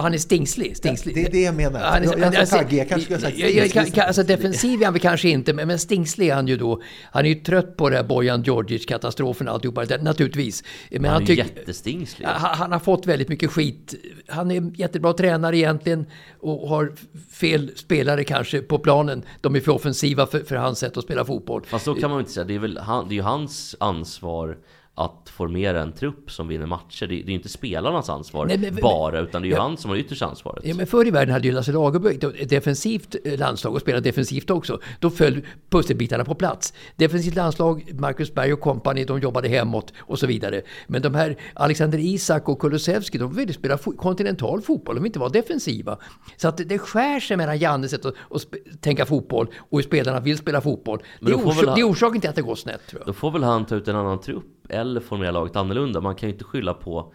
Han 0.00 0.14
är 0.14 0.18
stingslig. 0.18 0.76
stingslig. 0.76 1.12
Ja, 1.16 1.20
det 1.22 1.26
är 1.28 1.32
det 1.32 1.40
jag 1.42 1.54
menar. 1.54 1.80
Han 1.80 2.02
är- 2.02 2.06
Jag- 2.06 2.18
jag 2.20 2.36
alltså, 2.36 2.56
taggig, 2.56 2.78
jag 2.78 2.88
kanske 2.88 3.04
skulle 3.04 3.16
ha 3.16 3.20
sagt 3.22 3.36
stingslig. 3.36 3.94
kan- 3.94 4.06
Alltså 4.06 4.22
defensiv 4.22 4.80
är 4.80 4.84
han 4.84 4.94
väl 4.94 5.02
kanske 5.02 5.28
inte, 5.28 5.52
men, 5.52 5.68
men 5.68 5.78
stingslig 5.78 6.28
är 6.28 6.34
han 6.34 6.48
ju 6.48 6.56
då. 6.56 6.82
Han 7.04 7.24
är 7.24 7.28
ju 7.28 7.34
trött 7.34 7.76
på 7.76 7.90
det 7.90 7.96
här 7.96 8.04
Bojan 8.04 8.42
Djordjic-katastrofen 8.42 9.48
och 9.48 9.54
alltihopa, 9.54 9.84
det- 9.84 10.02
naturligtvis. 10.02 10.64
Men 10.90 11.04
Han 11.04 11.22
är 11.22 11.26
tyck- 11.26 11.36
jättestingslig. 11.36 12.26
Han, 12.26 12.56
han 12.58 12.72
har 12.72 12.78
fått 12.78 13.06
väldigt 13.06 13.28
mycket 13.28 13.50
skit. 13.50 13.94
Han 14.28 14.50
är 14.50 14.56
en 14.56 14.74
jättebra 14.74 15.12
tränare 15.12 15.58
egentligen 15.58 16.06
och 16.40 16.68
har 16.68 16.92
fel 17.32 17.70
spelare 17.76 18.24
kanske 18.24 18.60
på 18.62 18.78
planen. 18.78 19.22
De 19.40 19.56
är 19.56 19.60
för 19.60 19.72
offensiva 19.72 20.26
för, 20.26 20.40
för 20.40 20.56
hans 20.56 20.78
sätt 20.78 20.96
att 20.96 21.04
spela 21.04 21.24
fotboll. 21.24 21.62
Fast 21.66 21.84
så 21.84 21.94
kan 21.94 22.10
man 22.10 22.18
ju 22.18 22.20
inte 22.20 22.32
säga. 22.32 22.44
Det 22.44 22.54
är, 22.54 22.58
väl 22.58 22.78
han, 22.78 23.08
det 23.08 23.14
är 23.14 23.16
ju 23.16 23.22
hans 23.22 23.76
ansvar 23.80 24.56
att 24.94 25.28
formera 25.36 25.82
en 25.82 25.92
trupp 25.92 26.30
som 26.30 26.48
vinner 26.48 26.66
matcher. 26.66 27.06
Det, 27.06 27.06
det 27.06 27.14
är 27.22 27.26
ju 27.28 27.34
inte 27.34 27.48
spelarnas 27.48 28.08
ansvar 28.10 28.46
Nej, 28.46 28.58
men- 28.58 28.74
bara, 28.82 29.20
utan 29.20 29.42
det 29.42 29.46
är 29.48 29.50
ju 29.50 29.54
Ja. 29.56 29.62
han 29.62 29.76
som 29.76 29.90
har 29.90 29.96
ytterst 29.96 30.22
ansvaret. 30.22 30.64
Ja, 30.66 30.74
men 30.74 30.86
förr 30.86 31.06
i 31.06 31.10
världen 31.10 31.32
hade 31.32 31.48
ju 31.48 31.54
Lasse 31.54 31.72
Lagerbäck 31.72 32.24
ett 32.24 32.48
defensivt 32.48 33.16
eh, 33.24 33.38
landslag 33.38 33.74
och 33.74 33.80
spelade 33.80 34.08
defensivt 34.08 34.50
också. 34.50 34.80
Då 35.00 35.10
föll 35.10 35.46
pusselbitarna 35.70 36.24
på 36.24 36.34
plats. 36.34 36.74
Defensivt 36.96 37.34
landslag, 37.34 37.92
Marcus 37.98 38.34
Berg 38.34 38.52
och 38.52 38.60
kompani, 38.60 39.04
de 39.04 39.20
jobbade 39.20 39.48
hemåt 39.48 39.92
och 39.98 40.18
så 40.18 40.26
vidare. 40.26 40.62
Men 40.86 41.02
de 41.02 41.14
här 41.14 41.36
Alexander 41.54 41.98
Isak 41.98 42.48
och 42.48 42.58
Kulusevski, 42.58 43.18
de 43.18 43.34
ville 43.34 43.52
spela 43.52 43.76
fo- 43.76 43.96
kontinental 43.96 44.62
fotboll, 44.62 44.94
de 44.94 45.00
vill 45.02 45.08
inte 45.08 45.18
vara 45.18 45.30
defensiva. 45.30 45.98
Så 46.36 46.48
att 46.48 46.56
det- 46.56 46.78
skär 46.78 47.20
sig 47.20 47.36
mellan 47.36 47.58
Jannes 47.58 47.90
sätt 47.90 48.04
att, 48.04 48.14
att 48.30 48.42
tänka 48.80 49.06
fotboll 49.06 49.46
och 49.58 49.78
hur 49.78 49.82
spelarna 49.82 50.20
vill 50.20 50.38
spela 50.38 50.60
fotboll. 50.60 51.02
Det 51.20 51.30
är, 51.30 51.34
orsak, 51.46 51.66
han- 51.66 51.74
det 51.74 51.80
är 51.80 51.88
orsaken 51.90 52.20
till 52.20 52.30
att 52.30 52.36
det 52.36 52.42
går 52.42 52.54
snett 52.54 52.86
tror 52.86 53.00
jag. 53.00 53.06
Då 53.06 53.12
får 53.12 53.30
väl 53.30 53.42
han 53.42 53.64
ta 53.66 53.74
ut 53.76 53.88
en 53.88 53.96
annan 53.96 54.20
trupp 54.20 54.44
eller 54.70 55.00
formera 55.00 55.30
laget 55.30 55.56
annorlunda. 55.56 56.00
Man 56.00 56.14
kan 56.14 56.28
ju 56.28 56.32
inte 56.32 56.44
skylla 56.44 56.74
på, 56.74 57.12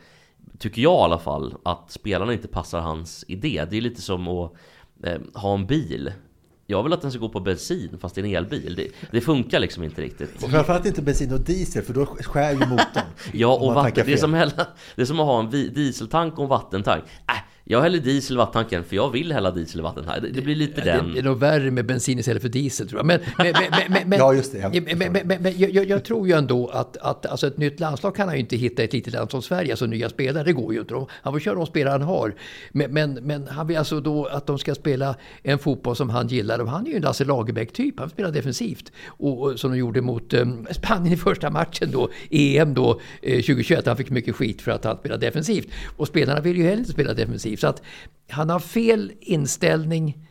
tycker 0.60 0.82
jag 0.82 0.94
i 0.94 1.04
alla 1.04 1.20
fall, 1.20 1.56
att 1.64 1.92
spelarna 1.92 2.34
inte 2.34 2.48
passar 2.48 2.80
hans 2.80 3.26
idé. 3.28 3.66
Det 3.70 3.78
är 3.78 3.82
lite 3.82 4.02
som 4.02 4.28
att 4.28 4.54
eh, 5.04 5.22
ha 5.34 5.54
en 5.54 5.66
bil. 5.66 6.14
Jag 6.68 6.84
vill 6.84 6.94
att 6.94 7.02
den 7.02 7.12
ska 7.12 7.20
gå 7.20 7.30
på 7.30 7.40
bensin 7.40 7.98
fast 8.02 8.16
det 8.16 8.22
är 8.22 8.26
en 8.26 8.36
elbil. 8.36 8.76
Det, 8.76 8.88
det 9.12 9.22
funkar 9.22 9.60
liksom 9.60 9.84
inte 9.84 10.02
riktigt. 10.02 10.44
Och 10.44 10.50
framförallt 10.50 10.86
inte 10.86 11.02
bensin 11.02 11.34
och 11.34 11.42
diesel, 11.42 11.84
för 11.84 11.94
då 11.94 12.06
skär 12.06 12.52
ju 12.52 12.60
motorn. 12.60 13.04
Ja, 13.34 13.54
och 13.54 13.74
vatten, 13.74 14.06
det, 14.06 14.14
är 14.14 14.18
som 14.18 14.32
det 14.32 15.02
är 15.02 15.06
som 15.06 15.20
att 15.20 15.26
ha 15.26 15.40
en 15.40 15.50
dieseltank 15.50 16.38
och 16.38 16.44
en 16.44 16.50
vattentank. 16.50 17.04
Äh, 17.04 17.36
jag 17.68 17.82
häller 17.82 18.00
diesel 18.00 18.36
i 18.36 18.38
vattentanken 18.38 18.84
för 18.84 18.96
jag 18.96 19.12
vill 19.12 19.32
hälla 19.32 19.52
diesel 19.52 19.80
i 19.80 19.84
vattentank. 19.84 20.22
Det, 20.22 20.30
det 20.30 20.42
blir 20.42 20.56
lite 20.56 20.82
Det, 20.82 20.92
den... 20.92 21.14
det 21.14 21.20
är 21.20 21.24
nog 21.24 21.40
värre 21.40 21.72
med 21.72 21.86
bensin 21.86 22.20
istället 22.20 22.42
för 22.42 22.50
diesel 22.50 22.90
tror 22.90 23.00
jag. 23.00 23.06
Men, 23.06 23.20
men, 23.38 23.54
men, 23.72 23.92
men, 23.92 24.10
men, 24.10 24.20
Ja, 24.20 24.34
just 24.34 24.52
det. 24.52 24.84
Men, 24.86 24.98
men, 24.98 25.28
men, 25.28 25.42
men 25.42 25.54
jag, 25.88 26.04
tror 26.04 26.28
ju 26.28 26.34
ändå 26.34 26.68
att, 26.68 26.98
att 26.98 27.26
alltså 27.26 27.48
ett 27.48 27.58
nytt 27.58 27.80
landslag 27.80 28.16
kan 28.16 28.28
han 28.28 28.36
ju 28.36 28.42
inte 28.42 28.56
hitta 28.56 28.82
i 28.82 28.86
ett 28.86 28.94
litet 28.94 29.14
land 29.14 29.32
som 29.32 29.42
Sverige, 29.42 29.74
alltså 29.74 29.86
nya 29.86 30.10
spelare. 30.10 30.44
Det 30.44 30.54
går 30.54 30.74
ju 30.74 30.80
inte. 30.80 30.94
De- 30.94 31.08
Han 31.12 31.34
får 31.34 31.40
köra 31.40 31.56
de 31.56 31.66
spelare 31.66 31.92
han 31.92 32.02
har. 32.02 32.36
Men, 32.72 32.94
men, 32.94 33.14
men 33.14 33.48
han 33.48 33.68
vill 33.68 33.78
alltså 33.78 34.00
då 34.00 34.26
att 34.26 34.48
de 34.48 34.60
ska 34.60 34.76
spela 34.76 35.16
en 35.44 35.60
fotboll 35.60 35.96
som 35.96 36.10
han 36.10 36.28
gillar. 36.28 36.60
Och 36.60 36.70
han 36.70 36.86
är 36.86 36.90
ju 36.90 36.96
en 36.96 37.02
Lasse 37.02 37.26
Lagerbäck-typ. 37.26 38.00
Han 38.00 38.10
spelar 38.10 38.32
defensivt. 38.32 38.92
Och, 39.08 39.42
och 39.42 39.60
som 39.60 39.72
de 39.72 39.78
gjorde 39.78 40.02
mot 40.02 40.34
um, 40.34 40.68
Spanien 40.72 41.14
i 41.14 41.18
första 41.18 41.50
matchen 41.50 41.90
då, 41.92 42.10
EM 42.30 42.74
då, 42.74 43.02
eh, 43.22 43.36
2021. 43.36 43.86
Han 43.88 43.98
fick 43.98 44.10
mycket 44.10 44.36
skit 44.36 44.62
för 44.62 44.72
att 44.72 44.84
han 44.84 44.98
spelade 44.98 45.26
defensivt. 45.26 45.68
Och 45.98 46.08
spelarna 46.08 46.42
vill 46.42 46.58
ju 46.58 46.64
heller 46.64 46.78
inte 46.78 46.92
spela 46.92 47.14
defensivt. 47.14 47.55
Så 47.58 47.68
att 47.68 47.82
han 48.30 48.50
har 48.50 48.60
fel 48.60 49.12
inställning 49.20 50.28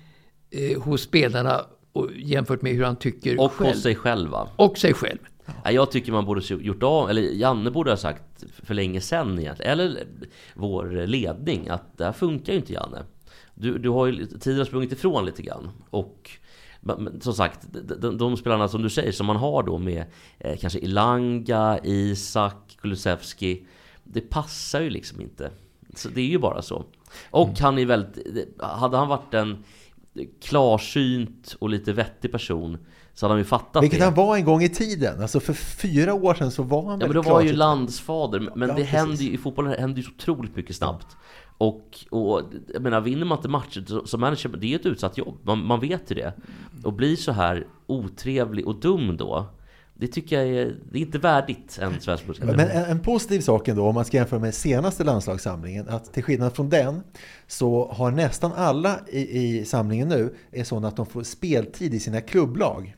eh, 0.51 0.83
hos 0.83 1.03
spelarna 1.03 1.61
och 1.93 2.11
jämfört 2.17 2.63
med 2.63 2.73
hur 2.73 2.85
han 2.85 2.97
tycker 2.97 3.41
Och 3.41 3.53
själv. 3.53 3.71
hos 3.71 3.83
sig 3.83 3.95
själva. 3.95 4.49
Och 4.57 4.79
sig 4.79 4.95
själv. 4.95 5.19
Ja, 5.65 5.71
Jag 5.71 5.91
tycker 5.91 6.13
man 6.13 6.25
borde 6.25 6.55
gjort 6.55 6.83
av, 6.83 7.11
eller 7.11 7.23
Janne 7.23 7.71
borde 7.71 7.91
ha 7.91 7.97
sagt 7.97 8.45
för 8.63 8.75
länge 8.75 9.01
sedan 9.01 9.39
egentligen, 9.39 9.73
eller 9.73 10.07
vår 10.55 11.07
ledning, 11.07 11.69
att 11.69 11.99
det 11.99 12.05
här 12.05 12.13
funkar 12.13 12.53
ju 12.53 12.59
inte 12.59 12.73
Janne. 12.73 13.03
Du, 13.55 13.79
du 13.79 13.89
har 13.89 14.07
ju, 14.07 14.27
tiden 14.27 14.59
har 14.59 14.65
sprungit 14.65 14.93
ifrån 14.93 15.25
lite 15.25 15.43
grann. 15.43 15.71
Och 15.91 16.31
som 17.21 17.33
sagt, 17.35 17.61
de, 17.73 17.95
de, 17.95 18.19
de 18.19 18.37
spelarna 18.37 18.69
som 18.69 18.83
du 18.83 18.91
säger, 18.91 19.13
som 19.13 19.27
man 19.27 19.37
har 19.37 19.63
då 19.63 19.79
med 19.79 20.05
eh, 20.39 20.57
kanske 20.59 20.79
Ilanga, 20.79 21.79
Isak, 21.85 22.77
Kulusevski. 22.81 23.67
Det 24.05 24.21
passar 24.21 24.81
ju 24.81 24.91
liksom 24.91 25.21
inte. 25.21 25.51
Så 25.95 26.09
det 26.09 26.21
är 26.21 26.27
ju 26.27 26.39
bara 26.39 26.63
så. 26.63 26.85
Och 27.31 27.49
Mm. 27.49 27.57
han 27.61 27.79
är 27.79 27.87
väldigt, 27.87 28.63
hade 28.63 28.97
han 28.97 29.09
varit 29.09 29.35
en 29.35 29.65
klarsynt 30.43 31.57
och 31.59 31.69
lite 31.69 31.93
vettig 31.93 32.33
person 32.33 32.79
så 33.15 33.27
hade 33.27 33.33
han 33.33 33.39
ju 33.41 33.45
fattat 33.45 33.83
Vilket 33.83 33.99
det. 33.99 34.05
han 34.05 34.15
var 34.15 34.37
en 34.37 34.45
gång 34.45 34.63
i 34.63 34.69
tiden. 34.69 35.23
Alltså 35.23 35.41
för 35.41 35.53
fyra 35.53 36.15
år 36.15 36.35
sedan 36.35 36.51
så 36.51 36.63
var 36.63 36.83
han 36.91 37.01
Ja 37.01 37.07
men 37.07 37.15
då 37.15 37.23
var 37.23 37.31
klar 37.31 37.41
ju 37.41 37.53
landsfader, 37.53 38.41
men 38.41 38.51
Ja, 38.61 38.67
det 38.67 38.75
precis. 38.75 38.89
händer 38.91 39.17
ju, 39.25 39.31
i 39.33 39.37
fotbollen 39.39 39.75
händer 39.79 39.97
ju 39.97 40.03
så 40.03 40.11
otroligt 40.11 40.57
mycket 40.57 40.77
snabbt. 40.77 41.07
Och, 41.59 41.99
och 42.11 42.43
jag 42.73 42.83
menar, 42.83 43.01
vinner 43.01 43.25
man 43.27 43.39
inte 43.39 43.49
matcher 43.49 43.85
så- 43.89 44.07
som 44.07 44.21
manager, 44.21 44.49
det 44.49 44.67
är 44.67 44.69
ju 44.69 44.77
ett 44.77 44.87
utsatt 44.87 45.19
jobb, 45.19 45.39
man, 45.43 45.67
man 45.67 45.81
vet 45.81 46.11
ju 46.11 46.15
det. 46.15 46.33
Och 46.85 46.93
blir 46.93 47.17
så 47.17 47.33
här 47.33 47.67
otrevlig 47.87 48.67
och 48.69 48.81
dum 48.81 49.17
då, 49.17 49.47
det 49.97 50.07
tycker 50.07 50.37
jag 50.37 50.49
är, 50.49 50.77
det 50.93 50.99
är 50.99 51.03
inte 51.03 51.19
värdigt 51.19 51.79
en 51.83 52.01
svensk. 52.01 52.25
Men 52.43 52.61
en, 52.61 52.85
en 52.85 53.01
positiv 53.01 53.41
sak 53.41 53.69
ändå, 53.69 53.87
om 53.87 53.95
man 53.95 54.05
ska 54.05 54.17
jämföra 54.17 54.41
med 54.41 54.55
senaste 54.55 55.05
landslagssamlingen, 55.05 55.89
att 55.89 56.13
till 56.13 56.23
skillnad 56.23 56.55
från 56.55 56.69
den 56.69 57.03
så 57.47 57.93
har 57.93 58.11
nästan 58.11 58.53
alla 58.53 59.01
i, 59.09 59.39
i 59.39 59.65
samlingen 59.65 60.09
nu 60.09 60.35
är 60.53 60.65
sådana 60.65 60.89
att 60.89 60.97
de 60.97 61.07
får 61.07 61.23
speltid 61.23 61.95
i 61.95 62.01
sina 62.01 62.21
klubblag. 62.21 62.95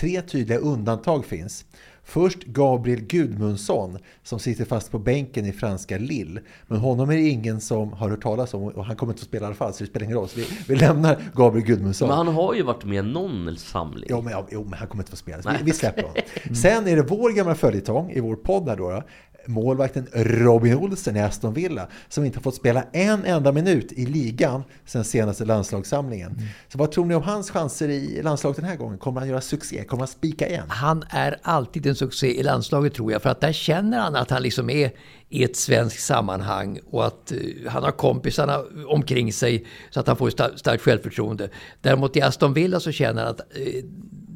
Tre 0.00 0.22
tydliga 0.22 0.58
undantag 0.58 1.24
finns. 1.24 1.64
Först 2.08 2.44
Gabriel 2.44 3.00
Gudmundsson 3.00 3.98
som 4.22 4.38
sitter 4.38 4.64
fast 4.64 4.90
på 4.90 4.98
bänken 4.98 5.46
i 5.46 5.52
franska 5.52 5.98
Lille. 5.98 6.40
Men 6.66 6.78
honom 6.78 7.10
är 7.10 7.16
det 7.16 7.28
ingen 7.28 7.60
som 7.60 7.92
har 7.92 8.10
hört 8.10 8.22
talas 8.22 8.54
om 8.54 8.62
och 8.62 8.84
han 8.84 8.96
kommer 8.96 9.12
inte 9.12 9.20
att 9.20 9.28
spela 9.28 9.44
i 9.44 9.46
alla 9.46 9.54
fall 9.54 9.72
så 9.72 9.84
det 9.84 9.90
spelar 9.90 10.04
ingen 10.04 10.16
roll. 10.16 10.28
Så 10.28 10.40
vi, 10.40 10.46
vi 10.68 10.76
lämnar 10.76 11.18
Gabriel 11.34 11.66
Gudmundsson. 11.66 12.08
Men 12.08 12.16
han 12.16 12.28
har 12.28 12.54
ju 12.54 12.62
varit 12.62 12.84
med 12.84 13.04
i 13.04 13.08
någon 13.08 13.56
samling. 13.56 14.06
Jo 14.10 14.22
men, 14.22 14.32
jo, 14.50 14.64
men 14.64 14.78
han 14.78 14.88
kommer 14.88 15.02
inte 15.02 15.10
få 15.10 15.16
spela. 15.16 15.42
Vi, 15.58 15.64
vi 15.64 15.72
släpper 15.72 16.02
honom. 16.02 16.16
Sen 16.62 16.88
är 16.88 16.96
det 16.96 17.02
vår 17.02 17.30
gamla 17.30 17.54
följetong 17.54 18.10
i 18.10 18.20
vår 18.20 18.36
podd 18.36 18.68
här 18.68 18.76
då. 18.76 19.02
Målvakten 19.48 20.06
Robin 20.12 20.74
Olsen 20.74 21.16
i 21.16 21.20
Aston 21.20 21.54
Villa 21.54 21.88
som 22.08 22.24
inte 22.24 22.38
har 22.38 22.42
fått 22.42 22.54
spela 22.54 22.84
en 22.92 23.24
enda 23.24 23.52
minut 23.52 23.92
i 23.92 24.06
ligan 24.06 24.62
sen 24.86 25.04
senaste 25.04 25.44
landslagssamlingen. 25.44 26.32
Mm. 26.32 26.44
Så 26.68 26.78
vad 26.78 26.92
tror 26.92 27.04
ni 27.04 27.14
om 27.14 27.22
hans 27.22 27.50
chanser 27.50 27.88
i 27.88 28.22
landslaget 28.22 28.56
den 28.56 28.64
här 28.64 28.76
gången? 28.76 28.98
Kommer 28.98 29.20
han 29.20 29.28
göra 29.28 29.40
succé? 29.40 29.84
Kommer 29.84 30.00
han 30.00 30.08
spika 30.08 30.48
igen? 30.48 30.66
Han 30.68 31.04
är 31.10 31.38
alltid 31.42 31.86
en 31.86 31.94
succé 31.94 32.40
i 32.40 32.42
landslaget 32.42 32.94
tror 32.94 33.12
jag. 33.12 33.22
För 33.22 33.30
att 33.30 33.40
där 33.40 33.52
känner 33.52 33.98
han 33.98 34.16
att 34.16 34.30
han 34.30 34.42
liksom 34.42 34.70
är 34.70 34.90
i 35.28 35.44
ett 35.44 35.56
svenskt 35.56 36.02
sammanhang 36.02 36.78
och 36.90 37.06
att 37.06 37.32
eh, 37.32 37.38
han 37.68 37.82
har 37.82 37.90
kompisarna 37.90 38.64
omkring 38.86 39.32
sig 39.32 39.66
så 39.90 40.00
att 40.00 40.06
han 40.06 40.16
får 40.16 40.30
sta- 40.30 40.56
starkt 40.56 40.82
självförtroende. 40.82 41.48
Däremot 41.80 42.16
i 42.16 42.22
Aston 42.22 42.54
Villa 42.54 42.80
så 42.80 42.92
känner 42.92 43.22
han 43.22 43.30
att 43.30 43.40
eh, 43.40 43.84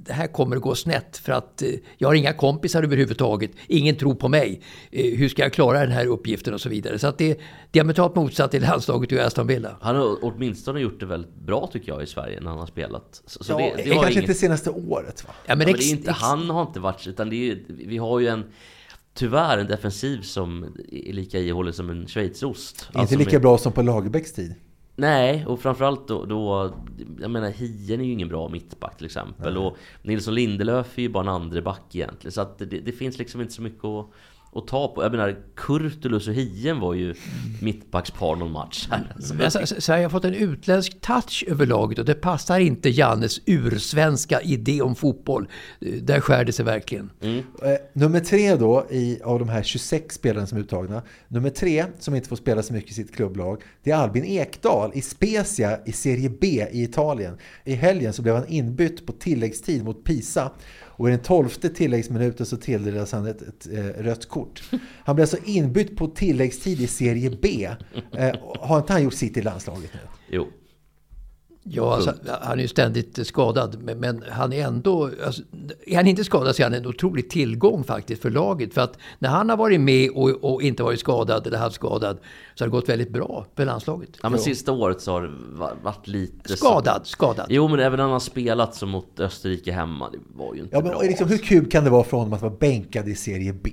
det 0.05 0.13
här 0.13 0.27
kommer 0.27 0.57
att 0.57 0.63
gå 0.63 0.75
snett 0.75 1.17
för 1.17 1.33
att 1.33 1.63
eh, 1.63 1.69
jag 1.99 2.09
har 2.09 2.15
inga 2.15 2.33
kompisar 2.33 2.83
överhuvudtaget. 2.83 3.51
Ingen 3.67 3.97
tror 3.97 4.15
på 4.15 4.29
mig. 4.29 4.61
Eh, 4.91 5.19
hur 5.19 5.29
ska 5.29 5.43
jag 5.43 5.53
klara 5.53 5.81
den 5.81 5.93
här 5.93 6.07
uppgiften 6.07 6.55
och 6.55 6.61
så 6.61 6.69
vidare. 6.69 6.99
Så 6.99 7.07
att 7.07 7.19
det 7.19 7.31
är 7.31 7.37
diametralt 7.71 8.15
motsatt 8.17 8.51
till 8.51 8.63
landslaget 8.63 9.13
och 9.13 9.19
i 9.19 9.21
Aston 9.21 9.47
Villa. 9.47 9.77
Han 9.81 9.97
har 9.97 10.17
åtminstone 10.23 10.81
gjort 10.81 11.01
det 11.01 11.07
väldigt 11.07 11.35
bra 11.35 11.67
tycker 11.73 11.93
jag 11.93 12.03
i 12.03 12.07
Sverige 12.07 12.41
när 12.41 12.51
han 12.51 12.59
har 12.59 12.67
spelat. 12.67 13.23
Så, 13.27 13.45
så 13.45 13.53
ja, 13.53 13.59
det, 13.77 13.83
det 13.83 13.91
kanske 13.91 14.13
inget- 14.13 14.23
inte 14.23 14.35
senaste 14.35 14.71
året 14.71 15.25
va? 15.27 15.31
Ja, 15.47 15.55
men 15.57 15.59
Ja, 15.61 15.67
men 15.67 15.67
det 15.67 15.73
ex- 15.73 15.87
är 15.93 15.97
inte, 15.97 16.13
han 16.13 16.51
har 16.51 16.63
inte 16.63 16.81
varit, 16.81 17.07
utan 17.07 17.31
det 17.31 17.51
är 17.51 17.59
vi 17.69 17.97
har 17.99 18.21
ju 18.21 18.27
en 18.27 18.45
Tyvärr 19.15 19.59
en 19.59 19.67
defensiv 19.67 20.23
som 20.23 20.65
är 20.93 21.13
lika 21.13 21.39
ihålig 21.39 21.75
som 21.75 21.91
en 21.91 22.07
schweizerost. 22.07 22.85
Inte 22.89 22.99
Alltså 22.99 23.19
lika 23.19 23.31
med- 23.33 23.43
bra 23.43 23.59
som 23.59 23.73
på 23.73 23.83
Lagerbäcks 23.83 24.33
tid. 24.33 24.55
Nej, 25.01 25.47
och 25.47 25.61
framförallt 25.61 26.09
då, 26.09 26.25
då 26.25 26.75
Jag 27.21 27.31
menar 27.31 27.51
Hien 27.51 28.01
är 28.01 28.05
ju 28.05 28.13
ingen 28.13 28.29
bra 28.29 28.49
mittback 28.49 28.97
till 28.97 29.07
exempel. 29.07 29.57
Och 29.57 29.77
Nilsson 30.03 30.35
Lindelöf 30.35 30.99
är 30.99 31.03
ju 31.03 31.09
bara 31.09 31.23
en 31.23 31.29
andre 31.29 31.63
back 31.63 31.95
egentligen. 31.95 32.33
Så 32.33 32.41
att 32.41 32.59
det, 32.59 32.67
det 32.67 32.93
finns 32.93 33.19
liksom 33.19 33.41
inte 33.41 33.53
så 33.53 33.63
mycket 33.63 33.85
att, 33.85 34.07
att 34.53 34.67
ta 34.67 34.89
på 34.89 35.03
Jag 35.03 35.13
menar 35.13 35.37
Kurtulus 35.57 36.29
och 36.29 36.35
Hien 36.35 36.81
var 36.81 36.95
ju 36.95 37.15
mittbackspar 37.61 38.37
någon 38.37 38.53
match 38.53 38.89
här 38.91 39.17
Så 39.21 39.35
Men 39.35 39.45
alltså, 39.45 39.81
Sverige 39.81 40.05
har 40.05 40.11
fått 40.11 40.25
en 40.25 40.35
utländsk 40.35 41.01
touch 41.01 41.45
över 41.49 41.67
laget 41.67 41.99
och 41.99 42.05
det 42.05 42.15
passar 42.15 42.61
inte 42.61 42.89
Jannes 42.89 43.41
ursvenska 43.47 44.41
idé 44.41 44.83
om 44.83 44.95
fotboll. 44.95 45.49
Där 46.03 46.21
skär 46.21 46.45
det 46.45 46.53
sig 46.53 46.65
verkligen. 46.65 47.11
Eh, 47.21 47.41
nummer 47.93 48.21
tre 48.21 48.57
då 48.57 48.87
i, 48.91 49.21
av 49.25 49.39
de 49.39 49.49
här 49.49 49.63
26 49.63 50.15
spelarna 50.15 50.47
som 50.47 50.59
är 50.59 50.63
uttagna. 50.63 51.03
Nummer 51.29 51.51
tre 51.51 51.85
som 51.99 52.15
inte 52.15 52.29
får 52.29 52.37
spela 52.37 52.63
så 52.63 52.73
mycket 52.73 52.91
i 52.91 52.95
sitt 52.95 53.15
klubblag. 53.15 53.63
Det 53.83 53.91
är 53.91 53.97
Albin 53.97 54.25
Ekdal 54.25 54.91
i 54.95 55.03
Spezia 55.03 55.79
i 55.87 55.93
Serie 55.93 56.31
B 56.41 56.67
i 56.73 56.83
Italien. 56.83 57.39
I 57.65 57.75
helgen 57.75 58.13
så 58.13 58.23
blev 58.23 58.35
han 58.35 58.49
inbytt 58.49 59.07
på 59.07 59.13
tilläggstid 59.13 59.85
mot 59.85 60.05
Pisa. 60.05 60.51
Och 61.01 61.09
i 61.09 61.11
den 61.11 61.21
tolfte 61.21 61.69
tilläggsminuten 61.69 62.47
så 62.47 62.57
tilldelas 62.57 63.13
han 63.13 63.27
ett, 63.27 63.43
ett, 63.43 63.69
eh, 63.73 64.03
rött 64.03 64.29
kort. 64.29 64.63
Han 65.05 65.17
blev 65.17 65.23
alltså 65.23 65.37
inbytt 65.45 65.97
på 65.97 66.07
tilläggstid 66.07 66.81
i 66.81 66.87
Serie 66.87 67.31
B. 67.43 67.69
Eh, 68.13 68.35
har 68.61 68.79
inte 68.79 68.93
han 68.93 69.03
gjort 69.03 69.15
sitt 69.15 69.37
i 69.37 69.43
landslaget 69.43 69.91
nu? 69.95 70.01
Jo 70.31 70.47
Ja, 71.63 71.95
alltså, 71.95 72.15
han 72.43 72.59
är 72.59 72.63
ju 72.63 72.69
ständigt 72.69 73.27
skadad, 73.27 73.83
men, 73.83 73.99
men 73.99 74.25
han 74.31 74.53
är 74.53 74.67
ändå... 74.67 75.11
Alltså, 75.27 75.43
är 75.87 75.97
han 75.97 76.07
inte 76.07 76.25
skadad 76.25 76.57
så 76.57 76.63
är 76.63 76.65
han 76.65 76.75
en 76.75 76.87
otrolig 76.87 77.31
tillgång 77.31 77.85
faktiskt 77.85 78.23
för 78.23 78.31
laget. 78.31 78.75
För 78.75 78.81
att 78.81 78.99
när 79.19 79.29
han 79.29 79.49
har 79.49 79.57
varit 79.57 79.81
med 79.81 80.11
och, 80.11 80.31
och 80.31 80.63
inte 80.63 80.83
varit 80.83 81.01
skadad 81.01 81.47
eller 81.47 81.59
halvskadad 81.59 82.19
så 82.55 82.65
har 82.65 82.67
det 82.69 82.71
gått 82.73 82.89
väldigt 82.89 83.11
bra 83.11 83.47
för 83.57 83.65
landslaget. 83.65 84.11
Ja 84.23 84.29
men 84.29 84.39
sista 84.39 84.73
året 84.73 85.01
så 85.01 85.13
har 85.13 85.23
det 85.23 85.31
va- 85.53 85.73
varit 85.83 86.07
lite 86.09 86.57
Skadad, 86.57 87.01
skadad. 87.07 87.47
Jo 87.49 87.69
men 87.69 87.81
även 87.81 87.97
när 87.97 88.05
han 88.05 88.13
har 88.13 88.21
spelat 88.21 88.75
som 88.75 88.89
mot 88.91 89.21
Österrike 89.21 89.73
hemma 89.73 90.11
Det 90.11 90.19
var 90.37 90.55
ju 90.55 90.61
inte 90.61 90.77
Ja, 90.77 90.83
men 90.83 90.91
bra 90.91 91.03
liksom, 91.03 91.29
hur 91.29 91.39
kul 91.39 91.71
kan 91.71 91.85
det 91.85 91.91
vara 91.91 92.05
för 92.05 92.17
honom 92.17 92.33
att 92.33 92.43
vara 92.43 92.55
bänkad 92.61 93.09
i 93.09 93.15
Serie 93.15 93.53
B? 93.53 93.71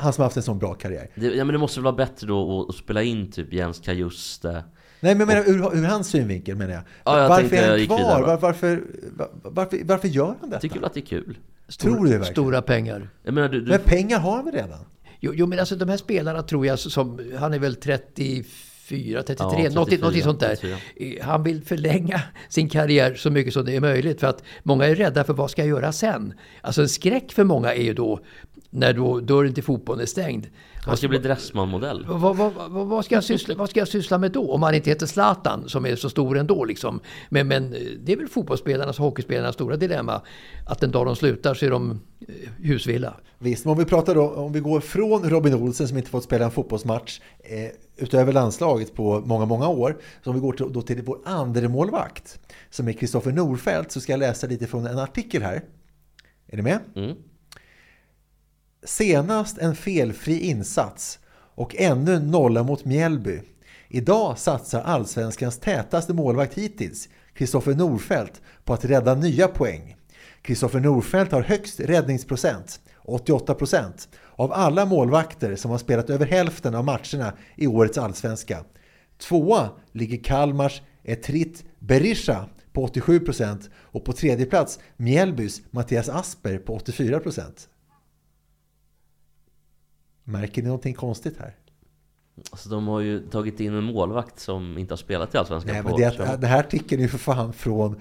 Han 0.00 0.12
som 0.12 0.22
har 0.22 0.26
haft 0.26 0.36
en 0.36 0.42
sån 0.42 0.58
bra 0.58 0.74
karriär. 0.74 1.10
det, 1.14 1.26
ja, 1.26 1.44
men 1.44 1.52
det 1.52 1.58
måste 1.58 1.80
väl 1.80 1.84
vara 1.84 1.94
bättre 1.96 2.26
då 2.26 2.60
att, 2.62 2.68
att 2.68 2.74
spela 2.76 3.02
in 3.02 3.30
typ 3.32 3.52
Jens 3.52 3.78
Kajuste 3.78 4.64
Nej, 5.00 5.14
men 5.14 5.18
jag 5.18 5.28
menar 5.28 5.70
ur, 5.74 5.78
ur 5.78 5.84
hans 5.84 6.08
synvinkel 6.08 6.56
menar 6.56 6.74
jag. 6.74 6.82
Ja, 7.04 7.20
jag 7.20 7.28
varför 7.28 7.56
är 7.56 7.62
jag 7.62 7.78
han 7.78 7.86
kvar? 7.86 8.22
Var, 8.22 8.38
varför, 8.38 8.82
var, 9.16 9.28
varför, 9.42 9.78
varför 9.84 10.08
gör 10.08 10.34
han 10.40 10.50
detta? 10.50 10.60
Tycker 10.60 10.74
väl 10.74 10.84
att 10.84 10.94
det 10.94 11.00
är 11.00 11.06
kul 11.06 11.38
Tror 11.76 11.90
du 11.90 11.96
det 11.96 12.18
verkligen? 12.18 12.24
Stora 12.24 12.62
pengar. 12.62 13.08
Jag 13.22 13.34
menar 13.34 13.48
du, 13.48 13.60
du 13.60 13.70
Men 13.70 13.80
pengar 13.80 14.18
har 14.18 14.42
väl 14.42 14.54
redan? 14.54 14.78
Jo, 15.20 15.32
jo, 15.34 15.46
men 15.46 15.58
alltså 15.58 15.76
de 15.76 15.88
här 15.88 15.96
spelarna 15.96 16.42
tror 16.42 16.66
jag 16.66 16.78
som... 16.78 17.20
Han 17.38 17.54
är 17.54 17.58
väl 17.58 17.76
34, 17.76 19.22
33, 19.22 19.46
Ja, 19.64 19.70
något, 19.70 19.88
34, 19.88 20.10
något 20.10 20.22
sånt 20.22 20.40
där. 20.40 20.56
34. 20.56 20.76
Eh, 20.96 21.26
Han 21.26 21.42
vill 21.42 21.62
förlänga 21.62 22.20
sin 22.48 22.68
karriär 22.68 23.14
så 23.14 23.30
mycket 23.30 23.52
som 23.52 23.64
det 23.64 23.76
är 23.76 23.80
möjligt. 23.80 24.20
För 24.20 24.26
att 24.26 24.42
många 24.62 24.86
är 24.86 24.94
rädda 24.94 25.24
för 25.24 25.32
vad 25.34 25.50
ska 25.50 25.62
jag 25.62 25.68
göra 25.68 25.92
sen? 25.92 26.34
Alltså 26.60 26.82
en 26.82 26.88
skräck 26.88 27.32
för 27.32 27.44
många 27.44 27.74
är 27.74 27.82
ju 27.82 27.94
då 27.94 28.20
när 28.70 28.92
då 28.92 29.20
dörren 29.20 29.54
till 29.54 29.64
fotbollen 29.64 30.02
är 30.02 30.06
stängd. 30.06 30.46
Han 30.88 30.96
ska 30.96 31.08
bli 31.08 31.18
Dressman-modell 31.18 32.06
Vad, 32.08 32.36
vad, 32.36 32.52
vad, 32.52 32.86
vad, 32.86 33.04
ska 33.04 33.14
jag 33.14 33.24
syssla, 33.24 33.54
vad 33.54 33.70
ska 33.70 33.80
jag 33.80 33.88
syssla 33.88 34.18
med 34.18 34.32
då? 34.32 34.52
Om 34.52 34.62
han 34.62 34.74
inte 34.74 34.90
heter 34.90 35.06
Zlatan 35.06 35.68
som 35.68 35.86
är 35.86 35.96
så 35.96 36.10
stor 36.10 36.38
ändå. 36.38 36.64
Liksom. 36.64 37.00
Men, 37.28 37.48
men 37.48 37.74
eh, 37.74 37.80
det 38.04 38.12
är 38.12 38.16
väl 38.16 38.28
fotbollsspelarnas 38.28 38.98
och 38.98 39.04
hockeyspelarnas 39.04 39.54
stora 39.54 39.76
dilemma. 39.76 40.22
Att 40.66 40.80
den 40.80 40.90
dag 40.90 41.06
de 41.06 41.16
slutar 41.16 41.54
så 41.54 41.66
är 41.66 41.70
de 41.70 41.90
eh, 42.20 42.34
husvilla. 42.58 43.14
Visst, 43.38 43.64
men 43.64 43.72
om 43.72 43.78
vi 43.78 43.84
pratar 43.84 44.14
då, 44.14 44.30
om 44.30 44.52
vi 44.52 44.60
går 44.60 44.80
från 44.80 45.30
Robin 45.30 45.54
Olsen 45.54 45.88
som 45.88 45.96
inte 45.96 46.10
fått 46.10 46.24
spela 46.24 46.44
en 46.44 46.50
fotbollsmatch 46.50 47.20
eh, 47.38 47.70
utöver 47.96 48.32
landslaget 48.32 48.94
på 48.94 49.20
många, 49.20 49.46
många 49.46 49.68
år. 49.68 49.96
Så 50.24 50.30
om 50.30 50.36
vi 50.36 50.40
går 50.40 50.52
till, 50.52 50.72
då 50.72 50.82
till 50.82 51.02
vår 51.02 51.18
andra 51.24 51.68
målvakt 51.68 52.40
som 52.70 52.88
är 52.88 52.92
Kristoffer 52.92 53.32
Norfeldt 53.32 53.92
så 53.92 54.00
ska 54.00 54.12
jag 54.12 54.20
läsa 54.20 54.46
lite 54.46 54.66
från 54.66 54.86
en 54.86 54.98
artikel 54.98 55.42
här. 55.42 55.62
Är 56.46 56.56
ni 56.56 56.62
med? 56.62 56.78
Mm. 56.96 57.16
Senast 58.88 59.58
en 59.58 59.76
felfri 59.76 60.40
insats 60.40 61.18
och 61.54 61.76
ännu 61.78 62.14
en 62.14 62.30
nolla 62.30 62.62
mot 62.62 62.84
Mjällby. 62.84 63.40
Idag 63.88 64.38
satsar 64.38 64.80
allsvenskans 64.80 65.58
tätaste 65.58 66.14
målvakt 66.14 66.54
hittills, 66.54 67.08
Kristoffer 67.34 67.74
Norfeldt, 67.74 68.40
på 68.64 68.74
att 68.74 68.84
rädda 68.84 69.14
nya 69.14 69.48
poäng. 69.48 69.96
Kristoffer 70.42 70.80
Norfeldt 70.80 71.32
har 71.32 71.42
högst 71.42 71.80
räddningsprocent, 71.80 72.80
88%, 73.04 74.08
av 74.36 74.52
alla 74.52 74.84
målvakter 74.84 75.56
som 75.56 75.70
har 75.70 75.78
spelat 75.78 76.10
över 76.10 76.26
hälften 76.26 76.74
av 76.74 76.84
matcherna 76.84 77.32
i 77.56 77.66
årets 77.66 77.98
allsvenska. 77.98 78.64
Tvåa 79.18 79.70
ligger 79.92 80.24
Kalmars 80.24 80.82
Etrit 81.04 81.64
Berisha 81.78 82.44
på 82.72 82.86
87% 82.86 83.70
och 83.74 84.04
på 84.04 84.12
tredje 84.12 84.46
plats 84.46 84.78
Mjällbys 84.96 85.62
Mattias 85.70 86.08
Asper 86.08 86.58
på 86.58 86.78
84%. 86.78 87.68
Märker 90.28 90.62
ni 90.62 90.68
någonting 90.68 90.94
konstigt 90.94 91.38
här? 91.38 91.54
Alltså 92.50 92.68
de 92.68 92.86
har 92.88 93.00
ju 93.00 93.20
tagit 93.20 93.60
in 93.60 93.74
en 93.74 93.84
målvakt 93.84 94.40
som 94.40 94.78
inte 94.78 94.92
har 94.92 94.96
spelat 94.96 95.34
i 95.34 95.38
Allsvenskan 95.38 95.72
Nej, 95.72 95.82
men 95.82 95.96
det, 95.96 96.04
är 96.04 96.36
den 96.36 96.50
här 96.50 96.60
artikeln 96.60 97.02
är 97.02 97.08
för 97.08 97.18
fan 97.18 97.52
från... 97.52 98.00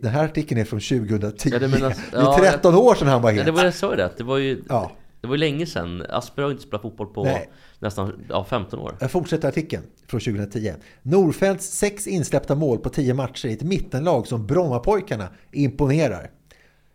Den 0.00 0.10
här 0.10 0.24
artikeln 0.24 0.60
är 0.60 0.64
från 0.64 0.80
2010. 0.80 1.48
Ja, 1.52 1.58
det 1.58 1.68
menas- 1.68 2.00
det 2.10 2.16
är 2.16 2.22
ja, 2.22 2.36
13 2.38 2.74
år 2.74 2.94
sedan 2.94 3.08
han 3.08 3.22
var 3.22 3.30
Ja, 3.30 3.36
het. 3.36 3.46
det 3.46 3.52
var 3.52 3.64
jag 3.64 3.74
sa 3.74 3.90
ju 3.90 3.96
det, 3.96 4.12
det 4.16 4.24
var 4.24 4.38
ju 4.38 4.62
Ja. 4.68 4.92
Det 5.20 5.28
var 5.28 5.34
ju 5.34 5.38
länge 5.38 5.66
sedan 5.66 6.02
Asper 6.10 6.42
har 6.42 6.50
inte 6.50 6.62
spelat 6.62 6.82
fotboll 6.82 7.06
på 7.06 7.24
Nej. 7.24 7.50
nästan 7.78 8.24
ja, 8.28 8.44
15 8.44 8.78
år 8.78 8.96
Jag 9.00 9.10
fortsätter 9.10 9.48
artikeln 9.48 9.82
från 10.06 10.20
2010. 10.20 10.72
Norfeldts 11.02 11.66
sex 11.66 12.06
insläppta 12.06 12.54
mål 12.54 12.78
på 12.78 12.88
10 12.88 13.14
matcher 13.14 13.46
i 13.46 13.52
ett 13.52 13.62
mittenlag 13.62 14.26
som 14.26 14.46
Brommapojkarna 14.46 15.28
imponerar. 15.52 16.30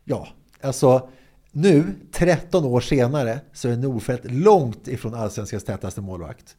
Ja, 0.04 0.28
alltså 0.62 1.10
nu, 1.52 1.84
13 2.12 2.66
år 2.66 2.82
senare, 2.82 3.40
så 3.54 3.70
är 3.70 3.78
Norfeldt 3.78 4.32
långt 4.32 4.88
ifrån 4.88 5.14
allsvenskans 5.14 5.64
tätaste 5.64 6.02
målvakt. 6.02 6.56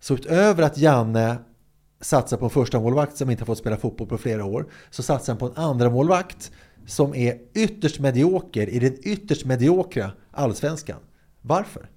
Så 0.00 0.14
utöver 0.14 0.62
att 0.62 0.78
Janne 0.78 1.36
satsar 2.00 2.36
på 2.36 2.44
en 2.44 2.50
första 2.50 2.80
målvakt 2.80 3.16
som 3.16 3.30
inte 3.30 3.42
har 3.42 3.46
fått 3.46 3.58
spela 3.58 3.76
fotboll 3.76 4.08
på 4.08 4.18
flera 4.18 4.44
år, 4.44 4.66
så 4.90 5.02
satsar 5.02 5.32
han 5.32 5.38
på 5.38 5.46
en 5.46 5.64
andra 5.64 5.90
målvakt 5.90 6.52
som 6.86 7.14
är 7.14 7.38
ytterst 7.54 8.00
medioker 8.00 8.68
i 8.68 8.78
den 8.78 8.96
ytterst 9.02 9.44
mediokra 9.44 10.10
allsvenskan. 10.30 10.98
Varför? 11.42 11.90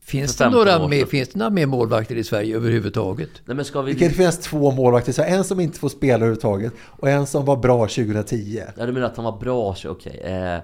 Finns 0.00 0.36
det, 0.36 0.44
15 0.44 0.58
några 0.58 0.88
mer, 0.88 1.06
finns 1.06 1.28
det 1.28 1.38
några 1.38 1.50
mer 1.50 1.66
målvakter 1.66 2.16
i 2.16 2.24
Sverige 2.24 2.56
överhuvudtaget? 2.56 3.30
Nej 3.44 3.56
men 3.56 3.64
ska 3.64 3.82
vi... 3.82 3.92
Det 3.92 3.98
kan 3.98 4.10
finnas 4.10 4.38
två 4.38 4.70
målvakter, 4.70 5.12
så 5.12 5.22
en 5.22 5.44
som 5.44 5.60
inte 5.60 5.78
får 5.78 5.88
spela 5.88 6.14
överhuvudtaget 6.14 6.72
och 6.80 7.08
en 7.08 7.26
som 7.26 7.44
var 7.44 7.56
bra 7.56 7.78
2010. 7.88 8.62
Ja 8.76 8.86
du 8.86 8.92
menar 8.92 9.06
att 9.06 9.16
han 9.16 9.24
var 9.24 9.38
bra, 9.40 9.74
så 9.74 9.90
okej 9.90 10.20
eh, 10.24 10.58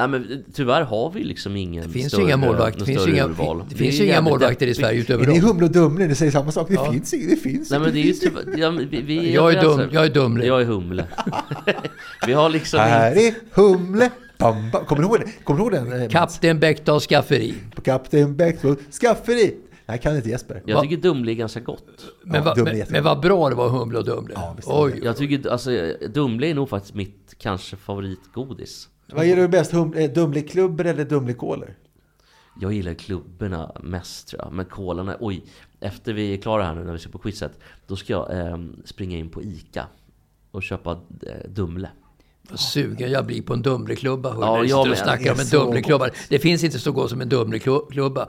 Nej 0.00 0.08
men 0.08 0.44
tyvärr 0.54 0.82
har 0.82 1.10
vi 1.10 1.24
liksom 1.24 1.56
ingen 1.56 1.82
Det 1.86 1.88
finns 1.92 2.04
ju 2.04 2.08
större, 2.08 2.22
inga 2.22 2.36
målvakter, 2.36 2.84
finns 2.84 3.06
inga, 3.08 3.24
urval. 3.24 3.64
det 3.68 3.74
finns 3.76 4.00
ju 4.00 4.04
inga 4.06 4.20
målvakter 4.20 4.66
i. 4.66 4.74
Sverige 4.74 5.00
utöver 5.00 5.24
Är 5.24 5.28
ni 5.28 5.38
dem. 5.40 5.48
Humle 5.48 5.64
och 5.64 5.72
Dumle? 5.72 6.06
Ni 6.06 6.14
säger 6.14 6.32
samma 6.32 6.52
sak. 6.52 6.68
Det 6.68 6.74
Ja. 6.74 6.92
finns 6.92 7.14
inget. 7.14 7.30
Det 7.30 7.36
finns 7.36 7.70
Nej 7.70 7.80
men 7.80 7.92
det 7.92 8.00
är 8.00 8.04
ju 8.04 8.12
tyvärr, 8.12 8.44
ja, 8.58 8.70
vi, 8.70 9.02
vi 9.02 9.34
Jag 9.34 9.52
är 9.52 9.62
dum- 9.62 9.78
här. 9.78 9.88
jag 9.92 10.04
är 10.04 10.08
Dumle. 10.10 10.46
Jag 10.46 10.60
är 10.60 10.64
Humle 10.64 11.04
Vi 12.26 12.32
har 12.32 12.48
liksom 12.48 12.80
Här 12.80 13.10
inte, 13.10 13.26
är 13.26 13.34
Humle. 13.52 14.10
Bam, 14.38 14.70
bam. 14.70 14.84
Kommer 14.84 15.02
ni 15.02 15.08
ihåg? 15.08 15.18
Kommer 15.44 15.58
ni 15.60 15.64
ihåg 15.64 15.72
den? 15.90 16.02
eh, 16.02 16.08
Kapten 16.08 16.60
Bäckdals 16.60 17.06
skafferi. 17.06 17.54
På 17.74 17.82
Kapten 17.82 18.36
Bäckström. 18.36 18.76
Skafferi. 19.00 19.56
Nej, 19.86 19.98
kan 19.98 20.16
inte 20.16 20.28
Jesper. 20.28 20.62
Jag 20.66 20.82
tycker 20.82 20.96
Dumle 20.96 21.32
är 21.32 21.34
ganska 21.34 21.60
gott 21.60 21.84
Men, 22.24 22.34
Ja, 22.34 22.42
vad- 22.42 22.56
Dumle 22.56 22.72
är 22.72 22.76
men, 22.76 22.86
men 22.90 23.04
vad 23.04 23.20
bra 23.20 23.48
det 23.48 23.54
var 23.54 23.68
Humle 23.68 23.98
och 23.98 24.04
Dumle. 24.04 24.34
Ja, 24.36 24.56
Oj, 24.64 25.00
Jag 25.02 25.16
tycker, 25.16 25.50
alltså 25.50 25.70
Dumle 26.14 26.46
är 26.50 26.54
nog 26.54 26.68
faktiskt 26.68 26.94
mitt 26.94 27.34
kanske 27.38 27.76
favoritgodis 27.76 28.88
Vad 29.12 29.26
ger 29.26 29.36
du 29.36 29.48
bäst? 29.48 29.72
Eh, 29.72 30.10
Dumleklubber 30.14 30.84
eller 30.84 31.04
Dumlekoler? 31.04 31.74
Jag 32.60 32.72
gillar 32.72 32.94
klubborna 32.94 33.72
mest 33.82 34.28
tror 34.28 34.42
jag. 34.42 34.52
Men 34.52 34.64
kolarna, 34.64 35.16
oj. 35.20 35.44
Efter 35.80 36.12
vi 36.12 36.32
är 36.34 36.36
klara 36.36 36.64
här 36.64 36.74
nu 36.74 36.84
när 36.84 36.92
vi 36.92 36.98
ska 36.98 37.10
på 37.10 37.18
quizet. 37.18 37.52
Då 37.86 37.96
ska 37.96 38.12
jag 38.12 38.38
eh, 38.38 38.58
springa 38.84 39.16
in 39.18 39.28
på 39.30 39.42
ICA. 39.42 39.86
Och 40.50 40.62
köpa 40.62 40.90
eh, 41.26 41.48
Dumle. 41.50 41.90
Vad 42.50 42.60
sugen 42.60 43.10
jag 43.10 43.26
blir 43.26 43.42
på 43.42 43.52
en 43.54 43.62
Dumleklubba. 43.62 44.28
Ja, 44.28 44.36
Ja, 44.40 44.56
jag 44.64 44.68
jag 44.68 44.88
med. 44.88 44.98
snackar 44.98 45.24
Det 45.24 45.30
om 45.30 45.38
är 45.38 45.42
en 45.42 45.48
Dumleklubba. 45.50 46.08
Det 46.28 46.38
finns 46.38 46.64
inte 46.64 46.78
så 46.78 46.92
gott 46.92 47.10
som 47.10 47.20
en 47.20 47.28
Dumleklubba. 47.28 48.28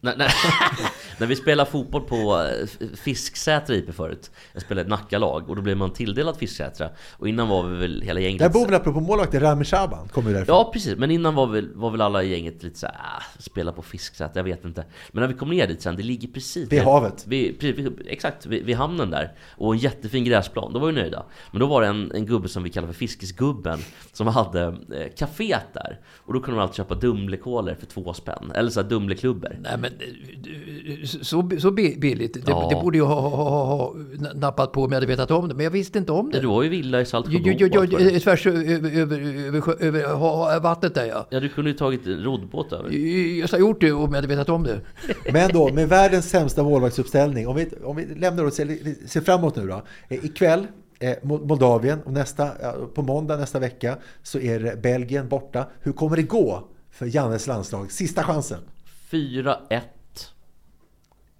När, 0.00 0.16
när, 0.16 0.32
när 1.22 1.26
vi 1.26 1.36
spelade 1.36 1.70
fotboll 1.70 2.02
på 2.02 2.42
eh, 2.42 2.86
Fisksätra 2.96 3.76
IP 3.76 3.94
förut 3.94 4.30
Jag 4.52 4.62
spelade 4.62 4.82
ett 4.82 4.88
Nackalag 4.88 5.50
och 5.50 5.56
då 5.56 5.62
blev 5.62 5.76
man 5.76 5.92
tilldelad 5.92 6.36
Fisksätra. 6.36 6.90
Och 7.12 7.28
innan 7.28 7.48
var 7.48 7.62
vi 7.62 7.76
väl 7.76 8.02
hela 8.02 8.20
gänget 8.20 8.38
Där 8.38 8.48
bor 8.48 8.66
väl 8.66 8.74
apropå 8.74 9.00
målvakten 9.00 9.40
Rami 9.40 9.64
Shaban, 9.64 10.08
kommer 10.08 10.28
ju 10.28 10.34
därifrån. 10.34 10.56
Ja 10.56 10.70
precis, 10.72 10.96
men 10.96 11.10
innan 11.10 11.34
var 11.34 11.46
väl, 11.46 11.74
var 11.74 11.90
väl 11.90 12.00
alla 12.00 12.22
i 12.22 12.30
gänget 12.30 12.62
lite 12.62 12.78
såhär, 12.78 12.94
ah, 12.94 13.22
spela 13.38 13.72
på 13.72 13.82
Fisksätra, 13.82 14.32
jag 14.34 14.44
vet 14.44 14.64
inte. 14.64 14.84
Men 15.12 15.20
när 15.20 15.28
vi 15.28 15.34
kom 15.34 15.50
ner 15.50 15.66
dit 15.66 15.82
sen, 15.82 15.96
det 15.96 16.02
ligger 16.02 16.28
precis 16.28 16.72
Vid 16.72 16.82
havet. 16.82 17.26
vid, 17.26 17.60
precis, 17.60 17.88
Exakt, 18.06 18.46
vid, 18.46 18.64
vid 18.64 18.76
hamnen 18.76 19.10
där. 19.10 19.32
Och 19.56 19.72
en 19.72 19.78
jättefin 19.78 20.24
gräsplan, 20.24 20.72
då 20.72 20.78
var 20.78 20.86
vi 20.86 20.92
nöjda. 20.92 21.24
Men 21.50 21.60
då 21.60 21.66
var 21.66 21.82
det 21.82 21.86
en, 21.86 22.12
en 22.14 22.26
gubbe 22.26 22.48
som 22.48 22.62
vi 22.62 22.70
kallar 22.70 22.86
för 22.86 22.94
Fiskisgubben 22.94 23.78
Som 24.12 24.26
hade 24.26 24.62
eh, 24.64 25.12
kaféet 25.16 25.74
där. 25.74 26.00
Och 26.16 26.32
då 26.32 26.40
kunde 26.40 26.56
man 26.56 26.62
alltid 26.62 26.76
köpa 26.76 26.94
Dumlekolor 26.94 27.74
för 27.74 27.86
två 27.86 28.14
spänn 28.14 28.52
Eller 28.54 28.70
såhär 28.70 28.88
Dumleklubbor 28.88 29.56
Nej 29.60 29.78
men 29.78 29.92
så, 31.22 31.50
så 31.58 31.70
bi- 31.70 31.96
billigt. 31.98 32.34
Det, 32.34 32.40
Ja. 32.46 32.66
det 32.70 32.74
borde 32.82 32.98
jag 32.98 33.06
ha, 33.06 33.20
ha, 33.20 33.50
ha, 33.50 33.64
ha 33.64 33.94
nappat 34.34 34.72
på 34.72 34.84
om 34.84 34.92
jag 34.92 34.96
hade 34.96 35.06
vetat 35.06 35.30
om 35.30 35.48
det. 35.48 35.54
Men 35.54 35.64
jag 35.64 35.70
visste 35.70 35.98
inte 35.98 36.12
om 36.12 36.30
det. 36.30 36.40
Du 36.40 36.46
har 36.46 36.62
ju 36.62 36.68
villa 36.68 37.00
i 37.00 37.06
Saltsjö 37.06 37.38
Jo, 37.44 37.54
jo, 37.58 37.84
jo, 37.90 38.20
tvärs 38.20 38.46
över, 38.46 38.96
över, 39.00 39.20
över, 39.80 39.82
över 39.82 40.60
vattnet 40.60 40.94
där 40.94 41.04
ja. 41.06 41.26
Ja, 41.30 41.40
du 41.40 41.48
kunde 41.48 41.70
ju 41.70 41.76
tagit 41.76 42.06
en 42.06 42.22
roddbåt 42.24 42.72
över. 42.72 42.90
Jag 43.38 43.48
skulle 43.48 43.62
ha 43.62 43.68
gjort 43.68 43.80
det 43.80 43.92
om 43.92 44.00
jag 44.00 44.14
hade 44.14 44.26
vetat 44.26 44.48
om 44.48 44.62
det. 44.64 44.80
Men 45.32 45.50
då, 45.52 45.72
med 45.72 45.88
världens 45.88 46.30
sämsta 46.30 46.62
målvaktsuppställning, 46.62 47.48
om 47.48 47.56
vi, 47.56 47.68
om 47.84 47.96
vi 47.96 48.04
lämnar 48.14 48.44
och 48.44 48.52
ser, 48.52 48.78
ser 49.08 49.20
framåt 49.20 49.56
nu 49.56 49.66
då. 49.66 49.82
Eh, 50.08 50.24
ikväll, 50.24 50.66
eh, 51.00 51.08
Mo- 51.22 51.46
Moldavien 51.46 51.98
och 52.04 52.12
nästa, 52.12 52.48
på 52.94 53.02
måndag 53.02 53.36
nästa 53.36 53.58
vecka 53.58 53.96
så 54.22 54.38
är 54.38 54.60
det 54.60 54.82
Belgien 54.82 55.28
borta. 55.28 55.66
Hur 55.80 55.92
kommer 55.92 56.16
det 56.16 56.22
gå 56.22 56.68
för 56.90 57.14
Jannes 57.16 57.46
landslag? 57.46 57.92
Sista 57.92 58.22
chansen. 58.22 58.58
4-1, 59.10 59.80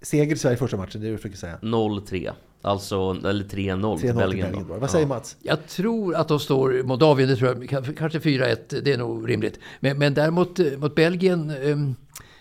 Seger 0.03 0.35
i 0.35 0.37
Sverige 0.37 0.55
i 0.55 0.57
första 0.57 0.77
matchen, 0.77 1.01
det 1.01 1.07
är 1.07 1.09
det 1.09 1.13
du 1.13 1.17
försöker 1.17 1.37
säga. 1.37 1.57
0-3. 1.61 2.31
Alltså, 2.61 2.95
eller 3.25 3.43
3-0 3.45 3.47
till 3.47 3.59
3-0 3.59 3.97
till 3.99 4.15
Belgien 4.15 4.51
Belgien. 4.51 4.79
Vad 4.79 4.91
säger 4.91 5.07
Mats? 5.07 5.37
Jag 5.41 5.67
tror 5.67 6.15
att 6.15 6.27
de 6.27 6.39
står, 6.39 6.83
Moldavien, 6.83 7.29
det 7.29 7.35
tror 7.35 7.49
jag, 7.49 7.69
kan- 7.69 7.93
kanske 7.95 8.19
4-1, 8.19 8.81
det 8.81 8.93
är 8.93 8.97
nog 8.97 9.29
rimligt. 9.29 9.59
Men, 9.79 9.97
men 9.97 10.13
däremot 10.13 10.59
eh, 10.59 10.65
mot 10.77 10.95
Belgien 10.95 11.49
ehm, 11.49 11.95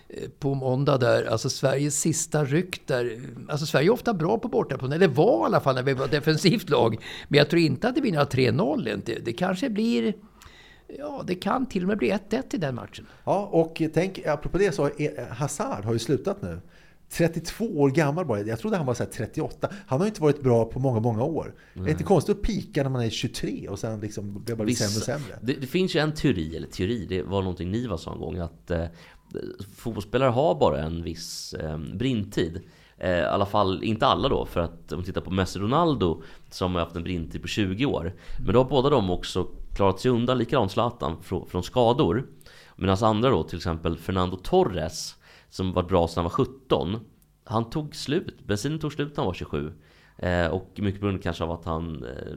eh, 0.08 0.28
på 0.38 0.54
måndag 0.54 0.98
där, 0.98 1.24
alltså 1.24 1.50
Sveriges 1.50 2.00
sista 2.00 2.44
ryck 2.44 2.86
där. 2.86 3.20
Alltså 3.48 3.66
Sverige 3.66 3.88
är 3.88 3.92
ofta 3.92 4.14
bra 4.14 4.38
på 4.38 4.48
bortaplan, 4.48 4.92
eller 4.92 5.08
var 5.08 5.42
i 5.42 5.44
alla 5.44 5.60
fall 5.60 5.74
när 5.74 5.82
vi 5.82 5.94
var 5.94 6.08
defensivt 6.08 6.70
lag. 6.70 6.96
Men 7.28 7.38
jag 7.38 7.50
tror 7.50 7.62
inte 7.62 7.88
att 7.88 7.94
det 7.94 8.00
blir 8.00 8.12
några 8.12 8.24
3-0 8.26 8.94
inte. 8.94 9.18
Det 9.24 9.32
kanske 9.32 9.70
blir, 9.70 10.14
ja 10.98 11.22
det 11.26 11.34
kan 11.34 11.66
till 11.66 11.82
och 11.82 11.88
med 11.88 11.98
bli 11.98 12.12
1-1 12.12 12.42
i 12.54 12.56
den 12.56 12.74
matchen. 12.74 13.06
Ja, 13.24 13.48
och 13.52 13.82
tänk, 13.94 14.26
apropå 14.26 14.58
det 14.58 14.72
så 14.72 14.90
Hazard 15.30 15.84
har 15.84 15.92
ju 15.92 15.98
slutat 15.98 16.42
nu. 16.42 16.60
32 17.12 17.64
år 17.64 17.90
gammal 17.90 18.26
bara. 18.26 18.40
Jag 18.40 18.58
trodde 18.58 18.76
han 18.76 18.86
var 18.86 18.94
så 18.94 19.02
här 19.02 19.10
38. 19.10 19.68
Han 19.86 20.00
har 20.00 20.06
inte 20.06 20.22
varit 20.22 20.42
bra 20.42 20.64
på 20.64 20.78
många, 20.78 21.00
många 21.00 21.22
år. 21.22 21.54
Det 21.74 21.80
är 21.80 21.88
inte 21.88 22.04
konstigt 22.04 22.36
att 22.36 22.42
pika 22.42 22.82
när 22.82 22.90
man 22.90 23.02
är 23.02 23.10
23 23.10 23.68
och 23.68 23.78
sen 23.78 24.00
liksom 24.00 24.44
blir 24.44 24.56
bara 24.56 24.64
Vissa- 24.64 24.84
sämre 24.84 24.98
och 24.98 25.22
sämre. 25.22 25.38
Det, 25.42 25.60
det 25.60 25.66
finns 25.66 25.96
ju 25.96 26.00
en 26.00 26.14
teori, 26.14 26.56
eller 26.56 26.66
teori, 26.66 27.06
det 27.08 27.22
var 27.22 27.42
någonting 27.42 27.70
Niva 27.70 27.98
sa 27.98 28.12
en 28.12 28.18
gång 28.20 28.38
att 28.38 28.70
eh, 28.70 28.84
fotbollsspelare 29.76 30.30
har 30.30 30.54
bara 30.54 30.82
en 30.82 31.02
viss 31.02 31.54
eh, 31.54 31.78
brintid. 31.78 32.60
Eh, 32.98 33.10
I 33.10 33.22
alla 33.24 33.46
fall, 33.46 33.84
inte 33.84 34.06
alla 34.06 34.28
då, 34.28 34.46
för 34.46 34.60
att 34.60 34.92
om 34.92 35.00
vi 35.00 35.06
tittar 35.06 35.20
på 35.20 35.30
Messi 35.30 35.58
Ronaldo 35.58 36.22
som 36.50 36.74
har 36.74 36.80
haft 36.80 36.96
en 36.96 37.02
brintid 37.02 37.42
på 37.42 37.48
20 37.48 37.86
år. 37.86 38.14
Men 38.44 38.54
då 38.54 38.60
har 38.60 38.70
båda 38.70 38.90
de 38.90 39.10
också 39.10 39.46
klarat 39.74 40.00
sig 40.00 40.10
undan, 40.10 40.38
likadant 40.38 40.72
Zlatan, 40.72 41.22
från, 41.22 41.46
från 41.46 41.62
skador. 41.62 42.26
Medan 42.76 42.96
andra 43.00 43.30
då, 43.30 43.42
till 43.42 43.56
exempel 43.56 43.96
Fernando 43.96 44.36
Torres, 44.36 45.16
som 45.52 45.72
var 45.72 45.82
bra 45.82 46.08
sedan 46.08 46.14
han 46.16 46.24
var 46.24 46.30
17. 46.30 47.00
Han 47.44 47.70
tog 47.70 47.96
slut, 47.96 48.46
bensinen 48.46 48.78
tog 48.78 48.92
slut 48.92 49.08
när 49.08 49.16
han 49.16 49.26
var 49.26 49.34
27. 49.34 49.72
Eh, 50.18 50.46
och 50.46 50.70
mycket 50.76 51.00
på 51.00 51.06
grund 51.06 51.22
kanske 51.22 51.44
av 51.44 51.50
att 51.50 51.64
han... 51.64 52.04
Eh, 52.04 52.32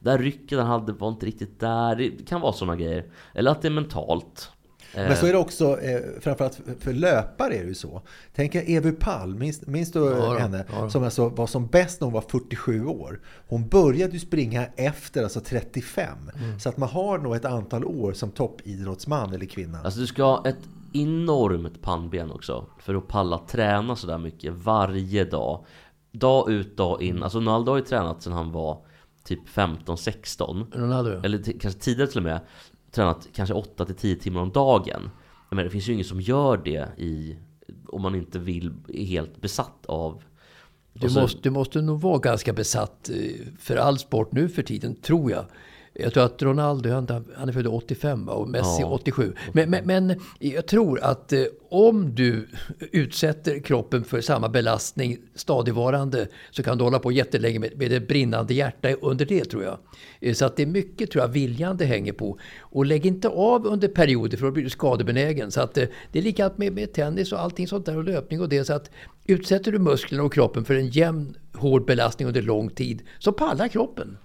det 0.00 0.10
här 0.10 0.18
rycket 0.18 0.58
han 0.58 0.66
hade 0.66 0.92
var 0.92 1.08
inte 1.08 1.26
riktigt 1.26 1.60
där. 1.60 1.96
Det 1.96 2.10
kan 2.28 2.40
vara 2.40 2.52
sådana 2.52 2.76
grejer. 2.76 3.04
Eller 3.34 3.50
att 3.50 3.62
det 3.62 3.68
är 3.68 3.72
mentalt. 3.72 4.50
Eh, 4.94 5.02
Men 5.02 5.16
så 5.16 5.26
är 5.26 5.32
det 5.32 5.38
också, 5.38 5.80
eh, 5.80 6.00
framförallt 6.20 6.60
för- 6.80 6.92
löpare 6.92 7.54
är 7.54 7.62
det 7.62 7.68
ju 7.68 7.74
så. 7.74 8.02
Tänk 8.34 8.54
Evy 8.54 8.92
Palm, 8.92 9.38
minns, 9.38 9.66
minns 9.66 9.92
du 9.92 9.98
Ja 9.98 10.38
henne? 10.38 10.64
ja. 10.72 10.90
Som 10.90 11.04
alltså 11.04 11.28
var 11.28 11.46
som 11.46 11.66
bäst 11.66 12.00
när 12.00 12.06
hon 12.06 12.14
var 12.14 12.20
47 12.28 12.86
år. 12.86 13.20
Hon 13.48 13.68
började 13.68 14.12
ju 14.12 14.18
springa 14.18 14.66
efter 14.76 15.22
alltså 15.22 15.40
35. 15.40 16.18
Mm. 16.44 16.60
Så 16.60 16.68
att 16.68 16.76
man 16.76 16.88
har 16.88 17.18
nog 17.18 17.36
ett 17.36 17.44
antal 17.44 17.84
år 17.84 18.12
som 18.12 18.30
toppidrottsman 18.30 19.34
eller 19.34 19.46
kvinna. 19.46 19.78
Alltså 19.84 20.00
du 20.00 20.06
ska 20.06 20.22
ha 20.24 20.46
ett 20.48 20.58
enormt 20.92 21.82
pannben 21.82 22.30
också. 22.30 22.66
För 22.78 22.94
att 22.94 23.08
palla 23.08 23.38
träna 23.38 23.96
sådär 23.96 24.18
mycket 24.18 24.52
varje 24.52 25.24
dag. 25.24 25.64
Dag 26.12 26.50
ut, 26.50 26.76
dag 26.76 27.02
in. 27.02 27.22
Alltså 27.22 27.38
Ronaldo 27.38 27.72
har 27.72 27.76
ju 27.78 27.84
tränat 27.84 28.22
sedan 28.22 28.32
han 28.32 28.52
var 28.52 28.78
typ 29.24 29.48
15-16. 29.48 30.66
Ronaldo. 30.72 31.10
Eller 31.24 31.38
t- 31.38 31.56
kanske 31.60 31.80
tidigare 31.80 32.08
till 32.10 32.18
och 32.18 32.24
med. 32.24 32.40
Tränat 32.90 33.28
kanske 33.34 33.54
8-10 33.54 34.14
timmar 34.18 34.40
om 34.40 34.50
dagen. 34.50 35.10
Men 35.50 35.64
det 35.64 35.70
finns 35.70 35.88
ju 35.88 35.92
ingen 35.92 36.04
som 36.04 36.20
gör 36.20 36.56
det 36.56 36.88
i... 36.98 37.36
Om 37.88 38.02
man 38.02 38.14
inte 38.14 38.38
vill, 38.38 38.72
är 38.88 39.04
helt 39.04 39.40
besatt 39.40 39.86
av... 39.86 40.22
Du, 40.92 41.10
så- 41.10 41.20
måste, 41.20 41.38
du 41.42 41.50
måste 41.50 41.80
nog 41.80 42.00
vara 42.00 42.18
ganska 42.18 42.52
besatt 42.52 43.10
eh, 43.10 43.46
för 43.58 43.76
all 43.76 43.98
sport 43.98 44.32
nu 44.32 44.48
för 44.48 44.62
tiden, 44.62 44.94
tror 44.94 45.30
jag. 45.30 45.44
Jag 45.94 46.14
tror 46.14 46.24
att 46.24 46.42
Ronaldo, 46.42 46.90
han, 46.90 47.24
han 47.36 47.48
är 47.48 47.52
född 47.52 47.66
85 47.66 48.26
va? 48.26 48.32
och 48.32 48.48
Messi 48.48 48.80
Ja. 48.80 48.86
87. 48.86 49.32
Men, 49.52 49.70
men, 49.70 49.86
men 49.86 50.20
jag 50.38 50.66
tror 50.66 51.00
att 51.00 51.32
eh, 51.32 51.42
om 51.70 52.14
du 52.14 52.48
utsätter 52.78 53.58
kroppen 53.60 54.04
för 54.04 54.20
samma 54.20 54.48
belastning 54.48 55.18
stadigvarande 55.34 56.28
så 56.50 56.62
kan 56.62 56.78
du 56.78 56.84
hålla 56.84 56.98
på 56.98 57.12
jättelänge 57.12 57.58
med, 57.58 57.78
med 57.78 57.92
ett 57.92 58.08
brinnande 58.08 58.54
hjärta 58.54 58.88
under 59.02 59.24
det 59.24 59.44
tror 59.44 59.62
jag. 59.62 59.78
Eh, 60.20 60.34
Så 60.34 60.44
att 60.44 60.56
det 60.56 60.62
är 60.62 60.66
mycket 60.66 61.10
tror 61.10 61.24
jag 61.24 61.28
viljan 61.28 61.76
det 61.76 61.84
hänger 61.84 62.12
på. 62.12 62.38
Och 62.60 62.86
lägg 62.86 63.06
inte 63.06 63.28
av 63.28 63.66
under 63.66 63.88
perioder 63.88 64.36
för 64.38 64.46
då 64.46 64.52
blir 64.52 64.64
du 64.64 64.70
skadebenägen. 64.70 65.50
Så 65.50 65.60
att 65.60 65.78
eh, 65.78 65.86
det 66.12 66.18
är 66.18 66.22
likadant 66.22 66.58
med, 66.58 66.72
med 66.72 66.92
tennis 66.92 67.32
och 67.32 67.40
allting 67.40 67.68
sånt 67.68 67.86
där 67.86 67.96
och 67.96 68.04
löpning 68.04 68.40
och 68.40 68.48
det. 68.48 68.64
Så 68.64 68.72
att 68.72 68.90
utsätter 69.24 69.72
du 69.72 69.78
musklerna 69.78 70.22
och 70.24 70.32
kroppen 70.32 70.64
för 70.64 70.74
en 70.74 70.88
jämn 70.88 71.36
hård 71.54 71.86
belastning 71.86 72.28
under 72.28 72.42
lång 72.42 72.70
tid 72.70 73.02
så 73.18 73.32
pallar 73.32 73.68
kroppen. 73.68 74.16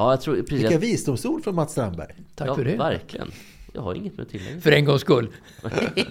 Ja, 0.00 0.10
jag 0.12 0.20
tror 0.20 0.34
precis... 0.36 0.52
Vilka 0.52 0.72
Jag, 0.72 0.78
visdomsord 0.78 1.44
från 1.44 1.54
Mats 1.54 1.72
Strandberg. 1.72 2.14
Tack 2.34 2.48
ja, 2.48 2.54
för 2.54 2.64
det. 2.64 2.76
verkligen. 2.76 3.30
Jag 3.72 3.82
har 3.82 3.94
inget 3.94 4.16
med 4.16 4.22
att 4.26 4.30
tillägga. 4.32 4.60
För 4.60 4.72
en 4.72 4.84
gångs 4.84 5.00
skull. 5.00 5.28
Vet 5.62 6.06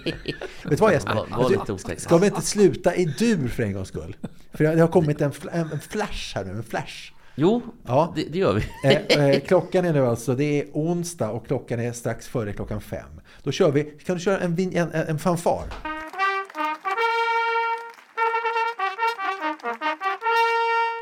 du 0.70 0.76
vad 0.76 0.94
Jesper? 0.94 1.26
Alltså, 1.32 1.78
ska 1.98 2.18
vi 2.18 2.28
inte 2.28 2.42
sluta 2.42 2.96
i 2.96 3.06
dur 3.06 3.48
för 3.48 3.64
en 3.64 3.74
gångs 3.74 3.88
skull? 3.88 4.16
För 4.54 4.64
det 4.64 4.82
har 4.82 4.88
kommit 4.88 5.22
en, 5.22 5.32
fl- 5.32 5.50
en 5.52 5.80
flash 5.80 6.36
här 6.36 6.46
nu, 6.46 6.52
en 6.52 6.64
flash. 6.64 7.12
Jo, 7.36 7.62
Ja. 7.88 8.14
det, 8.16 8.24
det 8.24 8.40
gör 8.40 8.54
vi. 8.54 8.64
Eh, 9.10 9.26
eh, 9.30 9.40
klockan 9.40 9.86
är 9.86 9.94
nu 9.94 10.06
alltså, 10.08 10.36
det 10.36 10.60
är 10.62 10.66
onsdag 10.74 11.30
och 11.30 11.48
klockan 11.48 11.80
är 11.80 11.92
strax 11.92 12.28
före 12.28 12.54
klockan 12.54 12.82
fem. 12.82 13.22
Då 13.44 13.52
kör 13.52 13.72
vi, 13.72 13.84
kan 13.84 14.16
du 14.18 14.22
köra 14.24 14.40
en, 14.40 14.56
vin- 14.56 14.76
en, 14.78 14.92
en, 14.92 15.08
en 15.08 15.20
fanfar? 15.20 15.64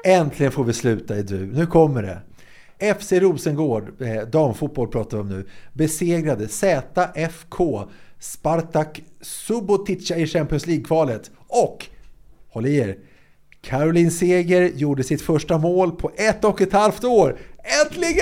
Äntligen 0.05 0.51
får 0.51 0.63
vi 0.63 0.73
sluta 0.73 1.17
i 1.17 1.21
du. 1.23 1.45
Nu 1.45 1.65
kommer 1.67 2.01
det. 2.03 2.19
FC 2.79 3.11
Rosengård, 3.11 4.01
eh, 4.01 4.21
damfotboll 4.21 4.87
pratar 4.87 5.17
vi 5.17 5.21
om 5.21 5.29
nu, 5.29 5.47
besegrade 5.73 6.47
ZFK 6.47 7.87
Spartak 8.19 9.01
Subotica 9.21 10.17
i 10.17 10.27
Champions 10.27 10.67
League-kvalet. 10.67 11.31
Och, 11.47 11.85
håll 12.49 12.65
i 12.65 12.77
er, 12.77 12.97
Caroline 13.61 14.11
Seger 14.11 14.71
gjorde 14.75 15.03
sitt 15.03 15.21
första 15.21 15.57
mål 15.57 15.91
på 15.91 16.11
ett 16.15 16.45
och 16.45 16.61
ett 16.61 16.73
halvt 16.73 17.03
år. 17.03 17.37
Äntligen! 17.85 18.17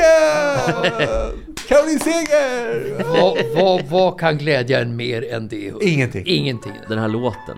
Caroline 1.67 1.99
Seger! 1.99 3.03
Vad, 3.03 3.37
vad, 3.55 3.85
vad 3.85 4.19
kan 4.19 4.37
glädja 4.37 4.81
en 4.81 4.95
mer 4.95 5.33
än 5.33 5.47
det? 5.47 5.73
Ingenting. 5.81 6.23
Ingenting. 6.25 6.73
Den 6.89 6.99
här 6.99 7.07
låten. 7.07 7.57